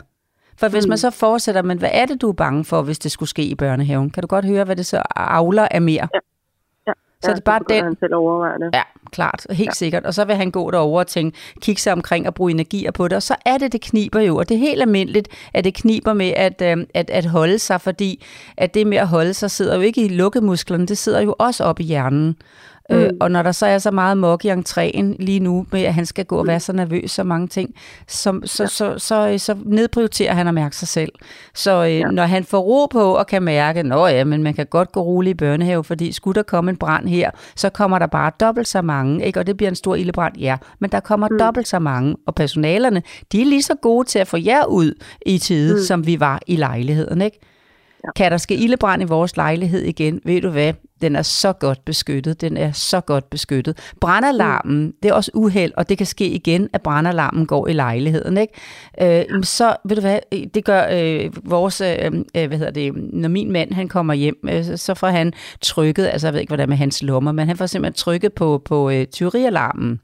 For 0.59 0.69
hvis 0.69 0.87
mm. 0.87 0.89
man 0.89 0.99
så 0.99 1.11
fortsætter, 1.11 1.63
men 1.63 1.79
hvad 1.79 1.91
er 1.93 2.07
det, 2.07 2.21
du 2.21 2.29
er 2.29 2.33
bange 2.33 2.65
for, 2.65 2.83
hvis 2.83 2.99
det 2.99 3.13
skulle 3.13 3.29
ske 3.29 3.43
i 3.43 3.55
børnehaven? 3.55 4.11
Kan 4.11 4.23
du 4.23 4.27
godt 4.27 4.45
høre, 4.45 4.65
hvad 4.65 4.77
det 4.77 4.87
så 4.87 5.03
avler 5.17 5.69
af 5.71 5.83
mere? 5.83 6.09
Ja. 6.15 6.19
Så 7.23 7.31
ja, 7.31 7.35
det 7.35 7.41
er 7.41 7.45
bare 7.45 7.61
den... 7.69 7.85
Han 7.85 7.97
selv 8.01 8.15
overveje 8.15 8.59
det. 8.59 8.71
Ja, 8.75 8.83
klart. 9.13 9.47
Helt 9.51 9.67
ja. 9.67 9.73
sikkert. 9.73 10.07
Og 10.07 10.15
så 10.15 10.25
vil 10.25 10.37
han 10.37 10.51
gå 10.51 10.71
derover 10.71 11.01
og 11.01 11.07
tænke, 11.07 11.39
kigge 11.61 11.81
sig 11.81 11.93
omkring 11.93 12.27
og 12.27 12.35
bruge 12.35 12.51
energier 12.51 12.91
på 12.91 13.09
det. 13.09 13.17
Og 13.17 13.23
så 13.23 13.37
er 13.45 13.59
det, 13.59 13.73
det 13.73 13.81
kniber 13.81 14.21
jo. 14.21 14.37
Og 14.37 14.49
det 14.49 14.55
er 14.55 14.59
helt 14.59 14.83
almindeligt, 14.83 15.29
at 15.55 15.65
det 15.65 15.75
kniber 15.75 16.13
med 16.13 16.33
at, 16.37 16.63
øh, 16.63 16.87
at, 16.95 17.11
at 17.11 17.27
holde 17.27 17.59
sig, 17.59 17.81
fordi 17.81 18.25
at 18.57 18.75
det 18.75 18.87
med 18.87 18.99
at 18.99 19.07
holde 19.07 19.35
sig 19.35 19.51
sidder 19.51 19.75
jo 19.75 19.81
ikke 19.81 20.05
i 20.05 20.09
lukkemusklerne, 20.09 20.87
det 20.87 20.99
sidder 20.99 21.21
jo 21.21 21.35
også 21.39 21.65
op 21.65 21.81
i 21.81 21.83
hjernen. 21.83 22.37
Øh, 22.91 22.99
mm. 22.99 23.05
Øh, 23.05 23.11
og 23.21 23.31
når 23.31 23.43
der 23.43 23.53
så 23.53 23.67
er 23.67 23.79
så 23.79 23.91
meget 23.91 24.19
mok 24.19 24.45
i 24.45 24.51
entréen 24.51 25.17
lige 25.19 25.41
nu, 25.41 25.67
med 25.73 25.83
at 25.83 25.95
han 25.95 26.07
skal 26.07 26.25
gå 26.25 26.39
og 26.39 26.47
være 26.47 26.61
så 26.61 26.73
nervøs 26.73 27.11
så 27.11 27.25
mange 27.25 27.49
ting, 27.49 27.75
så, 28.09 28.41
så, 28.45 28.63
ja. 28.63 28.69
så, 28.69 28.95
så, 28.99 28.99
så, 28.99 29.39
så 29.39 29.57
nedprioriterer 29.65 30.35
han 30.35 30.49
at 30.49 30.55
mærke 30.55 30.77
sig 30.77 30.89
selv. 30.89 31.13
Så 31.55 31.85
øh, 31.85 31.99
ja. 31.99 32.07
når 32.07 32.25
han 32.25 32.45
får 32.45 32.59
ro 32.59 32.87
på 32.87 33.17
og 33.17 33.27
kan 33.27 33.43
mærke, 33.43 33.81
at 33.81 34.15
ja, 34.15 34.25
men 34.25 34.43
man 34.43 34.55
kan 34.55 34.67
godt 34.67 34.93
gå 34.93 35.01
roligt 35.01 35.35
i 35.35 35.37
børnehave, 35.37 35.85
fordi 35.85 36.13
skulle 36.13 36.35
der 36.35 36.43
komme 36.43 36.71
en 36.71 36.77
brand 36.77 37.09
her, 37.09 37.31
så 37.57 37.71
kommer 37.71 37.99
der 37.99 38.07
bare 38.07 38.33
dobbelt 38.41 38.69
så 38.69 38.83
mange, 38.83 39.27
ikke? 39.27 39.41
og 39.41 39.47
det 39.47 39.57
bliver 39.57 39.71
en 39.71 39.77
stor 39.77 39.95
ildebrand, 39.95 40.37
ja, 40.37 40.57
men 40.79 40.91
der 40.91 41.01
kommer 41.01 41.29
mm. 41.31 41.39
dobbelt 41.39 41.69
så 41.69 41.79
mange, 41.79 42.17
og 42.27 42.35
personalerne, 42.35 43.03
de 43.33 43.41
er 43.41 43.45
lige 43.45 43.63
så 43.63 43.75
gode 43.83 44.09
til 44.09 44.19
at 44.19 44.29
få 44.29 44.37
jer 44.37 44.65
ud 44.65 45.03
i 45.27 45.39
tide, 45.39 45.75
mm. 45.75 45.83
som 45.83 46.07
vi 46.07 46.21
var 46.21 46.41
i 46.47 46.57
lejligheden, 46.57 47.23
ikke? 47.23 47.39
Ja. 48.05 48.11
Kan 48.17 48.33
der 48.33 48.39
ske 48.39 48.55
ildebrand 48.55 49.03
i 49.03 49.05
vores 49.05 49.37
lejlighed 49.37 49.83
igen? 49.83 50.21
Ved 50.25 50.41
du 50.41 50.51
hvad? 50.51 50.73
Den 51.03 51.17
er 51.17 51.23
så 51.23 51.53
godt 51.53 51.85
beskyttet. 51.85 52.41
Den 52.41 52.57
er 52.57 52.73
så 52.73 53.01
godt 53.01 53.31
beskyttet. 53.31 53.93
Brandalarmen, 54.01 54.85
mm. 54.85 54.93
det 55.03 55.09
er 55.09 55.13
også 55.13 55.31
uheld, 55.35 55.73
og 55.77 55.89
det 55.89 55.99
kan 55.99 56.07
ske 56.07 56.29
igen, 56.29 56.69
at 56.73 56.83
brandalarmen 56.83 57.47
går 57.47 57.69
i 57.69 57.73
lejligheden. 57.73 58.39
Ikke? 58.39 59.29
Øh, 59.31 59.45
så 59.45 59.77
ved 59.85 59.97
du 59.97 60.01
hvad, 60.01 60.19
det 60.55 60.65
gør 60.65 60.87
øh, 60.93 61.31
vores, 61.51 61.81
øh, 61.81 62.13
øh, 62.37 62.49
hvad 62.49 62.59
hedder 62.59 62.73
det, 62.73 62.93
når 63.13 63.29
min 63.29 63.53
mand 63.53 63.73
han 63.73 63.89
kommer 63.89 64.15
hjem, 64.15 64.37
øh, 64.51 64.65
så 64.77 64.95
får 64.95 65.07
han 65.09 65.33
trykket, 65.61 66.07
altså 66.07 66.27
jeg 66.27 66.35
ved 66.35 66.41
ikke, 66.41 66.51
hvordan 66.51 66.69
med 66.69 66.77
hans 66.77 67.03
lommer, 67.03 67.33
men 67.33 67.49
han 67.49 67.57
får 67.57 67.67
simpelthen 67.67 67.95
trykket 67.95 68.33
på, 68.33 68.63
på 68.65 68.91
øh, 68.91 69.07
tyverialarmen. 69.07 70.01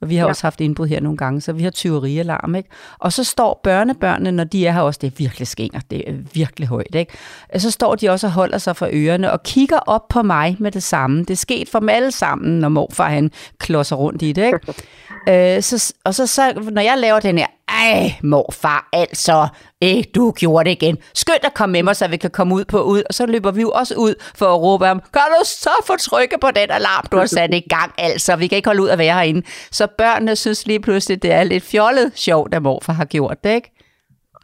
Og 0.00 0.08
vi 0.08 0.16
har 0.16 0.24
ja. 0.24 0.28
også 0.28 0.42
haft 0.42 0.60
indbrud 0.60 0.86
her 0.86 1.00
nogle 1.00 1.16
gange, 1.18 1.40
så 1.40 1.52
vi 1.52 1.62
har 1.62 1.70
tyverialarm, 1.70 2.54
ikke? 2.54 2.68
Og 2.98 3.12
så 3.12 3.24
står 3.24 3.60
børnebørnene, 3.62 4.32
når 4.32 4.44
de 4.44 4.66
er 4.66 4.72
her 4.72 4.80
også, 4.80 4.98
det 5.02 5.06
er 5.06 5.16
virkelig 5.16 5.48
skænger, 5.48 5.80
det 5.90 6.10
er 6.10 6.14
virkelig 6.34 6.68
højt, 6.68 6.94
ikke? 6.94 7.12
Så 7.56 7.70
står 7.70 7.94
de 7.94 8.08
også 8.08 8.26
og 8.26 8.32
holder 8.32 8.58
sig 8.58 8.76
for 8.76 8.88
ørerne 8.92 9.32
og 9.32 9.42
kigger 9.42 9.78
op 9.78 10.08
på 10.08 10.22
mig 10.22 10.56
med 10.58 10.70
det 10.70 10.82
samme. 10.82 11.20
Det 11.20 11.30
er 11.30 11.36
sket 11.36 11.68
for 11.68 11.78
dem 11.78 11.88
alle 11.88 12.10
sammen, 12.10 12.58
når 12.58 12.68
morfar 12.68 13.08
han 13.08 13.30
klodser 13.58 13.96
rundt 13.96 14.22
i 14.22 14.32
det, 14.32 14.46
ikke? 14.46 14.58
Øh, 15.28 15.62
så, 15.62 15.94
og 16.04 16.14
så, 16.14 16.26
så, 16.26 16.70
når 16.72 16.82
jeg 16.82 16.98
laver 16.98 17.20
den 17.20 17.38
her, 17.38 17.46
ej, 17.80 18.12
morfar, 18.22 18.88
altså, 18.92 19.48
eh, 19.80 20.04
du 20.14 20.32
gjorde 20.32 20.64
det 20.64 20.82
igen. 20.82 20.98
Skynd 21.14 21.44
at 21.44 21.54
komme 21.54 21.72
med 21.72 21.82
mig, 21.82 21.96
så 21.96 22.08
vi 22.08 22.16
kan 22.16 22.30
komme 22.30 22.54
ud 22.54 22.64
på 22.64 22.82
ud. 22.82 23.02
Og 23.08 23.14
så 23.14 23.26
løber 23.26 23.50
vi 23.50 23.60
jo 23.60 23.70
også 23.70 23.94
ud 23.94 24.14
for 24.34 24.46
at 24.46 24.60
råbe 24.60 24.86
ham, 24.86 25.00
kan 25.00 25.22
du 25.38 25.44
så 25.44 25.70
få 25.86 25.96
trykke 25.96 26.38
på 26.40 26.46
den 26.50 26.70
alarm, 26.70 27.06
du 27.12 27.16
har 27.16 27.26
sat 27.26 27.54
i 27.54 27.60
gang, 27.60 27.92
altså. 27.98 28.36
Vi 28.36 28.46
kan 28.46 28.56
ikke 28.56 28.68
holde 28.68 28.82
ud 28.82 28.88
at 28.88 28.98
være 28.98 29.14
herinde. 29.14 29.42
Så 29.70 29.86
børnene 29.98 30.36
synes 30.36 30.66
lige 30.66 30.80
pludselig, 30.80 31.22
det 31.22 31.32
er 31.32 31.44
lidt 31.44 31.64
fjollet 31.64 32.12
sjovt, 32.14 32.54
at 32.54 32.62
morfar 32.62 32.92
har 32.92 33.04
gjort 33.04 33.44
det, 33.44 33.54
ikke? 33.54 33.72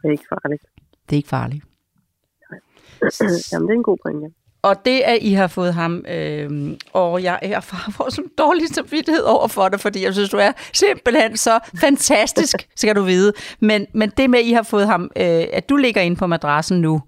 Det 0.01 0.07
er 0.07 0.11
ikke 0.11 0.25
farligt. 0.29 0.63
Det 1.09 1.15
er 1.15 1.17
ikke 1.17 1.29
farligt. 1.29 1.63
Jamen, 3.51 3.67
det 3.67 3.73
er 3.73 3.77
en 3.77 3.83
god 3.83 3.97
pointe. 4.05 4.27
Og 4.67 4.85
det, 4.85 5.01
at 5.05 5.17
I 5.21 5.33
har 5.33 5.47
fået 5.47 5.73
ham, 5.73 6.05
øh, 6.09 6.77
og 6.93 7.23
jeg, 7.23 7.39
jeg 7.53 7.63
får 7.63 8.09
sådan 8.09 8.31
dårlig 8.37 8.67
samvittighed 8.69 9.23
over 9.23 9.47
for 9.47 9.69
det, 9.69 9.79
fordi 9.79 10.03
jeg 10.03 10.13
synes, 10.13 10.29
du 10.29 10.37
er 10.37 10.51
simpelthen 10.73 11.37
så 11.37 11.59
fantastisk, 11.81 12.67
skal 12.75 12.95
du 12.95 13.01
vide. 13.01 13.33
Men, 13.59 13.87
men 13.93 14.11
det 14.17 14.29
med, 14.29 14.39
at 14.39 14.45
I 14.45 14.51
har 14.51 14.63
fået 14.63 14.87
ham, 14.87 15.11
øh, 15.15 15.45
at 15.53 15.69
du 15.69 15.75
ligger 15.75 16.01
inde 16.01 16.17
på 16.17 16.27
madrassen 16.27 16.81
nu, 16.81 17.01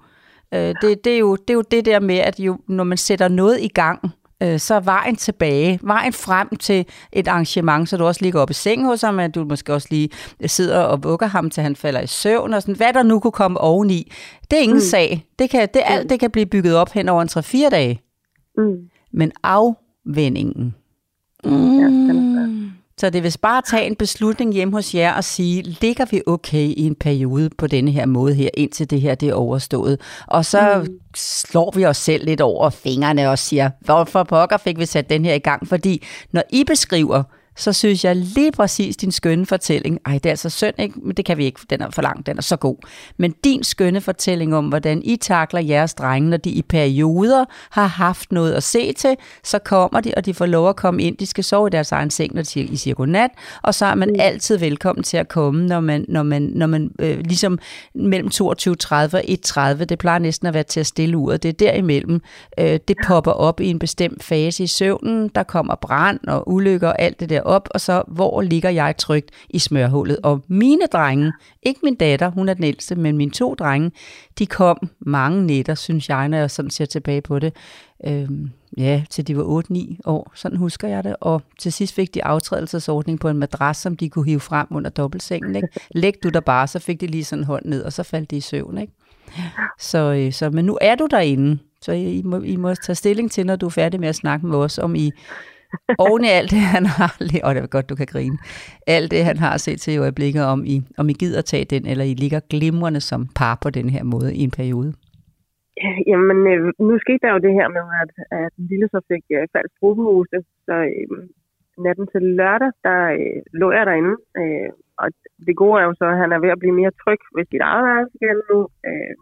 øh, 0.53 0.75
det, 0.81 1.03
det, 1.03 1.13
er 1.13 1.17
jo, 1.17 1.35
det 1.35 1.49
er 1.49 1.53
jo 1.53 1.63
det 1.71 1.85
der 1.85 1.99
med, 1.99 2.17
at 2.17 2.39
jo, 2.39 2.57
når 2.67 2.83
man 2.83 2.97
sætter 2.97 3.27
noget 3.27 3.61
i 3.61 3.67
gang, 3.67 4.11
øh, 4.43 4.59
så 4.59 4.79
vejen 4.79 5.15
tilbage, 5.15 5.79
vejen 5.83 6.13
frem 6.13 6.49
til 6.59 6.85
et 7.11 7.27
arrangement, 7.27 7.89
så 7.89 7.97
du 7.97 8.05
også 8.05 8.21
ligger 8.21 8.41
op 8.41 8.49
i 8.49 8.53
sengen 8.53 8.87
hos 8.87 9.01
ham, 9.01 9.19
at 9.19 9.35
du 9.35 9.45
måske 9.45 9.73
også 9.73 9.87
lige 9.91 10.09
sidder 10.45 10.79
og 10.79 11.03
vugger 11.03 11.27
ham, 11.27 11.49
til 11.49 11.63
han 11.63 11.75
falder 11.75 12.01
i 12.01 12.07
søvn, 12.07 12.53
og 12.53 12.61
sådan, 12.61 12.75
hvad 12.75 12.93
der 12.93 13.03
nu 13.03 13.19
kunne 13.19 13.31
komme 13.31 13.59
oveni. 13.59 14.11
Det 14.51 14.57
er 14.57 14.63
ingen 14.63 14.77
mm. 14.77 14.81
sag. 14.81 15.25
Det 15.39 15.49
kan, 15.49 15.69
det, 15.73 15.81
alt 15.85 16.09
det 16.09 16.19
kan 16.19 16.31
blive 16.31 16.45
bygget 16.45 16.75
op 16.75 16.91
hen 16.91 17.09
over 17.09 17.21
en 17.21 17.65
3-4 17.65 17.69
dage. 17.69 18.01
Mm. 18.57 18.77
Men 19.13 19.31
afvendingen, 19.43 20.75
mm, 21.43 21.79
ja, 21.79 21.87
så 22.99 23.09
det 23.09 23.23
vil 23.23 23.35
bare 23.41 23.61
tage 23.61 23.85
en 23.85 23.95
beslutning 23.95 24.53
hjemme 24.53 24.73
hos 24.73 24.95
jer 24.95 25.13
og 25.13 25.23
sige, 25.23 25.61
ligger 25.61 26.05
vi 26.11 26.21
okay 26.27 26.67
i 26.77 26.81
en 26.81 26.95
periode 26.95 27.49
på 27.57 27.67
denne 27.67 27.91
her 27.91 28.05
måde 28.05 28.33
her, 28.33 28.49
indtil 28.53 28.89
det 28.89 29.01
her 29.01 29.15
det 29.15 29.29
er 29.29 29.33
overstået. 29.33 30.01
Og 30.27 30.45
så 30.45 30.81
mm. 30.83 30.99
slår 31.15 31.71
vi 31.75 31.85
os 31.85 31.97
selv 31.97 32.25
lidt 32.25 32.41
over 32.41 32.69
fingrene 32.69 33.29
og 33.29 33.39
siger, 33.39 33.69
hvorfor 33.81 34.23
pokker 34.23 34.57
fik 34.57 34.79
vi 34.79 34.85
sat 34.85 35.09
den 35.09 35.25
her 35.25 35.33
i 35.33 35.39
gang? 35.39 35.67
Fordi 35.67 36.05
når 36.31 36.43
I 36.49 36.63
beskriver, 36.63 37.23
så 37.59 37.73
synes 37.73 38.05
jeg 38.05 38.15
lige 38.15 38.51
præcis 38.51 38.97
din 38.97 39.11
skønne 39.11 39.45
fortælling, 39.45 39.99
ej 40.05 40.13
det 40.13 40.25
er 40.25 40.29
altså 40.29 40.49
synd, 40.49 40.73
ikke? 40.77 40.99
men 41.03 41.15
det 41.15 41.25
kan 41.25 41.37
vi 41.37 41.45
ikke, 41.45 41.59
den 41.69 41.81
er 41.81 41.89
for 41.89 42.01
lang, 42.01 42.25
den 42.25 42.37
er 42.37 42.41
så 42.41 42.55
god. 42.55 42.75
Men 43.17 43.35
din 43.43 43.63
skønne 43.63 44.01
fortælling 44.01 44.55
om, 44.55 44.67
hvordan 44.67 45.01
I 45.03 45.15
takler 45.15 45.59
jeres 45.61 45.93
drenge, 45.93 46.29
når 46.29 46.37
de 46.37 46.49
i 46.49 46.61
perioder 46.61 47.45
har 47.69 47.87
haft 47.87 48.31
noget 48.31 48.53
at 48.53 48.63
se 48.63 48.93
til, 48.93 49.15
så 49.43 49.59
kommer 49.59 50.01
de, 50.01 50.13
og 50.17 50.25
de 50.25 50.33
får 50.33 50.45
lov 50.45 50.69
at 50.69 50.75
komme 50.75 51.03
ind. 51.03 51.17
De 51.17 51.25
skal 51.25 51.43
sove 51.43 51.67
i 51.67 51.69
deres 51.69 51.91
egen 51.91 52.09
seng, 52.09 52.35
når 52.35 52.41
de 52.41 52.61
i 52.61 52.75
siger 52.75 52.95
godnat, 52.95 53.31
og 53.63 53.75
så 53.75 53.85
er 53.85 53.95
man 53.95 54.09
mm. 54.09 54.15
altid 54.19 54.57
velkommen 54.57 55.03
til 55.03 55.17
at 55.17 55.27
komme, 55.27 55.67
når 55.67 55.79
man, 55.79 56.05
når 56.07 56.23
man, 56.23 56.41
når 56.41 56.67
man 56.67 56.91
øh, 56.99 57.19
ligesom 57.19 57.59
mellem 57.95 58.29
22.30 58.33 58.43
og 58.91 59.23
1.30, 59.77 59.83
det 59.83 59.99
plejer 59.99 60.19
næsten 60.19 60.47
at 60.47 60.53
være 60.53 60.63
til 60.63 60.79
at 60.79 60.87
stille 60.87 61.17
uret, 61.17 61.43
det 61.43 61.49
er 61.49 61.53
derimellem, 61.53 62.21
øh, 62.59 62.79
det 62.87 62.95
popper 63.07 63.31
op 63.31 63.59
i 63.59 63.67
en 63.67 63.79
bestemt 63.79 64.23
fase 64.23 64.63
i 64.63 64.67
søvnen, 64.67 65.29
der 65.35 65.43
kommer 65.43 65.75
brand 65.75 66.19
og 66.27 66.49
ulykker 66.51 66.87
og 66.87 67.01
alt 67.01 67.19
det 67.19 67.29
der 67.29 67.41
op, 67.49 67.69
og 67.71 67.81
så 67.81 68.03
hvor 68.07 68.41
ligger 68.41 68.69
jeg 68.69 68.97
trygt 68.97 69.31
i 69.49 69.59
smørhullet. 69.59 70.17
Og 70.23 70.43
mine 70.47 70.85
drenge, 70.93 71.33
ikke 71.63 71.79
min 71.83 71.95
datter, 71.95 72.29
hun 72.29 72.49
er 72.49 72.53
den 72.53 72.63
ældste, 72.63 72.95
men 72.95 73.17
mine 73.17 73.31
to 73.31 73.53
drenge, 73.53 73.91
de 74.39 74.45
kom 74.45 74.89
mange 74.99 75.45
nætter, 75.45 75.75
synes 75.75 76.09
jeg, 76.09 76.29
når 76.29 76.37
jeg 76.37 76.51
sådan 76.51 76.71
ser 76.71 76.85
tilbage 76.85 77.21
på 77.21 77.39
det. 77.39 77.55
Øhm, 78.05 78.51
ja, 78.77 79.03
til 79.09 79.27
de 79.27 79.37
var 79.37 79.63
8-9 79.71 79.97
år, 80.05 80.31
sådan 80.35 80.57
husker 80.57 80.87
jeg 80.87 81.03
det. 81.03 81.15
Og 81.21 81.41
til 81.59 81.73
sidst 81.73 81.95
fik 81.95 82.13
de 82.13 82.23
aftrædelsesordning 82.23 83.19
på 83.19 83.29
en 83.29 83.37
madras, 83.37 83.77
som 83.77 83.97
de 83.97 84.09
kunne 84.09 84.25
hive 84.25 84.39
frem 84.39 84.67
under 84.71 84.89
dobbeltsengen. 84.89 85.55
Ikke? 85.55 85.67
Læg 85.91 86.13
du 86.23 86.29
der 86.29 86.39
bare, 86.39 86.67
så 86.67 86.79
fik 86.79 87.01
de 87.01 87.07
lige 87.07 87.25
sådan 87.25 87.45
hånd 87.45 87.65
ned, 87.65 87.83
og 87.83 87.93
så 87.93 88.03
faldt 88.03 88.31
de 88.31 88.37
i 88.37 88.41
søvn. 88.41 88.77
Ikke? 88.77 88.93
Så, 89.79 90.13
øh, 90.13 90.33
så, 90.33 90.49
men 90.49 90.65
nu 90.65 90.77
er 90.81 90.95
du 90.95 91.07
derinde, 91.11 91.59
så 91.81 91.91
I 91.91 92.21
må, 92.25 92.41
I 92.41 92.55
må 92.55 92.75
tage 92.75 92.95
stilling 92.95 93.31
til, 93.31 93.45
når 93.45 93.55
du 93.55 93.65
er 93.65 93.69
færdig 93.69 93.99
med 93.99 94.09
at 94.09 94.15
snakke 94.15 94.47
med 94.47 94.57
os, 94.57 94.77
om 94.77 94.95
I 94.95 95.11
oven 96.05 96.23
i 96.23 96.31
alt 96.39 96.51
det, 96.51 96.59
han 96.75 96.85
har, 96.85 97.11
og 97.45 97.55
det 97.55 97.63
er 97.63 97.67
godt, 97.67 97.89
du 97.89 97.95
kan 97.95 98.07
grine, 98.13 98.37
alt 98.87 99.11
det, 99.11 99.25
han 99.25 99.37
har 99.37 99.57
set 99.57 99.79
til 99.81 99.93
i 99.93 99.97
øjeblikket, 99.97 100.43
om 100.45 100.59
I, 100.65 100.75
om 100.97 101.09
I 101.09 101.13
gider 101.13 101.41
tage 101.41 101.65
den, 101.65 101.83
eller 101.87 102.05
I 102.05 102.13
ligger 102.13 102.39
glimrende 102.49 103.01
som 103.01 103.21
par 103.35 103.55
på 103.63 103.69
den 103.69 103.89
her 103.89 104.03
måde 104.03 104.35
i 104.35 104.41
en 104.47 104.51
periode? 104.51 104.93
Jamen, 106.07 106.39
øh, 106.51 106.73
nu 106.87 106.93
skete 106.99 107.19
der 107.23 107.31
jo 107.35 107.45
det 107.47 107.53
her 107.59 107.67
med, 107.77 107.85
at, 108.03 108.11
at 108.39 108.49
den 108.57 108.65
lille 108.71 108.87
så 108.93 108.99
fik 109.11 109.23
øh, 109.37 109.47
falsk 109.53 109.73
strobehuse, 109.77 110.39
så 110.65 110.75
øh, 110.91 111.07
natten 111.85 112.07
til 112.13 112.21
lørdag, 112.39 112.71
der 112.87 112.99
øh, 113.19 113.41
lå 113.61 113.67
jeg 113.71 113.85
derinde, 113.85 114.15
øh, 114.41 114.69
og 115.01 115.07
det 115.47 115.55
gode 115.61 115.75
er 115.79 115.85
jo 115.89 115.93
så, 116.01 116.05
at 116.13 116.17
han 116.23 116.31
er 116.31 116.39
ved 116.43 116.51
at 116.55 116.61
blive 116.61 116.79
mere 116.81 116.97
tryg 117.01 117.21
ved 117.35 117.45
sit 117.51 117.63
eget 117.69 117.83
værelse 117.87 118.15
igen 118.21 118.41
nu. 118.51 118.59
Øh, 118.89 119.13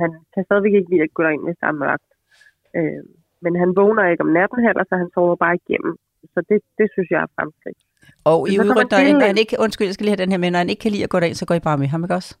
han 0.00 0.10
kan 0.32 0.44
stadigvæk 0.44 0.74
ikke 0.74 0.90
lide 0.90 1.06
at 1.06 1.14
gå 1.14 1.22
derind 1.22 1.44
med 1.44 1.54
samme 1.60 1.78
mørkt. 1.84 2.10
Øh, 2.76 3.02
men 3.44 3.52
han 3.62 3.70
vågner 3.80 4.04
ikke 4.10 4.22
om 4.26 4.32
natten 4.38 4.60
heller, 4.66 4.84
så 4.88 4.94
han 5.02 5.08
sover 5.14 5.36
bare 5.44 5.54
igennem. 5.60 5.92
Så 6.34 6.38
det, 6.48 6.58
det 6.78 6.86
synes 6.94 7.08
jeg 7.10 7.20
er 7.26 7.30
fremskridt. 7.36 7.80
Og 8.30 8.38
i 8.50 8.52
øvrigt, 8.58 8.90
når 9.20 9.26
han 9.32 9.38
ikke, 9.44 9.56
undskyld, 9.64 9.86
jeg 9.88 9.94
skal 9.94 10.04
lige 10.04 10.14
have 10.16 10.24
den 10.24 10.32
her 10.32 10.38
med, 10.38 10.50
når 10.50 10.62
han 10.64 10.70
ikke 10.72 10.82
kan 10.84 10.92
lide 10.92 11.04
at 11.04 11.10
gå 11.10 11.20
derind, 11.20 11.34
så 11.40 11.46
går 11.46 11.54
I 11.54 11.60
bare 11.68 11.78
med 11.82 11.88
ham, 11.94 12.02
ikke 12.04 12.14
også? 12.20 12.32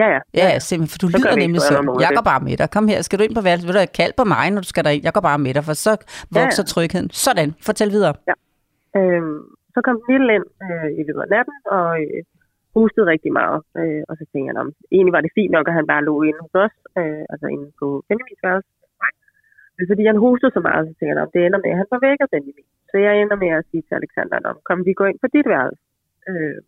Ja, 0.00 0.06
ja. 0.14 0.20
Ja, 0.40 0.46
ja 0.52 0.58
simpelthen, 0.58 0.92
for 0.92 0.98
du 1.02 1.08
så 1.08 1.18
lyder 1.18 1.36
nemlig 1.44 1.60
så. 1.60 1.74
Jeg 2.06 2.10
går 2.16 2.24
bare 2.32 2.42
med 2.48 2.56
dig. 2.60 2.66
Kom 2.74 2.88
her, 2.92 2.98
skal 3.02 3.18
du 3.18 3.24
ind 3.24 3.34
på 3.38 3.44
værelset? 3.46 3.66
Vil 3.66 3.74
du 3.76 3.82
have 3.84 3.96
kald 4.00 4.12
på 4.20 4.24
mig, 4.34 4.46
når 4.50 4.60
du 4.64 4.70
skal 4.72 4.84
derind? 4.84 5.02
Jeg 5.06 5.12
går 5.16 5.24
bare 5.30 5.40
med 5.46 5.52
dig, 5.56 5.64
for 5.68 5.74
så 5.86 5.92
vokser 6.38 6.62
ja, 6.62 6.66
ja. 6.66 6.72
trygheden. 6.72 7.08
Sådan, 7.24 7.48
fortæl 7.68 7.90
videre. 7.96 8.14
Ja. 8.30 8.36
Øhm, 8.98 9.40
så 9.74 9.78
kom 9.86 9.96
den 10.00 10.06
lille 10.12 10.30
ind 10.36 10.46
øh, 10.66 10.88
i 10.98 11.02
af 11.24 11.28
natten, 11.34 11.56
og 11.76 11.88
øh, 12.02 12.20
hustede 12.76 13.06
rigtig 13.12 13.32
meget. 13.40 13.58
Øh, 13.80 14.02
og 14.08 14.14
så 14.18 14.24
tænkte 14.30 14.46
jeg, 14.48 14.56
om 14.64 14.70
egentlig 14.94 15.14
var 15.16 15.22
det 15.24 15.32
fint 15.38 15.52
nok, 15.56 15.66
at 15.68 15.76
han 15.78 15.86
bare 15.92 16.06
lå 16.08 16.14
inde 16.28 16.40
hos 16.44 16.54
os, 16.64 16.76
øh, 17.00 17.22
altså 17.32 17.46
inde 17.54 17.66
på 17.80 17.86
Benjamins 18.08 18.42
værelse. 18.46 18.70
Men 19.76 19.84
fordi 19.90 20.02
han 20.10 20.18
hostede 20.26 20.52
så 20.56 20.60
meget, 20.68 20.82
så 20.88 20.92
tænkte 20.98 21.20
jeg, 21.20 21.28
det 21.34 21.40
ender 21.46 21.60
med, 21.64 21.70
at 21.74 21.80
han 21.80 21.90
får 21.92 22.00
vækket 22.08 22.28
Benjamin. 22.34 22.68
Så 22.90 22.96
jeg 23.06 23.12
ender 23.22 23.36
med 23.44 23.50
at 23.58 23.66
sige 23.70 23.82
til 23.86 23.94
Alexander, 24.00 24.38
kom 24.68 24.78
vi 24.86 24.92
går 24.98 25.06
ind 25.10 25.18
på 25.22 25.28
dit 25.34 25.46
værelse. 25.54 25.82
Øh, 26.30 26.58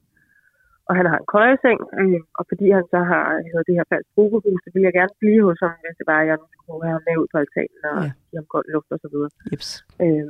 og 0.89 0.93
han 0.99 1.07
har 1.11 1.19
en 1.23 1.29
køjeseng, 1.35 1.79
øh, 2.01 2.21
og 2.39 2.45
fordi 2.51 2.67
han 2.77 2.85
så 2.95 3.01
har 3.13 3.25
det 3.69 3.75
her 3.79 3.87
fast 3.93 4.09
gruppehus, 4.15 4.61
så 4.65 4.71
vil 4.75 4.83
jeg 4.87 4.95
gerne 4.99 5.15
blive 5.23 5.43
hos 5.49 5.59
ham, 5.65 5.73
hvis 5.85 5.99
det 6.01 6.07
var, 6.13 6.19
at 6.23 6.29
jeg 6.31 6.37
nu 6.43 6.47
skulle 6.53 6.85
have 6.89 6.97
ham 6.99 7.05
med 7.09 7.17
ud 7.23 7.29
på 7.33 7.39
altanen 7.43 7.81
og 7.91 7.97
Ja. 8.05 8.11
give 8.29 8.39
ham 8.41 8.49
kold 8.55 8.67
luft 8.75 8.91
og 8.95 8.99
så 9.05 9.09
videre. 9.13 9.31
Jeps. 9.53 9.69
Øh, 10.05 10.27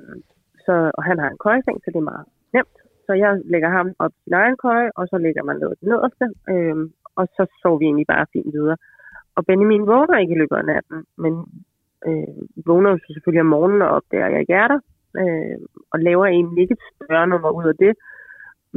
så, 0.66 0.74
og 0.96 1.02
han 1.08 1.16
har 1.22 1.28
en 1.30 1.42
køjeseng, 1.46 1.76
så 1.80 1.88
det 1.94 2.00
er 2.02 2.10
meget 2.12 2.26
nemt. 2.56 2.76
Så 3.06 3.12
jeg 3.22 3.30
lægger 3.52 3.70
ham 3.78 3.86
op 4.04 4.12
i 4.18 4.20
sin 4.24 4.34
egen 4.42 4.56
køje, 4.64 4.90
og 4.98 5.04
så 5.10 5.16
lægger 5.26 5.42
man 5.48 5.56
noget 5.62 5.76
det 5.80 5.86
nederste, 5.92 6.26
øh, 6.52 6.76
og 7.18 7.24
så 7.36 7.42
sover 7.62 7.78
vi 7.80 7.84
egentlig 7.88 8.08
bare 8.14 8.26
fint 8.34 8.50
videre. 8.56 8.76
Og 9.36 9.42
Benjamin 9.48 9.86
vågner 9.92 10.18
ikke 10.22 10.34
i 10.34 10.40
løbet 10.42 10.56
af 10.60 10.64
natten, 10.72 10.98
men 11.22 11.32
øh, 12.08 12.36
vågner 12.66 12.90
jo 12.90 12.98
selvfølgelig 13.14 13.44
om 13.46 13.52
morgenen 13.54 13.82
og 13.82 13.90
opdager, 13.96 14.26
at 14.26 14.32
jeg 14.32 14.40
ikke 14.40 14.58
er 14.62 14.68
der, 14.72 14.80
øh, 15.20 15.56
og 15.92 15.98
laver 16.08 16.26
egentlig 16.26 16.60
ikke 16.62 16.76
et 16.78 16.86
større 16.90 17.26
nummer 17.32 17.50
ud 17.58 17.66
af 17.72 17.76
det. 17.84 17.92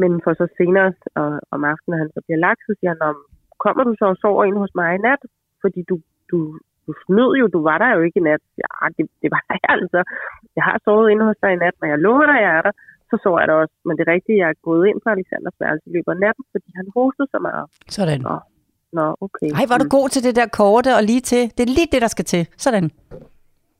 Men 0.01 0.11
for 0.23 0.33
så 0.33 0.45
senere 0.57 0.93
og, 1.21 1.29
om 1.55 1.61
aftenen, 1.71 1.91
når 1.91 2.01
han 2.03 2.11
så 2.15 2.21
bliver 2.25 2.39
lagt, 2.47 2.61
så 2.67 2.73
siger 2.79 2.91
han, 2.93 3.01
om, 3.09 3.17
kommer 3.63 3.83
du 3.83 3.93
så 3.99 4.05
og 4.13 4.17
sover 4.23 4.43
ind 4.49 4.57
hos 4.63 4.73
mig 4.79 4.89
i 4.95 5.03
nat? 5.07 5.21
Fordi 5.63 5.79
du, 5.89 5.95
du, 6.31 6.37
du 6.85 6.91
snød 7.05 7.31
jo, 7.41 7.45
du 7.55 7.61
var 7.69 7.77
der 7.83 7.89
jo 7.95 8.01
ikke 8.07 8.19
i 8.19 8.27
nat. 8.29 8.43
Ja, 8.63 8.73
det, 8.97 9.03
det 9.21 9.29
var 9.35 9.43
jeg 9.49 9.69
altså. 9.75 9.99
Jeg 10.57 10.63
har 10.69 10.77
sovet 10.85 11.11
inde 11.11 11.25
hos 11.29 11.39
dig 11.43 11.51
i 11.53 11.61
nat, 11.63 11.75
men 11.81 11.89
jeg 11.93 11.99
lover 12.05 12.25
dig, 12.31 12.39
jeg 12.45 12.53
er 12.57 12.63
der. 12.67 12.73
Så 13.09 13.15
sover 13.23 13.39
jeg 13.39 13.47
der 13.47 13.57
også. 13.63 13.75
Men 13.85 13.93
det 13.97 14.03
er 14.03 14.13
rigtigt, 14.15 14.41
jeg 14.41 14.49
er 14.49 14.65
gået 14.69 14.83
ind 14.89 14.99
på 15.03 15.09
Alexanders 15.09 15.57
værelse 15.61 15.85
i 15.89 15.93
løbet 15.95 16.11
af 16.15 16.19
natten, 16.25 16.45
fordi 16.53 16.69
han 16.79 16.87
hostede 16.97 17.27
så 17.33 17.39
meget. 17.47 17.65
Sådan. 17.97 18.21
Nå, 18.27 18.35
Nå 18.97 19.05
okay. 19.25 19.49
Ej, 19.59 19.65
var 19.71 19.77
du 19.77 19.87
god 19.97 20.07
til 20.09 20.21
det 20.27 20.35
der 20.39 20.47
korte 20.59 20.91
og 20.97 21.03
lige 21.09 21.23
til. 21.31 21.43
Det 21.55 21.61
er 21.63 21.75
lige 21.77 21.91
det, 21.93 22.01
der 22.05 22.11
skal 22.15 22.25
til. 22.33 22.43
Sådan. 22.65 22.87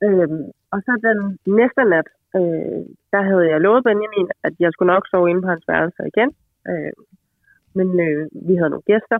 Øhm, 0.05 0.43
og 0.73 0.79
så 0.85 0.91
den 1.07 1.19
næste 1.59 1.81
nat, 1.93 2.07
øh, 2.37 2.81
der 3.13 3.21
havde 3.29 3.45
jeg 3.51 3.59
lovet 3.65 3.83
Benjamin, 3.87 4.27
at 4.47 4.53
jeg 4.63 4.69
skulle 4.71 4.93
nok 4.93 5.05
sove 5.07 5.29
inde 5.29 5.41
på 5.41 5.49
hans 5.53 5.65
værelse 5.71 6.01
igen. 6.11 6.29
Øh, 6.69 6.93
men 7.77 7.87
øh, 8.07 8.21
vi 8.47 8.53
havde 8.55 8.73
nogle 8.73 8.89
gæster, 8.91 9.19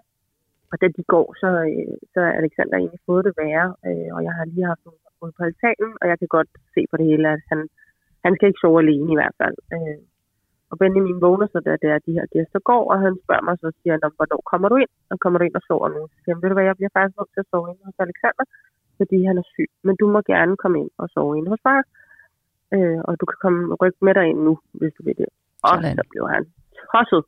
og 0.72 0.76
da 0.82 0.88
de 0.98 1.04
går, 1.14 1.28
så, 1.42 1.50
øh, 1.70 1.94
så 2.14 2.20
er 2.28 2.34
Alexander 2.42 2.76
egentlig 2.78 3.02
fået 3.10 3.26
det 3.26 3.34
værre, 3.42 3.68
øh, 3.88 4.10
og 4.16 4.20
jeg 4.28 4.34
har 4.38 4.46
lige 4.46 4.72
haft 4.72 4.86
nogle 4.86 5.00
ude 5.24 5.34
på 5.38 5.44
altanen, 5.50 5.92
og 6.02 6.06
jeg 6.12 6.18
kan 6.20 6.30
godt 6.38 6.50
se 6.76 6.82
på 6.92 6.96
det 6.98 7.06
hele, 7.12 7.26
at 7.36 7.44
han, 7.52 7.60
han 8.26 8.34
skal 8.36 8.48
ikke 8.48 8.64
sove 8.64 8.80
alene 8.84 9.12
i 9.12 9.20
hvert 9.20 9.36
fald. 9.42 9.58
Øh, 9.76 10.00
og 10.72 10.76
Benjamin 10.82 11.22
vågner 11.26 11.48
så, 11.54 11.60
da 11.68 11.72
det 11.82 11.90
er, 11.94 12.00
de 12.08 12.16
her 12.18 12.26
gæster 12.36 12.60
går, 12.70 12.84
og 12.92 12.98
han 13.06 13.14
spørger 13.24 13.46
mig, 13.48 13.56
så 13.64 13.68
siger 13.78 13.94
han, 13.94 14.02
hvornår 14.18 14.42
kommer 14.52 14.68
du 14.70 14.76
ind? 14.84 14.94
Og 15.12 15.16
kommer 15.24 15.38
du 15.40 15.46
ind 15.46 15.56
og 15.60 15.64
sover 15.68 15.90
nu? 15.96 16.02
Så 16.12 16.18
siger 16.22 16.34
han, 16.34 16.42
ved 16.42 16.50
du 16.50 16.56
hvad, 16.58 16.68
jeg 16.70 16.78
bliver 16.80 16.94
faktisk 16.96 17.18
nødt 17.18 17.32
til 17.34 17.44
at 17.44 17.50
sove 17.52 17.66
inde 17.72 17.84
hos 17.88 17.98
Alexander, 18.06 18.46
fordi 19.00 19.18
han 19.30 19.36
er 19.42 19.46
syg. 19.54 19.70
Men 19.88 19.94
du 20.02 20.06
må 20.14 20.20
gerne 20.34 20.56
komme 20.64 20.78
ind 20.84 20.92
og 21.02 21.08
sove 21.14 21.38
inde 21.38 21.50
hos 21.54 21.62
far. 21.68 21.82
Øh, 22.76 23.00
og 23.08 23.12
du 23.20 23.26
kan 23.30 23.40
komme 23.44 23.62
rykke 23.82 24.02
med 24.08 24.14
dig 24.18 24.26
ind 24.32 24.40
nu, 24.48 24.54
hvis 24.80 24.94
du 24.98 25.02
vil 25.08 25.18
det. 25.22 25.30
Og 25.68 25.76
Sådan. 25.76 25.96
så 25.98 26.04
blev 26.12 26.26
han 26.36 26.44
tosset 26.90 27.24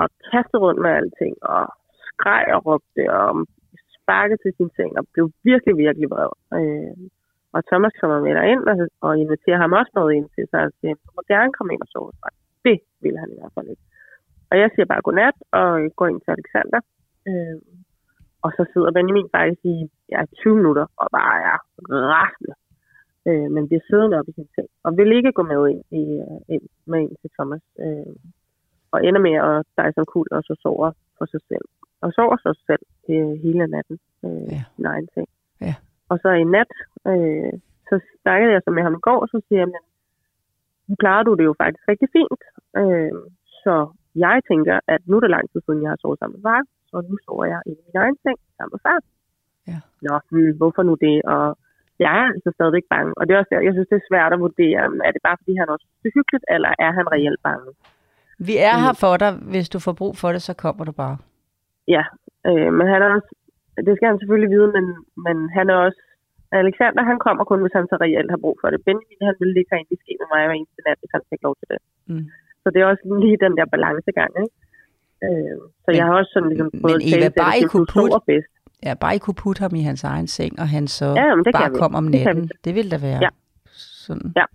og 0.00 0.06
kastet 0.30 0.60
rundt 0.64 0.80
med 0.84 0.90
alting, 0.98 1.34
og 1.54 1.64
skreg 2.08 2.44
og 2.54 2.60
råbte, 2.66 3.02
og 3.18 3.28
sparkede 3.96 4.38
til 4.42 4.52
sin 4.56 4.70
seng, 4.76 4.92
og 4.98 5.04
blev 5.12 5.26
virkelig, 5.50 5.74
virkelig 5.84 6.08
vred. 6.14 6.32
Øh, 6.58 6.94
og 7.54 7.60
Thomas 7.70 7.94
kommer 8.00 8.18
med 8.20 8.34
ind 8.52 8.64
og, 8.72 8.76
og 9.06 9.12
inviterer 9.24 9.60
ham 9.64 9.72
også 9.80 9.92
noget 9.94 10.12
ind 10.18 10.28
til 10.34 10.44
sig, 10.50 10.60
og 10.66 10.72
siger, 10.78 10.94
du 11.04 11.10
må 11.16 11.22
gerne 11.32 11.52
komme 11.56 11.72
ind 11.74 11.82
og 11.86 11.90
sove 11.92 12.06
hos. 12.06 12.36
Det 12.66 12.78
vil 13.02 13.16
han 13.22 13.30
i 13.30 13.38
hvert 13.38 13.54
fald 13.56 13.68
ikke. 13.72 13.84
Og 14.50 14.56
jeg 14.62 14.68
siger 14.74 14.86
bare 14.92 15.04
godnat, 15.06 15.36
og 15.58 15.66
går 15.98 16.06
ind 16.12 16.20
til 16.20 16.30
Alexander. 16.36 16.80
Øh, 17.28 17.56
og 18.44 18.50
så 18.56 18.62
sidder 18.72 18.90
Benjamin 18.96 19.28
faktisk 19.36 19.62
i 19.74 19.76
ja, 20.12 20.20
20 20.42 20.56
minutter, 20.60 20.86
og 21.00 21.06
bare 21.18 21.36
er 21.50 21.58
rasende. 22.14 22.54
Øh, 23.28 23.48
men 23.54 23.68
bliver 23.68 23.84
siddende 23.88 24.18
op 24.18 24.28
i 24.28 24.32
sin 24.32 24.48
seng, 24.54 24.68
og 24.84 24.96
vil 24.96 25.16
ikke 25.18 25.32
gå 25.32 25.42
med 25.42 25.60
ind, 25.72 25.84
i, 26.00 26.02
øh, 26.24 26.54
ind 26.54 26.64
med 26.90 27.00
ind 27.00 27.14
til 27.20 27.30
Thomas. 27.36 27.64
Øh, 27.84 28.14
og 28.92 28.98
ender 29.06 29.20
med 29.20 29.36
at 29.48 29.56
dig 29.76 29.88
som 29.94 30.04
kul, 30.12 30.26
og 30.30 30.42
så 30.42 30.54
sover 30.62 30.90
for 31.18 31.26
sig 31.32 31.40
selv. 31.50 31.66
Og 32.02 32.12
sover 32.12 32.36
så 32.36 32.50
selv 32.66 32.84
øh, 33.12 33.32
hele 33.44 33.66
natten. 33.66 33.98
Øh, 34.24 34.46
ja. 34.54 34.62
sin 34.76 34.86
egen 34.86 35.08
ting. 35.14 35.28
Ja. 35.60 35.74
Og 36.12 36.16
så 36.22 36.30
i 36.42 36.44
nat, 36.56 36.70
øh, 37.10 37.52
så 37.88 37.94
snakkede 38.22 38.52
jeg 38.52 38.62
så 38.64 38.70
med 38.76 38.82
ham 38.86 38.94
i 38.98 39.04
går, 39.08 39.20
så 39.32 39.36
siger 39.46 39.60
jeg, 39.62 39.70
men 39.74 39.82
nu 40.88 40.94
klarer 41.02 41.24
du 41.28 41.32
det 41.38 41.44
jo 41.50 41.54
faktisk 41.62 41.84
rigtig 41.92 42.08
fint. 42.16 42.42
Øh, 42.80 43.12
så 43.64 43.74
jeg 44.24 44.36
tænker, 44.50 44.76
at 44.94 45.00
nu 45.08 45.14
er 45.16 45.22
det 45.22 45.34
lang 45.36 45.46
tid 45.50 45.60
siden, 45.62 45.82
jeg 45.82 45.90
har 45.92 46.00
sovet 46.00 46.18
sammen 46.18 46.36
med 46.36 46.44
far, 46.48 46.62
så 46.90 46.96
nu 47.10 47.16
sover 47.24 47.46
jeg 47.52 47.60
i 47.70 47.72
min 47.84 47.96
egen 48.02 48.18
seng 48.24 48.38
sammen 48.56 48.72
med 48.74 48.82
far. 48.86 48.98
Ja. 49.70 49.78
Nå, 50.06 50.14
hmm, 50.30 50.52
hvorfor 50.58 50.82
nu 50.88 50.94
det? 51.06 51.16
Og 51.34 51.44
jeg 52.04 52.12
er 52.20 52.26
altså 52.36 52.50
stadigvæk 52.54 52.86
bange. 52.94 53.12
Og 53.18 53.22
det 53.22 53.32
er 53.32 53.38
også 53.38 53.52
der, 53.52 53.66
jeg 53.68 53.74
synes, 53.74 53.88
det 53.92 53.98
er 53.98 54.08
svært 54.10 54.32
at 54.32 54.40
vurdere, 54.46 54.80
er 55.06 55.12
det 55.14 55.22
bare 55.28 55.36
fordi, 55.40 55.52
han 55.60 55.68
også 55.74 55.86
er 56.04 56.10
hyggeligt, 56.16 56.44
eller 56.54 56.70
er 56.84 56.90
han 56.98 57.06
reelt 57.14 57.42
bange? 57.48 57.68
Vi 58.48 58.54
er 58.70 58.76
her 58.84 58.94
for 59.04 59.14
dig. 59.22 59.32
Hvis 59.52 59.68
du 59.74 59.78
får 59.86 59.94
brug 60.00 60.14
for 60.22 60.30
det, 60.34 60.42
så 60.48 60.54
kommer 60.64 60.84
du 60.84 60.92
bare. 60.92 61.16
Ja, 61.96 62.04
øh, 62.48 62.70
men 62.76 62.86
han 62.92 63.02
er 63.02 63.10
også, 63.16 63.30
det 63.86 63.92
skal 63.96 64.08
han 64.10 64.18
selvfølgelig 64.20 64.50
vide, 64.56 64.68
men, 64.76 64.86
men 65.26 65.36
han 65.56 65.66
er 65.74 65.78
også, 65.86 66.00
Alexander 66.62 67.02
han 67.10 67.18
kommer 67.26 67.44
kun, 67.50 67.60
hvis 67.62 67.76
han 67.78 67.86
så 67.92 67.96
reelt 68.04 68.30
har 68.34 68.40
brug 68.44 68.56
for 68.62 68.68
det. 68.72 68.78
Benjamin 68.88 69.28
han 69.28 69.36
vil 69.40 69.50
ligge 69.56 69.70
herinde 69.72 69.92
i 69.96 69.98
ske 70.02 70.12
med 70.20 70.28
mig 70.32 70.40
hver 70.46 70.56
eneste 70.60 70.80
nat, 70.86 70.98
hvis 71.02 71.12
han 71.16 71.22
fik 71.30 71.40
lov 71.46 71.54
til 71.60 71.66
det. 71.72 71.78
Mm. 72.10 72.24
Så 72.62 72.66
det 72.72 72.78
er 72.80 72.86
også 72.92 73.04
lige 73.24 73.38
den 73.44 73.52
der 73.58 73.66
balancegang, 73.74 74.32
ikke? 74.44 74.54
Øh, 75.26 75.56
så 75.82 75.88
Men- 75.88 75.96
jeg 75.98 76.04
har 76.08 76.14
også 76.20 76.30
sådan 76.34 76.48
ligesom 76.52 76.68
men 76.72 76.80
prøvet 76.82 77.00
Eva, 77.10 77.26
at 77.28 77.32
tale 77.34 77.42
bare 77.44 77.56
I 77.62 77.64
kunne 77.72 77.88
putte- 77.94 78.24
bedst. 78.32 78.52
Ja, 78.86 78.92
bare 79.04 79.14
I 79.18 79.20
kunne 79.24 79.38
putte 79.44 79.60
ham 79.64 79.74
i 79.80 79.82
hans 79.90 80.02
egen 80.12 80.28
seng, 80.36 80.52
og 80.62 80.66
han 80.74 80.84
så 80.98 81.06
Ja, 81.20 81.26
men 81.36 81.42
det 81.46 81.52
bare 81.58 81.70
vi. 81.72 81.78
kom 81.82 81.92
om 82.00 82.04
Det 82.08 82.12
natten. 82.24 82.44
Det 82.64 82.72
ville 82.76 82.90
da 82.94 82.98
være 83.08 83.20
Ja. 83.26 83.30
sådan. 84.06 84.28
Ja. 84.40 84.46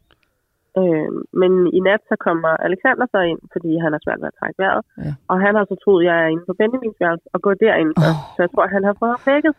Øh, 0.79 1.09
men 1.41 1.51
i 1.77 1.79
nat 1.87 2.01
så 2.11 2.15
kommer 2.27 2.51
Alexander 2.67 3.05
så 3.13 3.19
ind, 3.31 3.41
fordi 3.53 3.71
han 3.83 3.91
har 3.95 4.01
svært 4.03 4.21
ved 4.21 4.31
at 4.31 4.37
trække 4.39 4.57
vejret. 4.63 4.83
Ja. 5.05 5.11
Og 5.31 5.35
han 5.45 5.53
har 5.57 5.65
så 5.71 5.75
troet, 5.83 6.01
at 6.03 6.07
jeg 6.09 6.17
er 6.23 6.29
inde 6.33 6.45
på 6.47 6.53
Benjamins 6.59 6.99
værelse 7.03 7.27
og 7.33 7.39
går 7.45 7.53
derind 7.65 7.91
først. 8.01 8.21
Så 8.35 8.39
jeg 8.45 8.51
tror, 8.51 8.63
at 8.67 8.75
han 8.77 8.83
har 8.89 8.95
fået 9.01 9.17
vækket. 9.31 9.53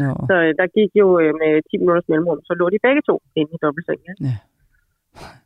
Nå. 0.00 0.10
Så 0.28 0.34
øh, 0.44 0.50
der 0.58 0.66
gik 0.78 0.90
jo 1.02 1.06
øh, 1.22 1.32
med 1.42 1.52
10 1.70 1.76
minutters 1.82 2.08
mellemrum, 2.10 2.40
så 2.48 2.52
lå 2.60 2.64
de 2.74 2.84
begge 2.86 3.02
to 3.08 3.14
inde 3.40 3.52
i 3.56 3.62
dobbeltsengen. 3.64 4.14
Ja. 4.28 4.36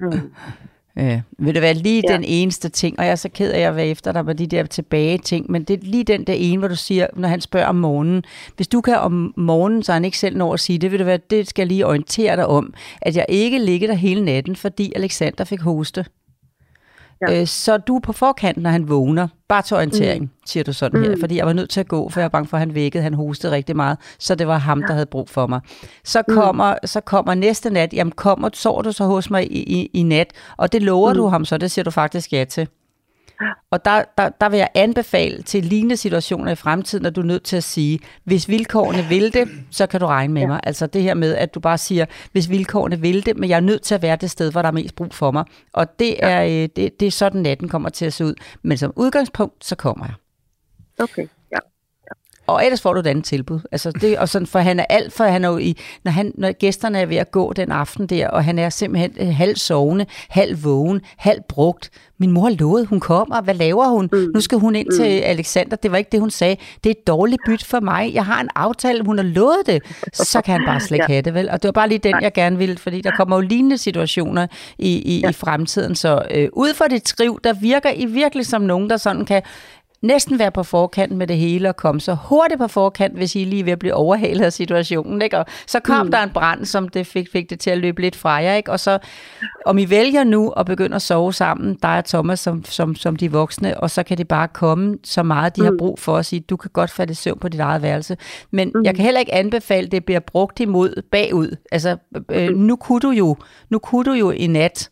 Mm. 0.05 0.29
Ja, 1.01 1.21
vil 1.39 1.55
det 1.55 1.63
være 1.63 1.75
lige 1.75 2.03
Ja. 2.09 2.15
den 2.15 2.25
eneste 2.25 2.69
ting, 2.69 2.99
og 2.99 3.05
jeg 3.05 3.11
er 3.13 3.17
så 3.17 3.29
ked 3.29 3.51
af 3.53 3.61
at 3.61 3.77
være 3.77 3.87
efter 3.87 4.13
dig 4.13 4.25
med 4.25 4.35
de 4.35 4.47
der 4.47 4.65
tilbage 4.67 5.19
ting, 5.19 5.51
men 5.51 5.65
det 5.65 5.75
er 5.81 5.87
lige 5.87 6.05
den 6.05 6.25
der 6.25 6.33
ene, 6.33 6.59
hvor 6.59 6.69
du 6.69 6.77
siger, 6.77 7.07
når 7.17 7.29
han 7.29 7.41
spørger 7.41 7.67
om 7.67 7.77
morgenen, 7.77 8.25
hvis 8.57 8.69
du 8.69 8.81
kan 8.81 8.95
om 8.97 9.35
morgenen, 9.37 9.83
så 9.83 9.93
han 9.93 10.05
ikke 10.05 10.19
selv 10.19 10.37
når 10.37 10.53
at 10.55 10.61
sige, 10.61 10.79
det 10.79 10.91
vil 10.91 10.99
det 10.99 11.07
være, 11.07 11.19
det 11.31 11.49
skal 11.49 11.63
jeg 11.63 11.69
lige 11.69 11.87
orientere 11.87 12.37
dig 12.37 12.47
om, 12.47 12.75
at 13.03 13.17
jeg 13.17 13.27
ikke 13.29 13.59
ligger 13.59 13.89
der 13.89 13.95
hele 13.95 14.25
natten, 14.25 14.57
fordi 14.57 14.93
Alexander 14.97 15.45
fik 15.45 15.61
hoste. 15.61 16.05
Ja. 17.29 17.41
Øh, 17.41 17.47
så 17.47 17.77
du 17.77 17.97
er 17.97 18.01
på 18.01 18.13
forkant, 18.13 18.59
når 18.59 18.71
han 18.71 18.89
vågner. 18.89 19.29
Bare 19.49 19.63
til 19.63 19.77
orientering, 19.77 20.23
mm. 20.23 20.31
siger 20.47 20.65
du 20.65 20.73
sådan 20.73 21.03
her. 21.03 21.15
Mm. 21.15 21.21
Fordi 21.21 21.37
jeg 21.37 21.47
var 21.47 21.53
nødt 21.53 21.71
til 21.71 21.81
at 21.81 21.89
gå, 21.89 22.09
for 22.09 22.21
jeg 22.21 22.25
var 22.25 22.29
bange 22.29 22.49
for, 22.49 22.57
at 22.57 22.61
han 22.61 22.75
vækkede. 22.75 23.03
Han 23.03 23.15
hostede 23.15 23.53
rigtig 23.53 23.77
meget. 23.77 23.99
Så 24.19 24.35
det 24.35 24.47
var 24.47 24.59
ham, 24.59 24.83
der 24.83 24.93
havde 24.93 25.07
brug 25.07 25.29
for 25.29 25.47
mig. 25.47 25.61
Så 26.05 26.23
kommer, 26.23 26.75
så 26.85 27.01
kommer 27.01 27.35
næste 27.35 27.71
nat. 27.71 27.93
Jamen, 27.93 28.13
kommer, 28.13 28.51
sover 28.53 28.83
du 28.83 28.93
så 28.93 29.05
hos 29.05 29.31
mig 29.31 29.53
i, 29.53 29.63
i, 29.63 29.91
i 29.95 30.03
nat? 30.03 30.33
Og 30.57 30.73
det 30.73 30.83
lover 30.83 31.13
mm. 31.13 31.17
du 31.17 31.27
ham 31.27 31.45
så. 31.45 31.59
Det 31.59 31.71
siger 31.71 31.85
du 31.85 31.91
faktisk 31.91 32.33
ja 32.33 32.45
til. 32.45 32.69
Og 33.71 33.85
der, 33.85 34.05
der, 34.19 34.29
der 34.29 34.49
vil 34.49 34.59
jeg 34.59 34.69
anbefale 34.75 35.43
til 35.43 35.65
lignende 35.65 35.97
situationer 35.97 36.53
i 36.53 36.55
fremtiden, 36.55 37.07
at 37.07 37.17
du 37.17 37.21
er 37.21 37.25
nødt 37.25 37.43
til 37.43 37.57
at 37.57 37.65
sige, 37.65 37.99
hvis 38.25 38.49
vilkårene 38.49 39.03
vil 39.03 39.33
det, 39.33 39.49
så 39.71 39.87
kan 39.87 40.01
du 40.01 40.07
regne 40.07 40.35
med 40.35 40.43
ja. 40.43 40.49
mig. 40.49 40.61
Altså 40.63 40.87
det 40.87 41.03
her 41.03 41.15
med, 41.15 41.35
at 41.35 41.55
du 41.55 41.61
bare 41.61 41.79
siger, 41.79 42.07
hvis 42.33 42.51
vilkårene 42.51 43.01
vil 43.01 43.27
det, 43.27 43.37
men 43.37 43.51
jeg 43.51 43.57
er 43.57 43.61
nødt 43.61 43.83
til 43.83 43.95
at 43.95 44.03
være 44.03 44.17
det 44.17 44.31
sted, 44.31 44.53
hvor 44.53 44.63
der 44.63 44.69
er 44.69 44.73
mest 44.73 44.95
brug 44.95 45.15
for 45.15 45.31
mig. 45.31 45.45
Og 45.73 45.99
det 45.99 46.25
er, 46.25 46.45
øh, 46.45 46.69
det, 46.77 47.01
det 47.01 47.03
er 47.03 47.11
sådan, 47.11 47.41
natten 47.41 47.69
kommer 47.69 47.89
til 47.89 48.05
at 48.05 48.13
se 48.13 48.25
ud. 48.25 48.35
Men 48.63 48.79
som 48.79 48.93
udgangspunkt, 48.97 49.65
så 49.65 49.77
kommer 49.77 50.07
jeg. 50.07 50.15
Okay, 50.99 51.23
ja. 51.23 51.29
Og 52.51 52.65
ellers 52.65 52.81
får 52.81 52.93
du 52.93 53.01
et 53.01 53.07
andet 53.07 53.25
tilbud. 53.25 53.61
Altså 53.73 53.91
det, 53.91 54.19
og 54.19 54.29
sådan, 54.29 54.47
for 54.47 54.59
han 54.59 54.81
er 54.81 54.85
alt, 54.89 55.13
for 55.13 55.25
han 55.25 55.45
er 55.45 55.49
jo 55.49 55.59
i, 55.59 55.77
når, 56.05 56.13
han, 56.13 56.33
når 56.39 56.53
gæsterne 56.53 56.99
er 56.99 57.07
ved 57.07 57.17
at 57.17 57.31
gå 57.31 57.53
den 57.53 57.73
aften 57.73 58.07
der, 58.07 58.29
og 58.29 58.45
han 58.45 58.59
er 58.59 58.69
simpelthen 58.71 59.13
øh, 59.21 59.35
halv 59.35 59.57
sovende, 59.57 60.07
halv 60.29 60.65
vågen, 60.65 61.01
halv 61.17 61.41
brugt. 61.49 61.91
Min 62.19 62.31
mor 62.31 62.51
lovede, 62.51 62.85
hun 62.87 63.01
kommer. 63.01 63.41
Hvad 63.43 63.55
laver 63.55 63.89
hun? 63.89 64.09
Mm. 64.13 64.31
Nu 64.35 64.41
skal 64.41 64.59
hun 64.59 64.75
ind 64.77 64.87
mm. 64.91 64.97
til 64.97 65.05
Alexander. 65.21 65.77
Det 65.77 65.91
var 65.91 65.97
ikke 65.99 66.09
det, 66.13 66.21
hun 66.21 66.31
sagde. 66.31 66.57
Det 66.85 66.91
er 66.91 66.95
et 67.01 67.07
dårligt 67.07 67.43
byt 67.47 67.65
for 67.65 67.81
mig. 67.81 68.15
Jeg 68.15 68.25
har 68.25 68.41
en 68.41 68.49
aftale, 68.55 69.05
hun 69.05 69.19
har 69.19 69.25
lovet 69.25 69.63
det. 69.67 69.83
Så 70.13 70.41
kan 70.45 70.53
han 70.53 70.63
bare 70.67 70.81
slet 70.81 70.97
ikke 70.97 71.07
Ja. 71.09 71.15
have 71.15 71.23
det, 71.23 71.35
vel? 71.35 71.51
Og 71.51 71.63
det 71.63 71.69
var 71.69 71.73
bare 71.73 71.89
lige 71.89 71.99
den, 71.99 72.15
jeg 72.23 72.33
gerne 72.33 72.59
ville, 72.59 72.79
fordi 72.79 73.01
der 73.01 73.11
kommer 73.11 73.37
jo 73.37 73.41
lignende 73.41 73.79
situationer 73.79 74.47
i, 74.79 74.89
i, 74.89 75.21
ja. 75.21 75.29
i 75.29 75.33
fremtiden. 75.33 75.95
Så 75.95 76.23
øh, 76.31 76.49
ud 76.53 76.75
fra 76.75 76.89
det 76.89 77.03
triv, 77.03 77.41
der 77.45 77.53
virker 77.53 77.91
I 77.97 78.07
virkelig 78.07 78.47
som 78.47 78.63
nogen, 78.63 78.91
der 78.91 78.97
sådan 78.97 79.25
kan 79.25 79.43
næsten 80.03 80.39
være 80.39 80.51
på 80.51 80.63
forkant 80.63 81.13
med 81.13 81.27
det 81.27 81.37
hele 81.37 81.69
og 81.69 81.77
komme 81.77 82.01
så 82.01 82.15
hurtigt 82.15 82.61
på 82.61 82.69
forkant, 82.69 83.17
hvis 83.17 83.37
I 83.37 83.45
lige 83.45 83.65
ved 83.65 83.73
at 83.73 83.79
blive 83.79 83.95
overhalet 83.95 84.45
af 84.45 84.53
situationen. 84.53 85.23
Ikke? 85.23 85.39
Og 85.39 85.47
så 85.67 85.81
kom 85.81 86.07
mm. 86.07 86.13
der 86.13 86.23
en 86.23 86.31
brand, 86.31 86.65
som 86.65 86.89
det 86.89 87.07
fik, 87.07 87.33
fik 87.33 87.51
det 87.51 87.61
til 87.61 87.71
at 87.71 87.79
løbe 87.79 88.01
lidt 88.01 88.17
fra 88.17 88.31
jer. 88.31 88.55
Ikke? 88.55 88.73
Og 88.73 88.81
så, 88.81 88.99
om 89.67 89.79
I 89.79 89.91
vælger 89.91 90.25
nu 90.25 90.51
at 90.51 90.67
begynde 90.67 90.97
at 90.97 91.03
sove 91.03 91.35
sammen, 91.35 91.79
der 91.83 91.89
er 91.89 92.01
Thomas 92.01 92.41
som, 92.41 92.65
som, 92.65 92.95
som 92.95 93.17
de 93.17 93.33
voksne, 93.33 93.81
og 93.81 93.91
så 93.91 94.03
kan 94.03 94.19
det 94.19 94.29
bare 94.29 94.49
komme 94.49 94.99
så 95.05 95.23
meget, 95.23 95.57
de 95.57 95.61
mm. 95.61 95.65
har 95.65 95.75
brug 95.79 95.99
for 95.99 96.17
at 96.17 96.27
sige, 96.27 96.41
du 96.41 96.57
kan 96.57 96.71
godt 96.73 96.91
falde 96.91 97.11
i 97.11 97.15
søvn 97.15 97.39
på 97.39 97.49
dit 97.49 97.61
eget 97.61 97.83
værelse. 97.83 98.17
Men 98.51 98.73
mm. 98.75 98.85
jeg 98.85 98.95
kan 98.95 99.05
heller 99.05 99.21
ikke 99.21 99.35
anbefale, 99.35 99.87
at 99.87 99.93
det 99.93 100.05
bliver 100.05 100.21
brugt 100.21 100.61
imod 100.61 101.03
bagud. 101.11 101.57
Altså, 101.73 101.97
øh, 102.31 102.49
nu, 102.57 102.77
kunne 102.77 103.01
du 103.01 103.11
jo, 103.11 103.37
nu 103.71 103.79
kunne 103.79 104.05
du 104.05 104.13
jo 104.13 104.31
i 104.31 104.47
nat 104.47 104.91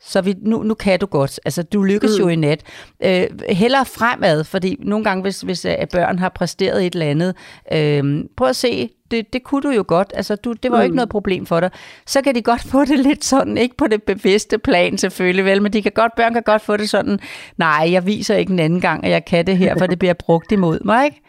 så 0.00 0.20
vi, 0.20 0.34
nu, 0.42 0.62
nu 0.62 0.74
kan 0.74 0.98
du 0.98 1.06
godt. 1.06 1.40
Altså, 1.44 1.62
du 1.62 1.82
lykkes 1.82 2.10
mm. 2.18 2.24
jo 2.24 2.28
i 2.28 2.36
nat. 2.36 2.62
Øh, 3.04 3.26
heller 3.48 3.84
fremad, 3.84 4.44
fordi 4.44 4.76
nogle 4.80 5.04
gange, 5.04 5.22
hvis, 5.22 5.40
hvis 5.40 5.64
øh, 5.64 5.74
børn 5.92 6.18
har 6.18 6.28
præsteret 6.28 6.86
et 6.86 6.92
eller 6.92 7.06
andet, 7.06 7.34
øh, 7.72 8.24
prøv 8.36 8.48
at 8.48 8.56
se, 8.56 8.90
det, 9.10 9.32
det 9.32 9.42
kunne 9.42 9.62
du 9.62 9.70
jo 9.70 9.84
godt. 9.88 10.12
Altså, 10.14 10.36
du, 10.36 10.52
det 10.52 10.70
var 10.70 10.76
mm. 10.76 10.80
jo 10.80 10.84
ikke 10.84 10.96
noget 10.96 11.08
problem 11.08 11.46
for 11.46 11.60
dig. 11.60 11.70
Så 12.06 12.22
kan 12.22 12.34
de 12.34 12.42
godt 12.42 12.60
få 12.62 12.84
det 12.84 12.98
lidt 12.98 13.24
sådan, 13.24 13.58
ikke 13.58 13.76
på 13.76 13.86
det 13.86 14.02
bevidste 14.02 14.58
plan 14.58 14.98
selvfølgelig, 14.98 15.44
vel, 15.44 15.62
men 15.62 15.72
de 15.72 15.82
kan 15.82 15.92
godt, 15.94 16.12
børn 16.16 16.32
kan 16.32 16.42
godt 16.42 16.62
få 16.62 16.76
det 16.76 16.90
sådan, 16.90 17.18
nej, 17.56 17.88
jeg 17.92 18.06
viser 18.06 18.36
ikke 18.36 18.52
en 18.52 18.58
anden 18.58 18.80
gang, 18.80 19.04
at 19.04 19.10
jeg 19.10 19.24
kan 19.24 19.46
det 19.46 19.58
her, 19.58 19.78
for 19.78 19.86
det 19.86 19.98
bliver 19.98 20.14
brugt 20.14 20.52
imod 20.52 20.80
mig, 20.84 21.04
ikke? 21.04 21.20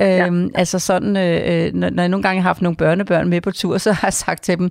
Ja. 0.00 0.26
Øhm, 0.26 0.50
altså 0.54 0.78
sådan, 0.78 1.16
øh, 1.16 1.74
når, 1.74 1.90
når 1.90 2.02
jeg 2.02 2.08
nogle 2.08 2.22
gange 2.22 2.42
har 2.42 2.48
haft 2.48 2.62
nogle 2.62 2.76
børnebørn 2.76 3.28
med 3.28 3.40
på 3.40 3.50
tur, 3.50 3.78
så 3.78 3.92
har 3.92 4.06
jeg 4.06 4.12
sagt 4.12 4.42
til 4.42 4.58
dem, 4.58 4.70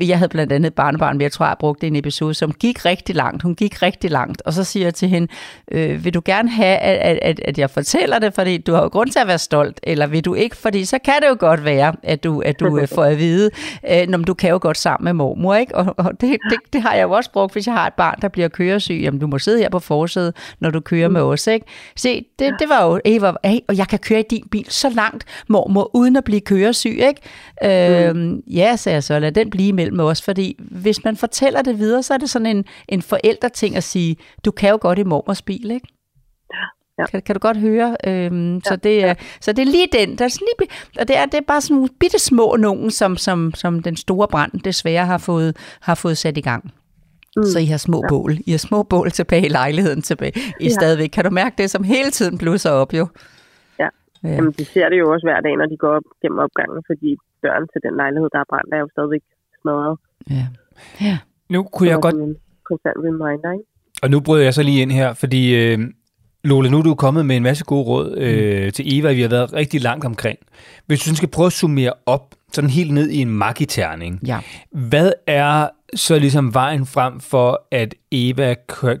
jeg 0.00 0.18
havde 0.18 0.28
blandt 0.28 0.52
andet 0.52 0.68
et 0.68 0.74
barnebarn, 0.74 1.16
men 1.16 1.22
jeg 1.22 1.32
tror, 1.32 1.46
jeg 1.46 1.56
brugte 1.58 1.86
en 1.86 1.96
episode, 1.96 2.34
som 2.34 2.52
gik 2.52 2.84
rigtig 2.84 3.14
langt. 3.14 3.42
Hun 3.42 3.54
gik 3.54 3.82
rigtig 3.82 4.10
langt, 4.10 4.42
og 4.44 4.52
så 4.52 4.64
siger 4.64 4.86
jeg 4.86 4.94
til 4.94 5.08
hende, 5.08 5.28
øh, 5.70 6.04
vil 6.04 6.14
du 6.14 6.22
gerne 6.24 6.50
have, 6.50 6.76
at, 6.76 7.18
at, 7.22 7.40
at 7.44 7.58
jeg 7.58 7.70
fortæller 7.70 8.18
det, 8.18 8.34
fordi 8.34 8.58
du 8.58 8.72
har 8.72 8.82
jo 8.82 8.88
grund 8.88 9.10
til 9.10 9.18
at 9.18 9.26
være 9.26 9.38
stolt, 9.38 9.80
eller 9.82 10.06
vil 10.06 10.24
du 10.24 10.34
ikke, 10.34 10.56
fordi 10.56 10.84
så 10.84 10.98
kan 11.04 11.14
det 11.22 11.28
jo 11.28 11.36
godt 11.38 11.64
være, 11.64 11.94
at 12.02 12.24
du, 12.24 12.40
at 12.40 12.60
du 12.60 12.78
øh, 12.78 12.88
får 12.88 13.04
at 13.04 13.18
vide, 13.18 13.50
øh, 13.90 14.08
når 14.08 14.18
du 14.18 14.34
kan 14.34 14.50
jo 14.50 14.58
godt 14.62 14.78
sammen 14.78 15.04
med 15.04 15.12
mormor, 15.12 15.54
ikke? 15.54 15.74
Og, 15.74 15.94
og 15.96 16.20
det, 16.20 16.38
det, 16.50 16.58
det 16.72 16.82
har 16.82 16.94
jeg 16.94 17.02
jo 17.02 17.10
også 17.10 17.32
brugt, 17.32 17.52
hvis 17.52 17.66
jeg 17.66 17.74
har 17.74 17.86
et 17.86 17.94
barn, 17.94 18.18
der 18.22 18.28
bliver 18.28 18.48
køresyg, 18.48 19.00
jamen 19.02 19.20
du 19.20 19.26
må 19.26 19.38
sidde 19.38 19.58
her 19.58 19.68
på 19.68 19.78
forsædet, 19.78 20.36
når 20.60 20.70
du 20.70 20.80
kører 20.80 21.08
med 21.08 21.20
os, 21.20 21.46
ikke? 21.46 21.66
Se, 21.96 22.24
det, 22.38 22.54
det 22.58 22.68
var 22.68 22.86
jo, 22.86 23.00
Eva, 23.04 23.32
hey, 23.44 23.58
og 23.68 23.78
jeg 23.78 23.88
kan 23.88 23.98
køre 23.98 24.20
i 24.20 24.24
din 24.30 24.39
bil 24.50 24.66
så 24.68 24.88
langt, 24.88 25.24
mormor, 25.48 25.90
uden 25.96 26.16
at 26.16 26.24
blive 26.24 26.40
køresyg, 26.40 27.00
ikke? 27.00 28.08
Øh, 28.08 28.16
mm. 28.16 28.42
Ja, 28.46 28.76
sagde 28.76 28.94
jeg 28.94 29.04
så, 29.04 29.18
lad 29.18 29.32
den 29.32 29.50
blive 29.50 29.72
mellem 29.72 30.00
os, 30.00 30.22
fordi 30.22 30.56
hvis 30.58 31.04
man 31.04 31.16
fortæller 31.16 31.62
det 31.62 31.78
videre, 31.78 32.02
så 32.02 32.14
er 32.14 32.18
det 32.18 32.30
sådan 32.30 32.56
en, 32.56 32.64
en 32.88 33.02
forældreting 33.02 33.76
at 33.76 33.84
sige, 33.84 34.16
du 34.44 34.50
kan 34.50 34.70
jo 34.70 34.78
godt 34.80 34.98
i 34.98 35.02
mormors 35.02 35.42
bil, 35.42 35.70
ikke? 35.70 35.86
Ja. 36.98 37.06
Kan, 37.06 37.22
kan 37.22 37.34
du 37.34 37.38
godt 37.38 37.56
høre? 37.56 37.96
Øhm, 38.06 38.54
ja, 38.54 38.60
så, 38.64 38.76
det 38.76 39.04
er, 39.04 39.06
ja. 39.06 39.14
så 39.40 39.52
det 39.52 39.62
er 39.62 39.66
lige 39.66 39.88
den. 39.92 40.18
Der 40.18 40.24
er 40.24 40.28
sådan 40.28 40.46
lige, 40.60 40.68
og 41.00 41.08
det 41.08 41.16
er, 41.16 41.26
det 41.26 41.34
er 41.34 41.44
bare 41.48 41.60
sådan 41.60 41.74
nogle 41.74 41.88
bitte 42.00 42.18
små 42.18 42.56
nogen, 42.56 42.90
som, 42.90 43.16
som, 43.16 43.54
som 43.54 43.82
den 43.82 43.96
store 43.96 44.28
brand 44.28 44.52
desværre 44.64 45.06
har 45.06 45.18
fået, 45.18 45.56
har 45.80 45.94
fået 45.94 46.18
sat 46.18 46.36
i 46.36 46.40
gang. 46.40 46.70
Mm. 47.36 47.44
Så 47.44 47.58
I 47.58 47.64
har 47.64 47.76
små 47.76 48.02
ja. 48.04 48.08
bål. 48.08 48.38
I 48.46 48.50
har 48.50 48.58
små 48.58 48.82
bål 48.82 49.10
tilbage 49.10 49.46
i 49.46 49.48
lejligheden 49.48 50.02
tilbage. 50.02 50.32
I 50.60 50.64
ja. 50.64 50.68
stadigvæk. 50.68 51.08
Kan 51.08 51.24
du 51.24 51.30
mærke 51.30 51.54
det, 51.58 51.70
som 51.70 51.84
hele 51.84 52.10
tiden 52.10 52.38
blusser 52.38 52.70
op 52.70 52.94
jo? 52.94 53.06
Ja. 54.24 54.28
Jamen, 54.28 54.52
de 54.58 54.64
ser 54.64 54.88
det 54.88 54.98
jo 54.98 55.12
også 55.12 55.26
hver 55.26 55.40
dag, 55.40 55.54
når 55.56 55.66
de 55.66 55.76
går 55.76 55.92
op 55.98 56.06
gennem 56.22 56.38
opgangen, 56.38 56.82
fordi 56.90 57.10
døren 57.42 57.66
til 57.72 57.80
den 57.86 57.94
lejlighed, 57.96 58.28
der 58.32 58.40
er 58.44 58.48
brændt, 58.52 58.74
er 58.74 58.80
jo 58.84 58.88
stadigvæk 58.92 59.24
smadret. 59.60 59.98
Ja. 60.30 60.46
ja. 61.06 61.18
Nu 61.48 61.62
kunne 61.62 61.88
jeg 61.88 61.98
godt... 62.06 62.14
En 62.14 62.36
konstant 62.70 62.96
reminder, 62.98 63.52
ikke? 63.52 63.64
Og 64.02 64.10
nu 64.10 64.20
bryder 64.20 64.44
jeg 64.44 64.54
så 64.54 64.62
lige 64.62 64.82
ind 64.82 64.92
her, 64.92 65.14
fordi 65.14 65.42
øh, 65.60 65.78
Lola, 66.44 66.70
nu 66.70 66.78
er 66.78 66.82
du 66.82 66.94
kommet 66.94 67.26
med 67.26 67.36
en 67.36 67.42
masse 67.42 67.64
gode 67.64 67.84
råd 67.84 68.14
øh, 68.18 68.64
mm. 68.64 68.70
til 68.70 68.98
Eva, 68.98 69.12
vi 69.12 69.22
har 69.22 69.28
været 69.28 69.52
rigtig 69.52 69.80
langt 69.80 70.04
omkring. 70.04 70.38
Hvis 70.86 71.00
du 71.04 71.14
skal 71.16 71.28
prøve 71.28 71.46
at 71.46 71.52
summere 71.52 71.92
op, 72.06 72.34
sådan 72.52 72.70
helt 72.70 72.94
ned 72.94 73.08
i 73.08 73.22
en 73.22 73.30
magiterning, 73.30 74.20
ja. 74.26 74.38
hvad 74.70 75.12
er 75.26 75.68
så 75.94 76.18
ligesom 76.18 76.54
vejen 76.54 76.86
frem 76.86 77.20
for, 77.20 77.66
at 77.70 77.94
Eva 78.12 78.54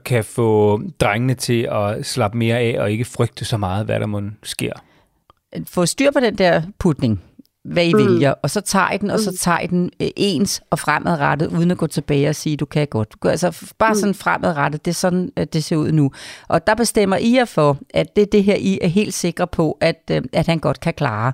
kan 0.04 0.24
få 0.24 0.80
drengene 1.00 1.34
til 1.34 1.68
at 1.72 2.06
slappe 2.06 2.38
mere 2.38 2.58
af 2.58 2.80
og 2.80 2.90
ikke 2.90 3.04
frygte 3.04 3.44
så 3.44 3.56
meget, 3.56 3.86
hvad 3.86 4.00
der 4.00 4.06
må 4.06 4.22
sker? 4.42 4.72
Få 5.66 5.86
styr 5.86 6.10
på 6.10 6.20
den 6.20 6.38
der 6.38 6.62
putning, 6.78 7.22
hvad 7.72 7.84
I 7.84 7.92
mm. 7.92 7.98
vælger, 7.98 8.34
og 8.42 8.50
så 8.50 8.60
tager 8.60 8.90
I 8.90 8.96
den, 8.96 9.10
og 9.10 9.20
så 9.20 9.30
mm. 9.30 9.36
tager 9.36 9.58
I 9.58 9.66
den 9.66 9.90
øh, 10.02 10.08
ens 10.16 10.62
og 10.70 10.78
fremadrettet, 10.78 11.46
uden 11.46 11.70
at 11.70 11.78
gå 11.78 11.86
tilbage 11.86 12.28
og 12.28 12.34
sige, 12.34 12.56
du 12.56 12.64
kan 12.66 12.86
godt. 12.86 13.16
Altså 13.24 13.72
bare 13.78 13.92
mm. 13.92 13.98
sådan 14.00 14.14
fremadrettet, 14.14 14.84
det 14.84 14.90
er 14.90 14.94
sådan, 14.94 15.30
det 15.52 15.64
ser 15.64 15.76
ud 15.76 15.92
nu. 15.92 16.10
Og 16.48 16.66
der 16.66 16.74
bestemmer 16.74 17.16
I 17.16 17.36
jer 17.36 17.44
for, 17.44 17.78
at 17.94 18.16
det 18.16 18.22
er 18.22 18.26
det 18.26 18.44
her, 18.44 18.54
I 18.54 18.78
er 18.82 18.88
helt 18.88 19.14
sikre 19.14 19.46
på, 19.46 19.78
at, 19.80 20.02
øh, 20.10 20.22
at 20.32 20.46
han 20.46 20.58
godt 20.58 20.80
kan 20.80 20.94
klare. 20.94 21.32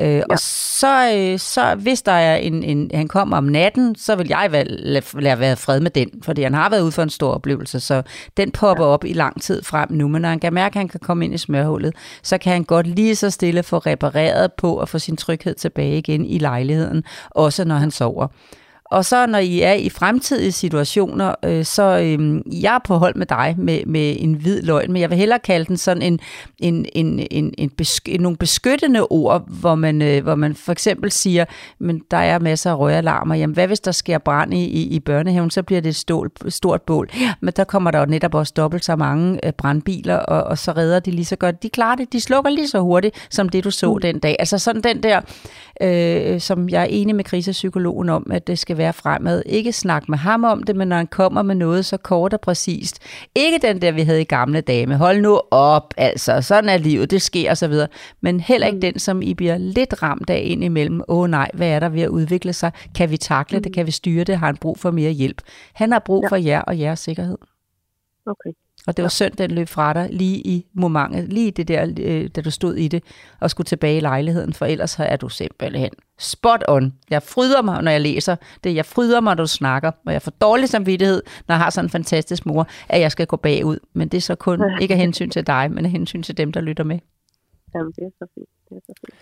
Øh, 0.00 0.08
ja. 0.08 0.22
Og 0.30 0.38
så, 0.38 1.12
øh, 1.16 1.38
så 1.38 1.74
hvis 1.74 2.02
der 2.02 2.12
er 2.12 2.36
en, 2.36 2.62
en, 2.64 2.90
han 2.94 3.08
kommer 3.08 3.36
om 3.36 3.44
natten, 3.44 3.94
så 3.94 4.16
vil 4.16 4.26
jeg 4.28 4.48
lade, 4.50 5.02
lade 5.20 5.40
være 5.40 5.56
fred 5.56 5.80
med 5.80 5.90
den, 5.90 6.08
fordi 6.22 6.42
han 6.42 6.54
har 6.54 6.70
været 6.70 6.82
ude 6.82 6.92
for 6.92 7.02
en 7.02 7.10
stor 7.10 7.32
oplevelse, 7.32 7.80
så 7.80 8.02
den 8.36 8.50
popper 8.50 8.84
ja. 8.84 8.90
op 8.90 9.04
i 9.04 9.12
lang 9.12 9.42
tid 9.42 9.62
frem 9.62 9.92
nu. 9.92 10.08
Men 10.08 10.22
når 10.22 10.28
han 10.28 10.40
kan 10.40 10.54
mærke, 10.54 10.72
at 10.74 10.78
han 10.78 10.88
kan 10.88 11.00
komme 11.00 11.24
ind 11.24 11.34
i 11.34 11.38
smørhullet, 11.38 11.94
så 12.22 12.38
kan 12.38 12.52
han 12.52 12.64
godt 12.64 12.86
lige 12.86 13.16
så 13.16 13.30
stille 13.30 13.62
få 13.62 13.78
repareret 13.78 14.52
på 14.52 14.78
at 14.78 14.88
få 14.88 14.98
sin 14.98 15.16
tryghed 15.16 15.54
til 15.54 15.70
tilbage 15.78 15.98
igen 15.98 16.26
i 16.26 16.38
lejligheden, 16.38 17.04
også 17.30 17.64
når 17.64 17.74
han 17.76 17.90
sover. 17.90 18.26
Og 18.90 19.04
så 19.04 19.26
når 19.26 19.38
I 19.38 19.60
er 19.60 19.72
i 19.72 19.88
fremtidige 19.88 20.52
situationer, 20.52 21.34
øh, 21.44 21.64
så 21.64 21.82
øh, 21.82 22.40
jeg 22.62 22.74
er 22.74 22.78
på 22.84 22.96
hold 22.96 23.14
med 23.14 23.26
dig 23.26 23.54
med, 23.58 23.80
med 23.86 24.16
en 24.18 24.34
hvid 24.34 24.62
løgn, 24.62 24.92
men 24.92 25.02
jeg 25.02 25.10
vil 25.10 25.18
hellere 25.18 25.38
kalde 25.38 25.64
den 25.64 25.76
sådan 25.76 26.02
en, 26.02 26.20
en, 26.58 26.86
en, 26.92 27.26
en, 27.30 27.54
en 27.58 27.70
besk- 27.82 28.20
nogle 28.20 28.36
beskyttende 28.36 29.06
ord, 29.10 29.44
hvor 29.48 29.74
man, 29.74 30.02
øh, 30.02 30.22
hvor 30.22 30.34
man 30.34 30.54
for 30.54 30.72
eksempel 30.72 31.12
siger, 31.12 31.44
men 31.78 32.02
der 32.10 32.16
er 32.16 32.38
masser 32.38 32.70
af 32.70 32.78
røgalarmer, 32.78 33.34
jamen 33.34 33.54
hvad 33.54 33.66
hvis 33.66 33.80
der 33.80 33.92
sker 33.92 34.18
brand 34.18 34.54
i, 34.54 34.64
i, 34.64 34.82
i 34.82 35.00
børnehaven, 35.00 35.50
så 35.50 35.62
bliver 35.62 35.80
det 35.80 35.88
et 35.88 35.96
stål, 35.96 36.30
stort 36.48 36.82
bål. 36.82 37.08
Men 37.40 37.54
der 37.56 37.64
kommer 37.64 37.90
der 37.90 37.98
jo 37.98 38.06
netop 38.06 38.34
også 38.34 38.52
dobbelt 38.56 38.84
så 38.84 38.96
mange 38.96 39.46
øh, 39.46 39.52
brandbiler, 39.52 40.16
og, 40.16 40.42
og 40.42 40.58
så 40.58 40.72
redder 40.72 41.00
de 41.00 41.10
lige 41.10 41.24
så 41.24 41.36
godt. 41.36 41.62
De 41.62 41.68
klarer 41.68 41.96
det, 41.96 42.12
de 42.12 42.20
slukker 42.20 42.50
lige 42.50 42.68
så 42.68 42.80
hurtigt, 42.80 43.26
som 43.30 43.48
det 43.48 43.64
du 43.64 43.70
så 43.70 43.94
mm. 43.94 44.00
den 44.00 44.18
dag. 44.18 44.36
Altså 44.38 44.58
sådan 44.58 44.82
den 44.82 45.02
der, 45.02 45.20
øh, 45.80 46.40
som 46.40 46.68
jeg 46.68 46.82
er 46.82 46.86
enig 46.86 47.16
med 47.16 47.24
krisepsykologen 47.24 48.08
om, 48.08 48.30
at 48.30 48.46
det 48.46 48.58
skal 48.58 48.77
være 48.78 48.92
fremad. 48.92 49.42
Ikke 49.46 49.72
snak 49.72 50.08
med 50.08 50.18
ham 50.18 50.44
om 50.44 50.62
det, 50.62 50.76
men 50.76 50.88
når 50.88 50.96
han 50.96 51.06
kommer 51.06 51.42
med 51.42 51.54
noget 51.54 51.84
så 51.84 51.96
kort 51.96 52.32
og 52.32 52.40
præcist. 52.40 52.98
Ikke 53.34 53.58
den 53.62 53.82
der, 53.82 53.92
vi 53.92 54.02
havde 54.02 54.20
i 54.20 54.24
gamle 54.24 54.60
dage 54.60 54.86
med, 54.86 54.96
hold 54.96 55.20
nu 55.20 55.40
op, 55.50 55.94
altså, 55.96 56.42
sådan 56.42 56.70
er 56.70 56.76
livet, 56.76 57.10
det 57.10 57.22
sker 57.22 57.50
osv. 57.50 57.72
Men 58.20 58.40
heller 58.40 58.66
ikke 58.66 58.76
mm. 58.76 58.80
den, 58.80 58.98
som 58.98 59.22
I 59.22 59.34
bliver 59.34 59.58
lidt 59.58 60.02
ramt 60.02 60.30
af 60.30 60.42
ind 60.44 60.64
imellem. 60.64 61.00
Åh 61.08 61.18
oh, 61.18 61.30
nej, 61.30 61.50
hvad 61.54 61.68
er 61.68 61.80
der 61.80 61.88
ved 61.88 62.02
at 62.02 62.08
udvikle 62.08 62.52
sig? 62.52 62.72
Kan 62.94 63.10
vi 63.10 63.16
takle 63.16 63.58
mm. 63.58 63.62
det? 63.62 63.74
Kan 63.74 63.86
vi 63.86 63.90
styre 63.90 64.24
det? 64.24 64.38
Har 64.38 64.46
han 64.46 64.56
brug 64.56 64.78
for 64.78 64.90
mere 64.90 65.10
hjælp? 65.10 65.42
Han 65.74 65.92
har 65.92 65.98
brug 65.98 66.22
ja. 66.22 66.28
for 66.28 66.36
jer 66.36 66.60
og 66.60 66.78
jeres 66.78 67.00
sikkerhed. 67.00 67.38
Okay. 68.26 68.67
Og 68.88 68.96
det 68.96 69.02
var 69.02 69.08
synd, 69.08 69.32
den 69.32 69.50
løb 69.50 69.68
fra 69.68 69.92
dig 69.92 70.08
lige 70.10 70.36
i 70.36 70.66
momentet, 70.72 71.32
lige 71.32 71.50
det 71.50 71.68
der, 71.68 71.94
øh, 72.00 72.28
da 72.36 72.40
du 72.40 72.50
stod 72.50 72.74
i 72.74 72.88
det, 72.88 73.04
og 73.40 73.50
skulle 73.50 73.64
tilbage 73.64 73.96
i 73.96 74.00
lejligheden, 74.00 74.52
for 74.52 74.66
ellers 74.66 74.98
er 74.98 75.16
du 75.16 75.28
simpelthen 75.28 75.90
spot 76.18 76.64
on. 76.68 76.94
Jeg 77.10 77.22
fryder 77.22 77.62
mig, 77.62 77.82
når 77.82 77.90
jeg 77.90 78.00
læser 78.00 78.36
det. 78.64 78.74
Jeg 78.74 78.86
fryder 78.86 79.20
mig, 79.20 79.36
når 79.36 79.42
du 79.42 79.48
snakker, 79.48 79.90
og 80.06 80.12
jeg 80.12 80.22
får 80.22 80.30
dårlig 80.30 80.68
samvittighed, 80.68 81.22
når 81.48 81.54
jeg 81.54 81.60
har 81.60 81.70
sådan 81.70 81.86
en 81.86 81.90
fantastisk 81.90 82.46
mor, 82.46 82.68
at 82.88 83.00
jeg 83.00 83.12
skal 83.12 83.26
gå 83.26 83.36
bagud. 83.36 83.78
Men 83.92 84.08
det 84.08 84.16
er 84.16 84.22
så 84.22 84.34
kun 84.34 84.62
ikke 84.80 84.94
af 84.94 85.00
hensyn 85.00 85.30
til 85.30 85.46
dig, 85.46 85.70
men 85.72 85.84
af 85.84 85.90
hensyn 85.90 86.22
til 86.22 86.36
dem, 86.36 86.52
der 86.52 86.60
lytter 86.60 86.84
med. 86.84 86.98
Jamen, 87.74 87.92
det 87.92 88.02
er 88.04 88.10
så 88.18 88.26
fint. 88.34 88.48
Det 88.68 88.76
er 88.76 88.80
så 88.86 88.92
fint. 89.00 89.14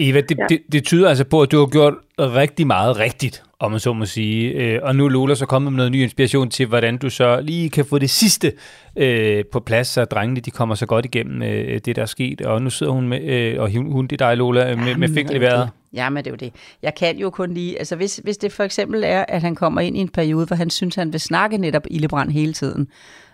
Eva, 0.00 0.20
det, 0.20 0.38
ja. 0.38 0.46
det, 0.48 0.60
det 0.72 0.84
tyder 0.84 1.08
altså 1.08 1.24
på, 1.24 1.42
at 1.42 1.52
du 1.52 1.58
har 1.58 1.66
gjort 1.66 1.94
rigtig 2.18 2.66
meget 2.66 2.98
rigtigt, 2.98 3.42
om 3.58 3.70
man 3.70 3.80
så 3.80 3.92
må 3.92 4.06
sige. 4.06 4.50
Øh, 4.50 4.80
og 4.82 4.96
nu 4.96 5.04
er 5.04 5.08
Lola 5.08 5.34
så 5.34 5.46
kommet 5.46 5.72
med 5.72 5.76
noget 5.76 5.92
ny 5.92 6.02
inspiration 6.02 6.50
til, 6.50 6.66
hvordan 6.66 6.98
du 6.98 7.10
så 7.10 7.40
lige 7.40 7.70
kan 7.70 7.84
få 7.84 7.98
det 7.98 8.10
sidste 8.10 8.52
øh, 8.96 9.44
på 9.52 9.60
plads, 9.60 9.88
så 9.88 10.04
drengene 10.04 10.40
de 10.40 10.50
kommer 10.50 10.74
så 10.74 10.86
godt 10.86 11.04
igennem 11.04 11.42
øh, 11.42 11.80
det, 11.84 11.96
der 11.96 12.02
er 12.02 12.06
sket. 12.06 12.40
Og 12.40 12.62
nu 12.62 12.70
sidder 12.70 12.92
hun 12.92 13.08
med, 13.08 13.22
øh, 13.22 13.60
og 13.60 13.70
hun, 13.72 14.06
det 14.06 14.22
er 14.22 14.28
dig, 14.28 14.36
Lola, 14.36 14.76
med, 14.76 14.96
med 14.96 15.08
fingeren 15.08 15.36
i 15.36 15.40
vejret. 15.40 15.68
Ja, 15.92 16.10
men 16.10 16.24
det 16.24 16.30
er 16.30 16.34
jo 16.34 16.36
det. 16.36 16.52
Jeg 16.82 16.94
kan 16.94 17.18
jo 17.18 17.30
kun 17.30 17.54
lige, 17.54 17.78
altså 17.78 17.96
hvis, 17.96 18.20
hvis 18.24 18.36
det 18.36 18.52
for 18.52 18.64
eksempel 18.64 19.02
er, 19.04 19.24
at 19.28 19.42
han 19.42 19.54
kommer 19.54 19.80
ind 19.80 19.96
i 19.96 20.00
en 20.00 20.08
periode, 20.08 20.46
hvor 20.46 20.56
han 20.56 20.70
synes, 20.70 20.94
han 20.94 21.12
vil 21.12 21.20
snakke 21.20 21.58
netop 21.58 21.82
Ildebrand 21.90 22.30
hele 22.30 22.52
tiden, 22.52 22.88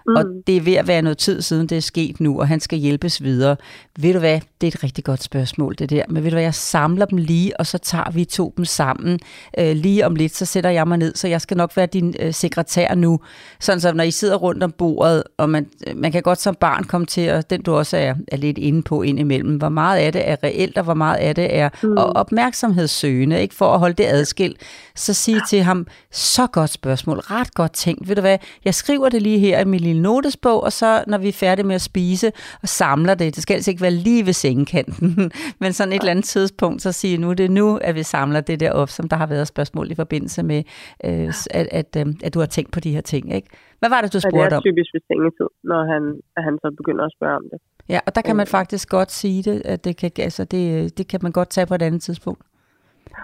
Mm. 0.09 0.17
Og 0.17 0.25
det 0.47 0.57
er 0.57 0.61
ved 0.61 0.75
at 0.75 0.89
være 0.89 1.03
noget 1.03 1.19
tid 1.19 1.43
siden, 1.43 1.67
det 1.67 1.77
er 1.77 1.83
sket 1.83 2.21
nu, 2.21 2.41
og 2.41 2.49
han 2.49 2.61
skal 2.61 2.79
hjælpes 2.79 3.23
videre. 3.23 3.57
Ved 3.99 4.13
du 4.13 4.19
hvad, 4.19 4.41
det 4.61 4.67
er 4.67 4.71
et 4.71 4.83
rigtig 4.83 5.05
godt 5.05 5.23
spørgsmål, 5.23 5.75
det 5.79 5.91
der. 5.91 6.03
Men 6.09 6.25
ved 6.25 6.31
du 6.31 6.35
hvad, 6.35 6.43
jeg 6.43 6.55
samler 6.55 7.07
dem 7.07 7.19
lige, 7.19 7.61
og 7.61 7.67
så 7.67 7.79
tager 7.79 8.11
vi 8.11 8.25
to 8.25 8.55
dem 8.57 8.65
sammen. 8.65 9.21
Øh, 9.59 9.77
lige 9.77 10.07
om 10.07 10.15
lidt, 10.15 10.37
så 10.37 10.45
sætter 10.45 10.71
jeg 10.71 10.89
mig 10.89 10.99
ned, 10.99 11.15
så 11.15 11.29
jeg 11.29 11.41
skal 11.41 11.57
nok 11.57 11.77
være 11.77 11.87
din 11.87 12.15
øh, 12.21 12.35
sekretær 12.35 12.95
nu. 12.95 13.21
Sådan 13.61 13.81
så, 13.81 13.93
når 13.93 14.05
I 14.05 14.11
sidder 14.11 14.37
rundt 14.37 14.63
om 14.63 14.73
bordet, 14.73 15.23
og 15.39 15.51
man, 15.51 15.67
man 15.97 16.13
kan 16.13 16.23
godt 16.23 16.41
som 16.41 16.55
barn 16.55 16.85
komme 16.85 17.07
til, 17.07 17.31
og 17.31 17.51
den 17.51 17.63
du 17.63 17.75
også 17.75 17.97
er, 17.97 18.15
er 18.29 18.37
lidt 18.37 18.59
inde 18.59 18.83
på 18.83 19.03
indimellem, 19.03 19.57
hvor 19.57 19.69
meget 19.69 19.99
af 19.99 20.13
det 20.13 20.29
er 20.29 20.37
reelt, 20.45 20.79
og 20.79 20.85
hvor 20.85 20.95
meget 20.95 21.17
af 21.17 21.35
det 21.35 21.57
er 21.57 21.69
mm. 21.83 21.97
og 21.97 22.17
opmærksomhedssøgende, 22.17 23.41
ikke 23.41 23.55
for 23.55 23.75
at 23.75 23.79
holde 23.79 23.95
det 23.95 24.05
adskilt. 24.05 24.57
Så 24.95 25.15
sige 25.15 25.41
til 25.49 25.63
ham, 25.63 25.87
så 26.13 26.47
godt 26.47 26.71
spørgsmål, 26.71 27.19
ret 27.19 27.55
godt 27.55 27.73
tænkt. 27.73 28.09
Ved 28.09 28.17
du 28.17 28.21
hvad, 28.21 28.39
jeg 28.65 28.75
skriver 28.75 29.09
det 29.09 29.23
lige 29.23 29.39
her 29.39 29.61
i 29.61 29.65
min 29.65 29.81
lille 29.81 29.96
notesbog, 29.97 30.63
og 30.63 30.73
så 30.73 31.05
når 31.07 31.19
vi 31.19 31.29
er 31.29 31.33
færdige 31.33 31.67
med 31.67 31.75
at 31.75 31.81
spise 31.81 32.33
og 32.63 32.69
samler 32.69 33.15
det, 33.15 33.35
det 33.35 33.43
skal 33.43 33.55
altså 33.55 33.71
ikke 33.71 33.83
være 33.83 33.91
lige 33.91 34.27
ved 34.27 34.33
sengekanten, 34.33 35.33
men 35.61 35.73
sådan 35.73 35.93
et 35.93 36.01
eller 36.01 36.11
andet 36.11 36.25
tidspunkt, 36.25 36.83
så 36.83 36.93
siger 36.93 37.19
nu, 37.19 37.33
det 37.33 37.45
er 37.47 37.51
nu, 37.51 37.77
at 37.77 37.95
vi 37.95 38.03
samler 38.03 38.41
det 38.41 38.61
der 38.61 38.73
op, 38.73 38.89
som 38.89 39.09
der 39.09 39.17
har 39.17 39.27
været 39.27 39.47
spørgsmål 39.47 39.91
i 39.91 39.95
forbindelse 39.95 40.43
med, 40.43 40.63
øh, 41.05 41.33
at, 41.51 41.69
at, 41.71 41.97
øh, 42.01 42.07
at 42.25 42.35
du 42.35 42.39
har 42.39 42.47
tænkt 42.47 42.73
på 42.73 42.81
de 42.81 42.93
her 42.93 43.01
ting. 43.01 43.35
Ikke? 43.35 43.49
Hvad 43.79 43.89
var 43.89 44.01
det, 44.01 44.13
du 44.13 44.21
spurgte 44.21 44.37
om? 44.37 44.43
Ja, 44.43 44.49
det 44.49 44.57
er 44.57 44.61
typisk 44.61 44.91
ved 44.95 45.01
sengetid, 45.11 45.49
når 45.65 45.81
han, 45.93 46.03
at 46.37 46.45
han 46.45 46.59
så 46.63 46.75
begynder 46.77 47.05
at 47.05 47.13
spørge 47.17 47.37
om 47.37 47.45
det. 47.51 47.59
Ja, 47.89 48.01
og 48.07 48.15
der 48.15 48.23
kan 48.23 48.37
man 48.37 48.47
faktisk 48.47 48.89
godt 48.89 49.11
sige 49.11 49.43
det, 49.43 49.63
at 49.65 49.85
det 49.85 49.97
kan, 49.97 50.11
altså 50.19 50.45
det, 50.45 50.99
det 50.99 51.09
kan 51.09 51.21
man 51.23 51.33
godt 51.33 51.49
tage 51.49 51.67
på 51.67 51.75
et 51.75 51.83
andet 51.83 52.03
tidspunkt. 52.03 52.43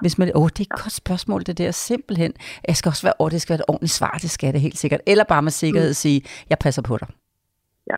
Hvis 0.00 0.18
man, 0.18 0.32
åh, 0.34 0.48
det 0.48 0.58
er 0.60 0.74
et 0.74 0.80
godt 0.82 0.92
spørgsmål, 0.92 1.42
det 1.46 1.58
der, 1.58 1.70
simpelthen. 1.70 2.32
Jeg 2.68 2.76
skal 2.76 2.88
også 2.88 3.06
være, 3.06 3.14
åh, 3.18 3.30
det 3.30 3.42
skal 3.42 3.52
være 3.52 3.58
et 3.58 3.64
ordentligt 3.68 3.92
svar, 3.92 4.18
det 4.22 4.30
skal 4.30 4.52
det 4.52 4.60
helt 4.60 4.78
sikkert. 4.78 5.00
Eller 5.06 5.24
bare 5.24 5.42
med 5.42 5.50
sikkerhed 5.50 5.90
Mm. 5.90 5.94
sige, 5.94 6.24
jeg 6.50 6.58
passer 6.58 6.82
på 6.82 6.96
dig. 6.96 7.08
Ja. 7.90 7.94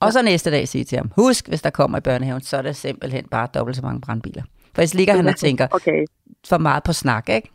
Og 0.00 0.12
så 0.12 0.22
næste 0.22 0.50
dag 0.50 0.68
sige 0.68 0.84
til 0.84 0.98
ham, 0.98 1.10
husk, 1.16 1.48
hvis 1.48 1.62
der 1.62 1.70
kommer 1.70 1.98
i 1.98 2.00
børnehaven, 2.00 2.40
så 2.40 2.56
er 2.56 2.62
der 2.62 2.72
simpelthen 2.72 3.28
bare 3.28 3.48
dobbelt 3.54 3.76
så 3.76 3.82
mange 3.82 4.00
brandbiler. 4.00 4.42
For 4.74 4.82
ellers 4.82 4.94
ligger 4.94 5.14
han 5.16 5.26
og 5.26 5.36
tænker 5.36 5.68
Okay, 5.70 6.04
for 6.48 6.58
meget 6.58 6.82
på 6.82 6.92
snak, 6.92 7.28
ikke? 7.28 7.50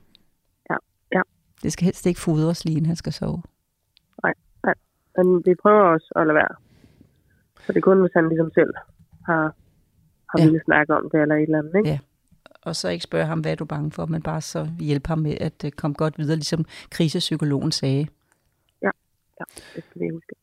Ja, 0.69 0.75
ja. 1.13 1.21
Det 1.63 1.73
skal 1.73 1.85
helst 1.85 2.05
ikke 2.05 2.19
fodres 2.19 2.65
lige, 2.65 2.75
inden 2.77 2.85
han 2.85 2.95
skal 2.95 3.13
sove. 3.13 3.41
men 5.17 5.45
vi 5.45 5.55
prøver 5.61 5.83
også 5.83 6.13
at 6.15 6.27
lade 6.27 6.35
være. 6.35 6.55
Så 7.65 7.67
det 7.73 7.77
er 7.77 7.81
kun, 7.81 7.99
hvis 8.01 8.11
han 8.15 8.29
ligesom 8.29 8.51
selv 8.53 8.73
har, 9.25 9.43
har 10.29 10.37
ja. 10.39 10.43
ville 10.45 10.61
snakke 10.65 10.95
om 10.95 11.09
det 11.11 11.21
eller 11.21 11.35
et 11.35 11.41
eller 11.41 11.59
andet, 11.59 11.75
ikke? 11.77 11.89
Ja. 11.89 11.99
Og 12.61 12.75
så 12.75 12.89
ikke 12.89 13.03
spørge 13.03 13.25
ham, 13.25 13.39
hvad 13.39 13.51
er 13.51 13.55
du 13.55 13.65
bange 13.65 13.91
for, 13.91 14.05
men 14.05 14.21
bare 14.21 14.41
så 14.41 14.71
hjælpe 14.79 15.07
ham 15.07 15.19
med 15.19 15.37
at 15.41 15.63
øh, 15.65 15.71
komme 15.71 15.95
godt 15.95 16.17
videre, 16.17 16.35
ligesom 16.35 16.65
krisepsykologen 16.89 17.71
sagde. 17.71 18.07
Ja, 18.81 18.89
det 19.75 19.83
skal 19.89 20.01
vi 20.01 20.09
huske. 20.13 20.35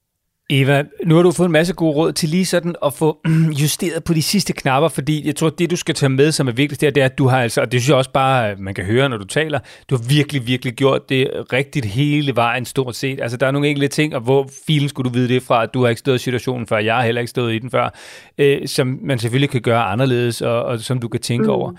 Eva, 0.51 0.85
nu 1.05 1.15
har 1.15 1.23
du 1.23 1.33
fået 1.33 1.47
en 1.47 1.53
masse 1.53 1.75
gode 1.75 1.95
råd 1.95 2.13
til 2.13 2.29
lige 2.29 2.47
sådan 2.47 2.75
at 2.85 2.95
få 2.95 3.19
justeret 3.63 4.05
på 4.05 4.15
de 4.15 4.23
sidste 4.23 4.53
knapper, 4.53 4.89
fordi 4.89 5.27
jeg 5.27 5.37
tror, 5.37 5.51
det 5.51 5.71
du 5.71 5.77
skal 5.77 5.95
tage 5.95 6.11
med, 6.11 6.33
som 6.33 6.49
er 6.49 6.53
vigtigst, 6.53 6.81
det 6.81 6.87
er, 6.87 6.91
det 6.91 7.01
er, 7.01 7.05
at 7.05 7.19
du 7.19 7.27
har 7.27 7.43
altså, 7.43 7.61
og 7.61 7.73
det 7.73 7.81
synes 7.81 7.89
jeg 7.89 7.97
også 7.97 8.11
bare, 8.11 8.57
man 8.57 8.75
kan 8.75 8.85
høre, 8.85 9.09
når 9.09 9.17
du 9.17 9.25
taler, 9.25 9.59
du 9.91 9.97
har 9.97 10.03
virkelig, 10.09 10.47
virkelig 10.47 10.75
gjort 10.75 11.09
det 11.09 11.31
rigtigt 11.53 11.87
hele 11.87 12.37
vejen 12.37 12.65
stort 12.65 12.97
set. 12.97 13.21
Altså, 13.21 13.37
der 13.37 13.47
er 13.47 13.51
nogle 13.51 13.69
enkelte 13.69 13.89
ting, 13.89 14.15
og 14.15 14.21
hvor 14.21 14.49
filen 14.67 14.89
skulle 14.89 15.11
du 15.11 15.15
vide 15.15 15.29
det 15.29 15.43
fra, 15.43 15.63
at 15.63 15.75
du 15.75 15.83
har 15.83 15.89
ikke 15.89 15.99
stået 15.99 16.17
i 16.17 16.19
situationen 16.19 16.67
før, 16.67 16.79
jeg 16.79 16.95
har 16.95 17.05
heller 17.05 17.21
ikke 17.21 17.31
stået 17.31 17.55
i 17.55 17.59
den 17.59 17.71
før, 17.71 17.95
øh, 18.39 18.69
som 18.69 18.99
man 19.03 19.19
selvfølgelig 19.19 19.51
kan 19.51 19.61
gøre 19.61 19.83
anderledes, 19.83 20.41
og, 20.41 20.63
og 20.63 20.81
som 20.81 20.99
du 20.99 21.09
kan 21.09 21.21
tænke 21.21 21.45
mm. 21.45 21.51
over. 21.51 21.73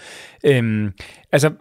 Øhm, 0.44 0.92
altså, 1.32 1.52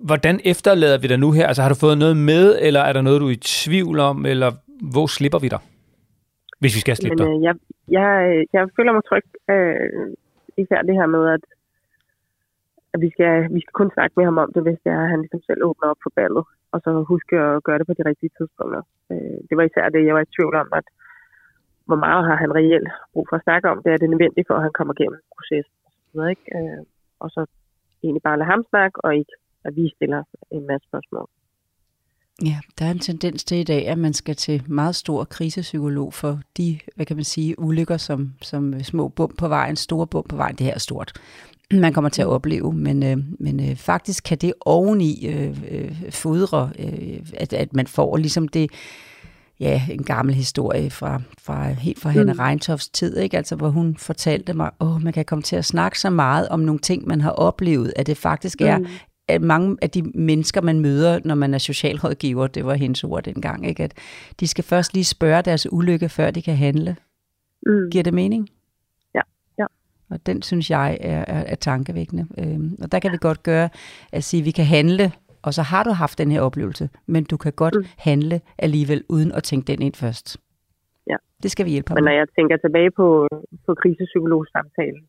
hvordan 0.00 0.40
efterlader 0.44 0.98
vi 0.98 1.06
dig 1.06 1.18
nu 1.18 1.32
her? 1.32 1.46
Altså, 1.46 1.62
har 1.62 1.68
du 1.68 1.74
fået 1.74 1.98
noget 1.98 2.16
med, 2.16 2.58
eller 2.60 2.80
er 2.80 2.92
der 2.92 3.02
noget, 3.02 3.20
du 3.20 3.26
er 3.26 3.32
i 3.32 3.36
tvivl 3.36 3.98
om, 3.98 4.26
eller 4.26 4.52
hvor 4.80 5.06
slipper 5.06 5.38
vi 5.38 5.48
dig? 5.48 5.58
Hvis 6.60 6.74
vi 6.76 6.80
skal 6.84 6.96
slippe 6.96 7.16
Men 7.16 7.20
dig. 7.20 7.28
øh, 7.28 7.42
jeg, 7.46 7.54
jeg, 7.98 8.10
øh, 8.28 8.42
jeg 8.54 8.62
føler 8.76 8.92
mig 8.92 9.04
tryg, 9.04 9.26
øh, 9.54 10.08
især 10.62 10.80
det 10.88 10.94
her 11.00 11.08
med, 11.16 11.24
at, 11.36 11.44
at 12.94 12.98
vi, 13.04 13.08
skal, 13.14 13.32
vi 13.54 13.60
skal 13.62 13.74
kun 13.80 13.90
snakke 13.96 14.14
med 14.16 14.24
ham 14.28 14.38
om 14.44 14.52
det, 14.54 14.62
hvis 14.66 14.80
det 14.84 14.90
er, 14.96 15.02
at 15.04 15.12
han 15.12 15.20
ligesom 15.20 15.42
selv 15.48 15.60
åbner 15.68 15.90
op 15.92 16.00
for 16.02 16.12
ballet, 16.20 16.44
og 16.72 16.78
så 16.84 16.90
huske 17.12 17.34
at 17.46 17.64
gøre 17.66 17.78
det 17.78 17.86
på 17.86 17.94
de 17.98 18.08
rigtige 18.10 18.34
tidspunkter. 18.38 18.82
Øh, 19.12 19.38
det 19.48 19.54
var 19.56 19.64
især 19.66 19.88
det, 19.88 20.06
jeg 20.06 20.14
var 20.14 20.24
i 20.24 20.34
tvivl 20.36 20.54
om, 20.62 20.68
at 20.78 20.86
hvor 21.88 22.00
meget 22.06 22.22
har 22.28 22.36
han 22.42 22.54
reelt 22.58 22.88
brug 23.12 23.26
for 23.28 23.36
at 23.36 23.46
snakke 23.46 23.66
om 23.72 23.78
det, 23.82 23.90
er 23.92 24.00
det 24.00 24.10
nødvendigt 24.10 24.46
for, 24.48 24.54
at 24.54 24.66
han 24.66 24.76
kommer 24.78 24.94
igennem 24.94 25.20
processen. 25.36 25.74
Og 25.86 25.92
så, 25.94 26.08
videre, 26.12 26.30
ikke? 26.34 26.46
Øh, 26.56 26.80
og 27.22 27.28
så 27.34 27.40
egentlig 28.02 28.22
bare 28.28 28.38
lade 28.38 28.50
ham 28.52 28.62
snakke, 28.72 28.96
og 29.04 29.10
ikke 29.20 29.34
at 29.66 29.76
vi 29.76 29.84
stiller 29.96 30.22
en 30.50 30.66
masse 30.66 30.88
spørgsmål. 30.88 31.28
Ja, 32.44 32.58
der 32.78 32.84
er 32.84 32.90
en 32.90 32.98
tendens 32.98 33.44
til 33.44 33.56
i 33.56 33.62
dag, 33.62 33.88
at 33.88 33.98
man 33.98 34.12
skal 34.12 34.36
til 34.36 34.62
meget 34.66 34.96
stor 34.96 35.24
krisepsykolog 35.24 36.14
for 36.14 36.40
de, 36.56 36.78
hvad 36.96 37.06
kan 37.06 37.16
man 37.16 37.24
sige, 37.24 37.58
ulykker 37.58 37.96
som, 37.96 38.32
som 38.42 38.82
små 38.82 39.08
bump 39.08 39.36
på 39.38 39.48
vejen, 39.48 39.76
store 39.76 40.06
bump 40.06 40.28
på 40.28 40.36
vejen. 40.36 40.56
Det 40.56 40.66
her 40.66 40.74
er 40.74 40.78
stort. 40.78 41.12
Man 41.70 41.92
kommer 41.92 42.08
til 42.08 42.22
at 42.22 42.28
opleve, 42.28 42.72
men, 42.72 43.02
øh, 43.02 43.16
men 43.40 43.70
øh, 43.70 43.76
faktisk 43.76 44.24
kan 44.24 44.38
det 44.38 44.52
oveni 44.60 45.26
øh, 45.26 45.58
øh, 45.70 45.92
fodre, 46.10 46.70
øh, 46.78 47.18
at, 47.34 47.52
at 47.52 47.74
man 47.74 47.86
får 47.86 48.16
ligesom 48.16 48.48
det, 48.48 48.70
ja, 49.60 49.82
en 49.90 50.02
gammel 50.02 50.34
historie 50.34 50.90
fra, 50.90 51.20
fra 51.42 51.70
helt 51.72 52.00
fra 52.00 52.10
Hanne 52.10 52.32
Mm. 52.32 52.38
Reintofs 52.38 52.88
tid, 52.88 53.16
ikke? 53.16 53.36
Altså, 53.36 53.56
hvor 53.56 53.68
hun 53.68 53.96
fortalte 53.96 54.54
mig, 54.54 54.70
åh, 54.80 55.02
man 55.02 55.12
kan 55.12 55.24
komme 55.24 55.42
til 55.42 55.56
at 55.56 55.64
snakke 55.64 56.00
så 56.00 56.10
meget 56.10 56.48
om 56.48 56.60
nogle 56.60 56.78
ting, 56.78 57.08
man 57.08 57.20
har 57.20 57.30
oplevet, 57.30 57.92
at 57.96 58.06
det 58.06 58.16
faktisk 58.16 58.60
er 58.60 58.78
Mm. 58.78 58.86
At 59.28 59.42
mange 59.42 59.76
af 59.82 59.90
de 59.90 60.02
mennesker, 60.02 60.60
man 60.60 60.80
møder, 60.80 61.20
når 61.24 61.34
man 61.34 61.54
er 61.54 61.58
socialrådgiver, 61.58 62.46
det 62.46 62.64
var 62.66 62.74
hendes 62.74 63.04
ord 63.04 63.22
dengang, 63.22 63.66
ikke? 63.66 63.82
at 63.84 63.94
de 64.40 64.46
skal 64.48 64.64
først 64.64 64.94
lige 64.94 65.04
spørge 65.04 65.42
deres 65.42 65.72
ulykke, 65.72 66.08
før 66.08 66.30
de 66.30 66.42
kan 66.42 66.56
handle. 66.56 66.96
Mm. 67.66 67.90
Giver 67.90 68.04
det 68.04 68.14
mening? 68.14 68.48
Ja, 69.14 69.20
ja. 69.58 69.66
Og 70.10 70.26
den 70.26 70.42
synes 70.42 70.70
jeg 70.70 70.98
er, 71.00 71.24
er, 71.28 71.44
er 71.46 71.54
tankevækkende. 71.54 72.26
Øhm, 72.38 72.76
og 72.82 72.92
der 72.92 72.98
kan 72.98 73.12
vi 73.12 73.16
godt 73.20 73.42
gøre 73.42 73.68
at 74.12 74.24
sige, 74.24 74.40
at 74.40 74.46
vi 74.46 74.50
kan 74.50 74.64
handle, 74.64 75.12
og 75.42 75.54
så 75.54 75.62
har 75.62 75.82
du 75.84 75.90
haft 75.90 76.18
den 76.18 76.30
her 76.30 76.40
oplevelse, 76.40 76.88
men 77.06 77.24
du 77.24 77.36
kan 77.36 77.52
godt 77.52 77.74
Mm. 77.76 77.84
handle 77.98 78.40
alligevel, 78.58 79.04
uden 79.08 79.32
at 79.32 79.42
tænke 79.42 79.66
den 79.66 79.82
ind 79.82 79.94
først. 79.94 80.36
Ja. 81.10 81.16
Det 81.42 81.50
skal 81.50 81.66
vi 81.66 81.70
hjælpe 81.70 81.88
ham 81.90 81.96
Men 81.96 82.04
når 82.04 82.12
jeg 82.12 82.26
tænker 82.38 82.56
tilbage 82.56 82.90
på, 82.90 83.28
på 83.66 83.74
krisepsykologsamtalen, 83.82 85.02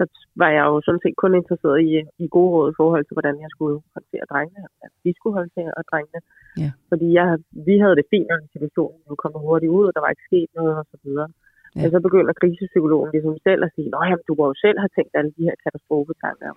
så 0.00 0.04
var 0.42 0.50
jeg 0.56 0.64
jo 0.70 0.76
sådan 0.86 1.02
set 1.04 1.16
kun 1.22 1.32
interesseret 1.40 1.78
i, 1.88 1.90
i 2.24 2.26
gode 2.36 2.50
råd 2.54 2.66
i 2.70 2.78
forhold 2.80 3.04
til, 3.04 3.16
hvordan 3.16 3.36
jeg 3.44 3.50
skulle 3.54 3.76
håndtere 3.96 4.30
drengene, 4.32 4.62
at 4.84 4.92
vi 5.04 5.10
skulle 5.18 5.36
håndtere 5.40 5.72
og 5.78 5.84
drengene. 5.90 6.20
Ja. 6.62 6.70
Fordi 6.90 7.06
jeg, 7.18 7.26
vi 7.68 7.74
havde 7.82 7.96
det 7.98 8.10
fint 8.12 8.28
under 8.34 8.48
situationen, 8.54 9.00
vi 9.10 9.16
kom 9.22 9.34
hurtigt 9.46 9.74
ud, 9.78 9.84
og 9.88 9.92
der 9.94 10.02
var 10.04 10.10
ikke 10.12 10.28
sket 10.30 10.50
noget 10.58 10.74
og 10.82 10.86
så 10.92 10.96
videre. 11.04 11.28
Ja. 11.30 11.38
Ja. 11.76 11.80
Men 11.82 11.88
så 11.94 11.98
begynder 12.06 12.40
krisepsykologen 12.40 13.10
ligesom 13.14 13.34
selv 13.48 13.60
at 13.66 13.70
sige, 13.76 13.88
at 13.96 14.06
jamen, 14.10 14.26
du 14.28 14.34
må 14.38 14.44
jo 14.50 14.54
selv 14.64 14.78
have 14.82 14.92
tænkt 14.96 15.12
alle 15.18 15.32
de 15.36 15.46
her 15.48 15.56
katastrofetanker. 15.64 16.50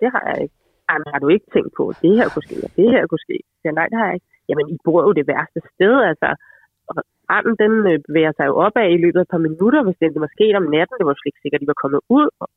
Det 0.00 0.08
har 0.14 0.24
jeg 0.30 0.38
ikke. 0.44 0.56
Jamen, 0.88 1.08
har 1.12 1.20
du 1.24 1.28
ikke 1.34 1.48
tænkt 1.54 1.72
på, 1.78 1.84
at 1.92 1.98
det 2.04 2.12
her 2.18 2.28
kunne 2.32 2.46
ske, 2.48 2.56
og 2.66 2.70
det 2.78 2.88
her 2.94 3.02
kunne 3.06 3.24
ske? 3.26 3.38
Siger, 3.60 3.74
nej, 3.78 3.86
det 3.90 3.98
har 4.00 4.06
jeg 4.10 4.16
ikke. 4.18 4.28
Jamen, 4.48 4.66
I 4.74 4.76
bor 4.86 5.00
jo 5.06 5.10
det 5.18 5.26
værste 5.32 5.60
sted, 5.74 5.94
altså. 6.10 6.28
Branden, 7.26 7.54
den 7.64 7.72
øh, 7.90 7.98
bevæger 8.06 8.32
sig 8.36 8.46
jo 8.50 8.54
opad 8.66 8.86
i 8.90 9.02
løbet 9.04 9.20
af 9.20 9.24
et 9.26 9.34
par 9.34 9.46
minutter, 9.48 9.80
hvis 9.84 9.98
det, 10.00 10.14
det 10.14 10.24
var 10.26 10.32
sket 10.36 10.54
om 10.60 10.66
natten. 10.74 10.94
Det 10.98 11.06
var 11.06 11.14
slet 11.16 11.30
ikke 11.30 11.42
sikkert, 11.42 11.58
at 11.58 11.64
de 11.64 11.72
var 11.72 11.82
kommet 11.82 12.00
ud. 12.18 12.26
Og 12.42 12.48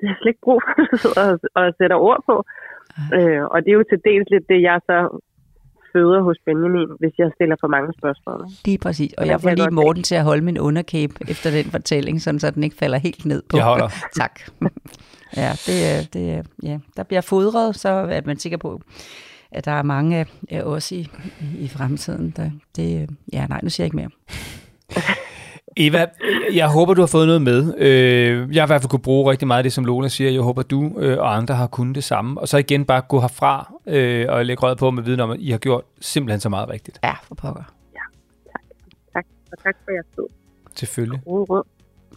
det 0.00 0.06
er 0.10 0.14
slet 0.18 0.30
ikke 0.32 0.46
brug 0.46 0.60
for, 0.66 1.10
og, 1.22 1.30
og 1.54 1.64
sætter 1.78 1.96
ord 1.96 2.20
på. 2.28 2.36
Øh, 3.16 3.42
og 3.52 3.58
det 3.62 3.70
er 3.70 3.78
jo 3.80 3.84
til 3.90 4.00
dels 4.04 4.28
lidt 4.30 4.46
det, 4.48 4.62
jeg 4.62 4.80
så 4.90 4.98
føder 5.92 6.22
hos 6.22 6.38
Benjamin, 6.44 6.88
hvis 6.98 7.12
jeg 7.18 7.30
stiller 7.34 7.56
for 7.60 7.68
mange 7.68 7.92
spørgsmål. 7.98 8.46
Lige 8.64 8.78
præcis. 8.78 9.12
Og 9.18 9.26
jeg 9.26 9.40
får 9.40 9.48
jeg 9.48 9.56
lige. 9.56 9.70
Morten 9.70 10.02
til 10.02 10.14
at 10.14 10.24
holde 10.24 10.44
min 10.44 10.58
underkæbe 10.58 11.14
efter 11.28 11.50
den 11.50 11.64
fortælling, 11.64 12.20
sådan, 12.22 12.40
så 12.40 12.50
den 12.50 12.64
ikke 12.64 12.76
falder 12.76 12.98
helt 12.98 13.24
ned 13.26 13.42
på. 13.48 13.56
Jeg 13.56 13.64
holder. 13.64 13.88
tak. 14.20 14.40
Ja, 15.36 15.50
det, 15.66 16.14
det, 16.14 16.46
ja, 16.62 16.78
der 16.96 17.02
bliver 17.02 17.20
fodret, 17.20 17.76
så 17.76 17.88
er 17.88 18.20
man 18.24 18.36
sikker 18.36 18.58
på, 18.58 18.80
at 19.52 19.64
der 19.64 19.72
er 19.72 19.82
mange 19.82 20.26
af 20.50 20.62
os 20.62 20.92
i, 20.92 21.08
i 21.58 21.68
fremtiden. 21.68 22.30
Der, 22.36 22.50
det, 22.76 23.10
ja, 23.32 23.46
nej, 23.46 23.60
nu 23.62 23.68
siger 23.68 23.84
jeg 23.84 23.86
ikke 23.86 23.96
mere. 23.96 24.10
Eva, 25.76 26.06
jeg 26.54 26.68
håber, 26.68 26.94
du 26.94 27.02
har 27.02 27.06
fået 27.06 27.26
noget 27.26 27.42
med. 27.42 27.74
Øh, 27.78 28.54
Jeg 28.54 28.62
har 28.62 28.66
i 28.66 28.68
hvert 28.68 28.80
fald 28.82 28.90
kunne 28.90 29.00
bruge 29.00 29.30
rigtig 29.30 29.48
meget 29.48 29.58
af 29.58 29.62
det, 29.62 29.72
som 29.72 29.84
Lola 29.84 30.08
siger. 30.08 30.30
Jeg 30.30 30.40
håber, 30.42 30.62
du 30.62 30.92
øh, 30.98 31.18
og 31.18 31.36
andre 31.36 31.54
har 31.54 31.66
kunnet 31.66 31.94
det 31.94 32.04
samme. 32.04 32.40
Og 32.40 32.48
så 32.48 32.58
igen 32.58 32.84
bare 32.84 33.00
gå 33.00 33.20
herfra 33.20 33.72
øh, 33.86 34.26
og 34.28 34.46
lægge 34.46 34.62
røret 34.62 34.78
på 34.78 34.90
med 34.90 35.02
viden 35.02 35.20
om, 35.20 35.30
at 35.30 35.36
I 35.40 35.50
har 35.50 35.58
gjort 35.58 35.84
simpelthen 36.00 36.40
så 36.40 36.48
meget 36.48 36.68
rigtigt. 36.70 36.98
Ja, 37.04 37.12
for 37.28 37.34
pokker. 37.34 37.62
Tak, 39.14 39.24
og 39.52 39.58
tak 39.62 39.76
for 39.84 39.90
jeres 39.92 40.06
tid. 40.14 40.24
Selvfølgelig. 40.76 41.20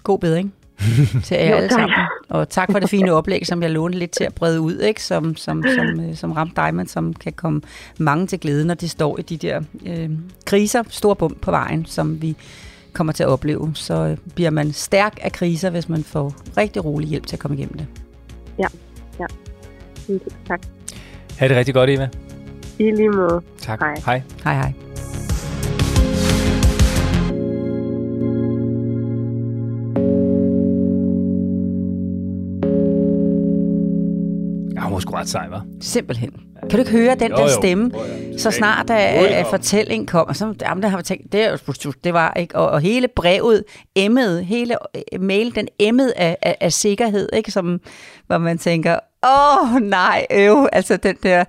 God 0.03 0.19
bedring 0.19 0.53
til 1.23 1.37
jer 1.37 1.55
alle 1.55 1.69
tak. 1.69 1.79
sammen. 1.79 1.99
Og 2.29 2.49
tak 2.49 2.71
for 2.71 2.79
det 2.79 2.89
fine 2.89 3.11
oplæg, 3.13 3.47
som 3.47 3.61
jeg 3.63 3.71
lånte 3.71 3.97
lidt 3.99 4.11
til 4.11 4.23
at 4.23 4.33
brede 4.35 4.61
ud, 4.61 4.79
ikke? 4.79 5.03
Som, 5.03 5.35
som, 5.35 5.63
som, 5.75 6.15
som 6.15 6.31
ramte 6.31 6.55
dig, 6.55 6.75
men 6.75 6.87
som 6.87 7.13
kan 7.13 7.33
komme 7.33 7.61
mange 7.99 8.27
til 8.27 8.39
glæde, 8.39 8.65
når 8.65 8.73
de 8.73 8.89
står 8.89 9.19
i 9.19 9.21
de 9.21 9.37
der 9.37 9.61
øh, 9.85 10.09
kriser, 10.45 10.83
store 10.89 11.15
bump 11.15 11.41
på 11.41 11.51
vejen, 11.51 11.85
som 11.85 12.21
vi 12.21 12.35
kommer 12.93 13.13
til 13.13 13.23
at 13.23 13.29
opleve. 13.29 13.71
Så 13.75 13.93
øh, 13.93 14.17
bliver 14.35 14.49
man 14.49 14.71
stærk 14.71 15.17
af 15.21 15.31
kriser, 15.31 15.69
hvis 15.69 15.89
man 15.89 16.03
får 16.03 16.33
rigtig 16.57 16.85
rolig 16.85 17.09
hjælp 17.09 17.27
til 17.27 17.35
at 17.35 17.39
komme 17.39 17.57
igennem 17.57 17.77
det. 17.77 17.87
Tak. 20.47 20.61
Ha' 21.37 21.47
det 21.47 21.57
rigtig 21.57 21.73
godt, 21.73 21.89
Eva. 21.89 22.09
I 22.79 22.83
lige 22.83 23.09
måde. 23.09 23.41
Tak. 23.57 23.79
Hej. 23.79 23.95
Hej. 24.05 24.21
Hej 24.43 24.53
hej. 24.53 24.73
Ja, 34.75 34.81
hun 34.81 34.93
var 34.93 34.99
sgu 34.99 35.13
ret 35.13 35.29
sej, 35.29 35.47
hva'? 35.47 35.61
Simpelthen. 35.81 36.52
Kan 36.69 36.71
du 36.71 36.77
ikke 36.77 36.91
høre 36.91 37.15
den 37.15 37.31
Jo, 37.31 37.35
der 37.37 37.41
jo. 37.43 37.49
stemme, 37.49 37.91
Jo, 37.93 37.99
ja. 38.31 38.37
så 38.37 38.51
snart 38.51 38.89
Jo, 38.89 38.95
at, 38.95 39.21
jo. 39.21 39.25
at 39.25 39.45
fortællingen 39.49 40.07
kom, 40.07 40.33
så 40.33 40.53
jamen, 40.61 40.83
der 40.83 40.89
har 40.89 40.97
vi 40.97 41.03
tænkt, 41.03 41.31
det, 41.31 41.41
er 41.43 41.57
jo- 41.85 41.91
det 42.03 42.13
var 42.13 42.33
ikke, 42.33 42.55
og, 42.55 42.69
og 42.69 42.81
hele 42.81 43.07
brevet 43.07 43.63
emmede, 43.95 44.43
hele 44.43 44.75
øh, 45.13 45.21
mail, 45.21 45.55
den 45.55 45.67
emmede 45.79 46.13
af, 46.15 46.37
af, 46.41 46.57
af 46.61 46.73
sikkerhed, 46.73 47.29
ikke, 47.33 47.51
som, 47.51 47.81
hvor 48.27 48.37
man 48.37 48.57
tænker, 48.57 48.99
åh 49.27 49.81
nej, 49.81 50.25
øv, 50.31 50.67
altså 50.71 50.97
den 50.97 51.15
der, 51.23 51.43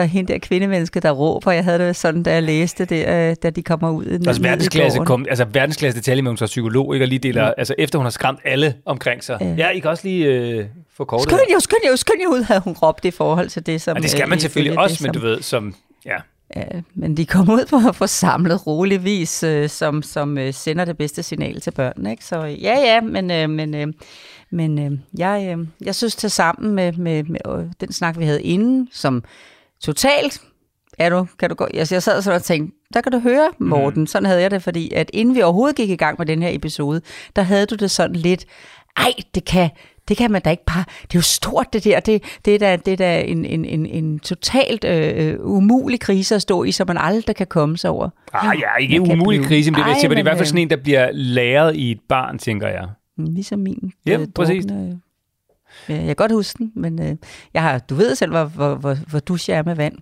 der 0.00 0.04
er 0.06 0.08
hende 0.10 0.32
der 0.32 0.38
kvindemenneske, 0.38 1.00
der 1.00 1.10
råber, 1.10 1.52
jeg 1.52 1.64
havde 1.64 1.78
det 1.78 1.96
sådan, 1.96 2.22
da 2.22 2.32
jeg 2.32 2.42
læste 2.42 2.84
det, 2.84 3.08
øh, 3.08 3.36
da 3.42 3.50
de 3.50 3.62
kommer 3.62 3.90
ud. 3.90 4.04
Altså 4.26 4.42
verdensklasse, 4.42 4.98
kom, 4.98 5.26
altså 5.28 5.44
verdensklasse 5.44 5.98
detalje 5.98 6.22
med, 6.22 6.30
hun 6.30 6.36
så 6.36 6.46
psykolog, 6.46 6.94
ikke? 6.94 7.04
Og 7.04 7.08
lige 7.08 7.18
deler, 7.18 7.44
Ja. 7.44 7.52
altså 7.58 7.74
efter 7.78 7.98
hun 7.98 8.06
har 8.06 8.10
skræmt 8.10 8.38
alle 8.44 8.74
omkring 8.86 9.24
sig. 9.24 9.38
Ja. 9.40 9.54
Ja, 9.58 9.68
I 9.68 9.78
kan 9.78 9.90
også 9.90 10.08
lige 10.08 10.26
øh, 10.26 10.64
få 10.96 11.04
kortet. 11.04 11.28
Skynd 11.28 11.40
jer, 11.50 11.58
skynd 11.58 11.80
jer, 11.84 11.96
skynd 11.96 12.20
jer 12.20 12.28
ud, 12.28 12.42
havde 12.42 12.60
hun 12.60 12.72
råbt 12.82 13.04
i 13.04 13.10
forhold 13.10 13.48
til 13.48 13.66
det, 13.66 13.80
som... 13.80 13.96
Og 13.96 14.02
det 14.02 14.10
skal 14.10 14.28
man 14.28 14.36
øh, 14.36 14.40
selvfølgelig 14.40 14.78
også, 14.78 14.94
det, 14.96 15.02
men 15.02 15.14
du 15.14 15.20
ved, 15.20 15.42
som, 15.42 15.74
ja, 16.06 16.16
Ja, 16.56 16.62
men 16.94 17.16
de 17.16 17.26
kommer 17.26 17.54
ud 17.54 17.64
på, 17.70 17.92
på 17.98 18.06
samlet 18.06 18.66
rolig 18.66 19.04
vis, 19.04 19.42
øh, 19.42 19.68
som, 19.68 20.02
som 20.02 20.38
øh, 20.38 20.54
sender 20.54 20.84
det 20.84 20.96
bedste 20.96 21.22
signal 21.22 21.60
til 21.60 21.70
børnene. 21.70 22.10
Ikke? 22.10 22.24
Så 22.24 22.46
øh, 22.46 22.62
ja, 22.62 22.78
ja, 22.78 23.00
men, 23.00 23.30
øh, 23.30 23.50
men, 23.50 23.74
øh, 23.74 23.86
men 24.50 24.78
øh, 24.78 24.98
jeg, 25.18 25.56
øh, 25.58 25.66
jeg 25.84 25.94
synes 25.94 26.16
til 26.16 26.30
sammen 26.30 26.74
med, 26.74 26.92
med, 26.92 27.22
med 27.24 27.40
øh, 27.48 27.64
den 27.80 27.92
snak, 27.92 28.18
vi 28.18 28.24
havde 28.24 28.42
inden, 28.42 28.88
som 28.92 29.24
totalt 29.80 30.42
er 30.98 31.10
du, 31.10 31.26
kan 31.38 31.48
du 31.48 31.54
gå, 31.54 31.64
altså 31.74 31.94
jeg 31.94 32.02
sad 32.02 32.22
sådan 32.22 32.36
og 32.36 32.42
tænkte, 32.42 32.76
der 32.94 33.00
kan 33.00 33.12
du 33.12 33.18
høre, 33.18 33.48
Morten, 33.58 34.00
mm. 34.00 34.06
sådan 34.06 34.26
havde 34.26 34.42
jeg 34.42 34.50
det, 34.50 34.62
fordi 34.62 34.92
at 34.94 35.10
inden 35.12 35.34
vi 35.34 35.42
overhovedet 35.42 35.76
gik 35.76 35.90
i 35.90 35.96
gang 35.96 36.16
med 36.18 36.26
den 36.26 36.42
her 36.42 36.50
episode, 36.52 37.00
der 37.36 37.42
havde 37.42 37.66
du 37.66 37.74
det 37.74 37.90
sådan 37.90 38.16
lidt, 38.16 38.44
ej, 38.96 39.12
det 39.34 39.44
kan, 39.44 39.70
det 40.08 40.16
kan 40.16 40.30
man 40.30 40.42
da 40.42 40.50
ikke 40.50 40.64
bare, 40.64 40.84
det 41.02 41.14
er 41.14 41.18
jo 41.18 41.22
stort 41.22 41.72
det 41.72 41.84
der, 41.84 42.00
det, 42.00 42.22
det 42.44 42.54
er 42.54 42.58
da, 42.58 42.76
det 42.76 42.92
er 42.92 42.96
da 42.96 43.20
en, 43.20 43.44
en, 43.44 43.64
en, 43.64 43.86
en 43.86 44.18
totalt 44.18 44.84
øh, 44.84 45.36
umulig 45.40 46.00
krise 46.00 46.34
at 46.34 46.42
stå 46.42 46.64
i, 46.64 46.72
som 46.72 46.86
man 46.86 46.96
aldrig 46.98 47.36
kan 47.36 47.46
komme 47.46 47.76
sig 47.76 47.90
over. 47.90 48.08
Ah, 48.32 48.56
ja, 48.60 48.82
ikke 48.82 48.96
en 48.96 49.12
umulig 49.12 49.44
krise, 49.44 49.70
men 49.70 49.78
det, 49.78 49.86
Ej, 49.86 49.98
det 50.02 50.12
er 50.12 50.18
i 50.18 50.22
hvert 50.22 50.36
fald 50.36 50.40
øh, 50.40 50.46
sådan 50.46 50.62
en, 50.62 50.70
der 50.70 50.76
bliver 50.76 51.08
læret 51.12 51.76
i 51.76 51.90
et 51.90 52.00
barn, 52.08 52.38
tænker 52.38 52.68
jeg. 52.68 52.88
Ligesom 53.18 53.58
min. 53.58 53.92
Ja, 54.06 54.18
øh, 54.18 54.26
præcis. 54.34 54.64
Jeg 55.88 56.06
kan 56.06 56.16
godt 56.16 56.32
huske 56.32 56.58
den, 56.58 56.72
men 56.74 57.02
øh, 57.02 57.16
jeg 57.54 57.62
har, 57.62 57.78
du 57.78 57.94
ved 57.94 58.14
selv, 58.14 58.30
hvor, 58.30 58.44
hvor, 58.44 58.74
hvor, 58.74 58.94
hvor 58.94 59.18
duscher 59.18 59.54
er 59.54 59.62
med 59.62 59.74
vand. 59.74 59.94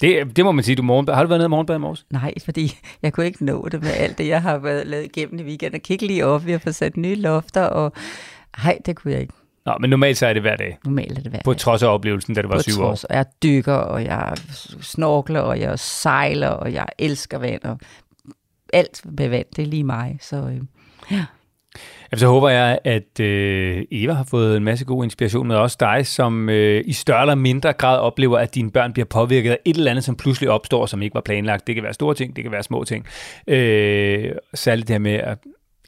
Det, 0.00 0.36
det 0.36 0.44
må 0.44 0.52
man 0.52 0.64
sige, 0.64 0.76
du 0.76 0.82
morgenbad. 0.82 1.14
Har 1.14 1.22
du 1.22 1.28
været 1.28 1.38
nede 1.38 1.46
i 1.46 1.50
morgenbad 1.50 1.76
i 1.76 1.78
morges? 1.78 2.06
Nej, 2.10 2.34
fordi 2.44 2.78
jeg 3.02 3.12
kunne 3.12 3.26
ikke 3.26 3.44
nå 3.44 3.68
det 3.68 3.82
med 3.82 3.90
alt 3.90 4.18
det, 4.18 4.28
jeg 4.28 4.42
har 4.42 4.58
været 4.58 4.86
lavet 4.86 5.04
igennem 5.04 5.38
i 5.38 5.42
weekenden. 5.42 5.80
Kigge 5.80 6.06
lige 6.06 6.26
op, 6.26 6.46
vi 6.46 6.52
har 6.52 6.58
fået 6.58 6.74
sat 6.74 6.96
nye 6.96 7.14
lofter, 7.14 7.62
og 7.62 7.92
nej, 8.64 8.78
det 8.86 8.96
kunne 8.96 9.12
jeg 9.12 9.20
ikke. 9.20 9.34
Nå, 9.66 9.74
men 9.80 9.90
normalt 9.90 10.18
så 10.18 10.26
er 10.26 10.32
det 10.32 10.42
hver 10.42 10.56
dag. 10.56 10.78
Normalt 10.84 11.18
er 11.18 11.22
det 11.22 11.30
hver 11.30 11.38
dag. 11.38 11.44
På 11.44 11.54
trods 11.54 11.82
af 11.82 11.94
oplevelsen, 11.94 12.34
da 12.34 12.42
det 12.42 12.50
var 12.50 12.56
På 12.56 12.62
syv 12.62 12.72
trods, 12.72 13.04
år. 13.04 13.14
Jeg 13.14 13.26
dykker, 13.42 13.74
og 13.74 14.04
jeg 14.04 14.36
snorkler, 14.80 15.40
og 15.40 15.60
jeg 15.60 15.78
sejler, 15.78 16.48
og 16.48 16.72
jeg 16.72 16.86
elsker 16.98 17.38
vand, 17.38 17.62
og 17.64 17.78
alt 18.72 19.02
med 19.04 19.28
vand, 19.28 19.46
det 19.56 19.62
er 19.62 19.66
lige 19.66 19.84
mig. 19.84 20.18
Så 20.20 20.36
øh, 20.36 20.60
ja. 21.10 21.24
Så 22.14 22.26
håber 22.26 22.48
jeg, 22.48 22.78
at 22.84 23.20
øh, 23.20 23.84
Eva 23.90 24.12
har 24.12 24.24
fået 24.24 24.56
en 24.56 24.64
masse 24.64 24.84
god 24.84 25.04
inspiration 25.04 25.46
med 25.46 25.56
også 25.56 25.76
dig, 25.80 26.06
som 26.06 26.48
øh, 26.48 26.82
i 26.86 26.92
større 26.92 27.20
eller 27.20 27.34
mindre 27.34 27.72
grad 27.72 27.98
oplever, 27.98 28.38
at 28.38 28.54
dine 28.54 28.70
børn 28.70 28.92
bliver 28.92 29.06
påvirket 29.06 29.50
af 29.50 29.58
et 29.64 29.76
eller 29.76 29.90
andet, 29.90 30.04
som 30.04 30.16
pludselig 30.16 30.50
opstår, 30.50 30.86
som 30.86 31.02
ikke 31.02 31.14
var 31.14 31.20
planlagt. 31.20 31.66
Det 31.66 31.74
kan 31.74 31.84
være 31.84 31.94
store 31.94 32.14
ting, 32.14 32.36
det 32.36 32.44
kan 32.44 32.52
være 32.52 32.62
små 32.62 32.84
ting. 32.84 33.06
Øh, 33.46 34.32
særligt 34.54 34.88
det 34.88 34.94
her 34.94 34.98
med 34.98 35.14
at 35.14 35.38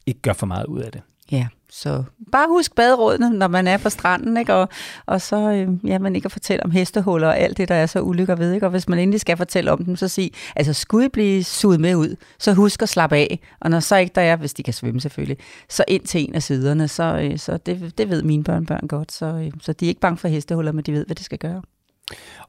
ikke 0.05 0.21
gøre 0.21 0.35
for 0.35 0.45
meget 0.45 0.65
ud 0.65 0.79
af 0.79 0.91
det. 0.91 1.01
Ja, 1.31 1.47
så 1.75 2.03
bare 2.31 2.47
husk 2.47 2.75
baderådene, 2.75 3.29
når 3.29 3.47
man 3.47 3.67
er 3.67 3.77
på 3.77 3.89
stranden, 3.89 4.37
ikke? 4.37 4.53
Og, 4.53 4.69
og 5.05 5.21
så 5.21 5.51
øh, 5.51 5.87
ja, 5.89 5.99
man 5.99 6.15
ikke 6.15 6.25
at 6.25 6.31
fortælle 6.31 6.63
om 6.63 6.71
hestehuller 6.71 7.27
og 7.27 7.37
alt 7.37 7.57
det, 7.57 7.69
der 7.69 7.75
er 7.75 7.85
så 7.85 8.01
ulykker 8.01 8.35
ved. 8.35 8.53
Ikke? 8.53 8.65
Og 8.65 8.69
hvis 8.69 8.89
man 8.89 8.99
endelig 8.99 9.21
skal 9.21 9.37
fortælle 9.37 9.71
om 9.71 9.85
dem, 9.85 9.95
så 9.95 10.07
sig, 10.07 10.31
altså 10.55 10.73
skulle 10.73 11.05
I 11.05 11.09
blive 11.09 11.43
suget 11.43 11.79
med 11.79 11.95
ud, 11.95 12.15
så 12.39 12.53
husk 12.53 12.81
at 12.81 12.89
slappe 12.89 13.15
af. 13.15 13.39
Og 13.59 13.69
når 13.69 13.79
så 13.79 13.95
ikke 13.95 14.11
der 14.15 14.21
er, 14.21 14.35
hvis 14.35 14.53
de 14.53 14.63
kan 14.63 14.73
svømme 14.73 15.01
selvfølgelig, 15.01 15.37
så 15.69 15.83
ind 15.87 16.03
til 16.03 16.21
en 16.21 16.35
af 16.35 16.43
siderne. 16.43 16.87
Så, 16.87 17.03
øh, 17.03 17.37
så 17.37 17.57
det, 17.57 17.97
det 17.97 18.09
ved 18.09 18.23
mine 18.23 18.43
børnebørn 18.43 18.87
godt. 18.87 19.11
Så, 19.11 19.25
øh, 19.25 19.51
så 19.61 19.73
de 19.73 19.85
er 19.85 19.89
ikke 19.89 20.01
bange 20.01 20.17
for 20.17 20.27
hestehuller, 20.27 20.71
men 20.71 20.83
de 20.83 20.93
ved, 20.93 21.05
hvad 21.05 21.15
de 21.15 21.23
skal 21.23 21.37
gøre. 21.37 21.61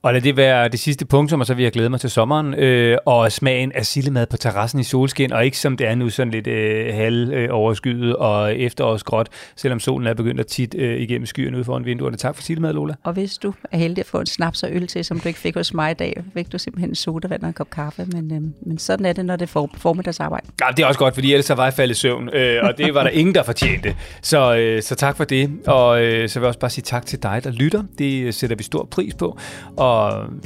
Og 0.04 0.12
lad 0.12 0.20
det 0.20 0.36
være 0.36 0.68
det 0.68 0.80
sidste 0.80 1.06
punktum, 1.06 1.40
og 1.40 1.46
så 1.46 1.54
vil 1.54 1.62
jeg 1.62 1.72
glæde 1.72 1.90
mig 1.90 2.00
til 2.00 2.10
sommeren, 2.10 2.54
øh, 2.54 2.98
og 3.06 3.32
smagen 3.32 3.72
af 3.72 3.86
sillemad 3.86 4.26
på 4.26 4.36
terrassen 4.36 4.80
i 4.80 4.82
solskin, 4.82 5.32
og 5.32 5.44
ikke 5.44 5.58
som 5.58 5.76
det 5.76 5.86
er 5.86 5.94
nu 5.94 6.10
sådan 6.10 6.30
lidt 6.30 6.46
øh, 6.46 6.94
halv 6.94 7.32
øh, 7.32 7.48
overskyet 7.52 8.16
og 8.16 8.56
efterårsgråt, 8.56 9.28
selvom 9.56 9.80
solen 9.80 10.06
er 10.06 10.14
begyndt 10.14 10.40
at 10.40 10.46
tit 10.46 10.74
øh, 10.78 11.00
igennem 11.00 11.26
skyerne 11.26 11.56
ude 11.56 11.64
foran 11.64 11.84
vinduerne. 11.84 12.16
Tak 12.16 12.34
for 12.34 12.42
sillemad, 12.42 12.72
Lola. 12.72 12.94
Og 13.02 13.12
hvis 13.12 13.38
du 13.38 13.54
er 13.72 13.78
heldig 13.78 14.00
at 14.00 14.06
få 14.06 14.20
en 14.20 14.26
snaps 14.26 14.62
og 14.62 14.68
øl 14.72 14.86
til, 14.86 15.04
som 15.04 15.20
du 15.20 15.28
ikke 15.28 15.40
fik 15.40 15.54
hos 15.54 15.74
mig 15.74 15.90
i 15.90 15.94
dag, 15.94 16.22
fik 16.34 16.52
du 16.52 16.58
simpelthen 16.58 16.90
en 16.90 16.94
sodavand 16.94 17.42
og 17.42 17.48
en 17.48 17.54
kop 17.54 17.70
kaffe, 17.70 18.06
men, 18.12 18.32
øh, 18.32 18.40
men 18.66 18.78
sådan 18.78 19.06
er 19.06 19.12
det, 19.12 19.24
når 19.24 19.36
det 19.36 19.54
er 19.54 19.68
formiddagsarbejde. 19.76 20.46
Ja, 20.60 20.66
det 20.76 20.82
er 20.82 20.86
også 20.86 20.98
godt, 20.98 21.14
fordi 21.14 21.32
ellers 21.32 21.46
så 21.46 21.54
var 21.54 21.64
jeg 21.64 21.74
faldet 21.74 21.94
i 21.94 21.98
søvn, 21.98 22.28
øh, 22.34 22.58
og 22.62 22.78
det 22.78 22.94
var 22.94 23.02
der 23.02 23.10
ingen, 23.20 23.34
der 23.34 23.42
fortjente. 23.42 23.96
Så, 24.22 24.56
øh, 24.56 24.82
så 24.82 24.94
tak 24.94 25.16
for 25.16 25.24
det, 25.24 25.50
og 25.66 26.02
øh, 26.02 26.28
så 26.28 26.38
vil 26.38 26.44
jeg 26.44 26.48
også 26.48 26.60
bare 26.60 26.70
sige 26.70 26.82
tak 26.82 27.06
til 27.06 27.22
dig, 27.22 27.40
der 27.44 27.50
lytter. 27.50 27.82
Det 27.98 28.34
sætter 28.34 28.56
vi 28.56 28.62
stor 28.62 28.88
pris 28.90 29.14
på, 29.14 29.38
og 29.76 29.93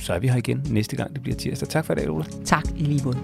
så 0.01 0.13
er 0.13 0.19
vi 0.19 0.29
her 0.29 0.37
igen 0.37 0.63
næste 0.71 0.97
gang, 0.97 1.15
det 1.15 1.23
bliver 1.23 1.37
tirsdag. 1.37 1.69
Tak 1.69 1.85
for 1.85 1.93
i 1.93 1.97
dag, 1.97 2.11
Ola. 2.11 2.25
Tak 2.45 2.65
i 2.77 2.83
lige 2.83 3.05
måde. 3.05 3.19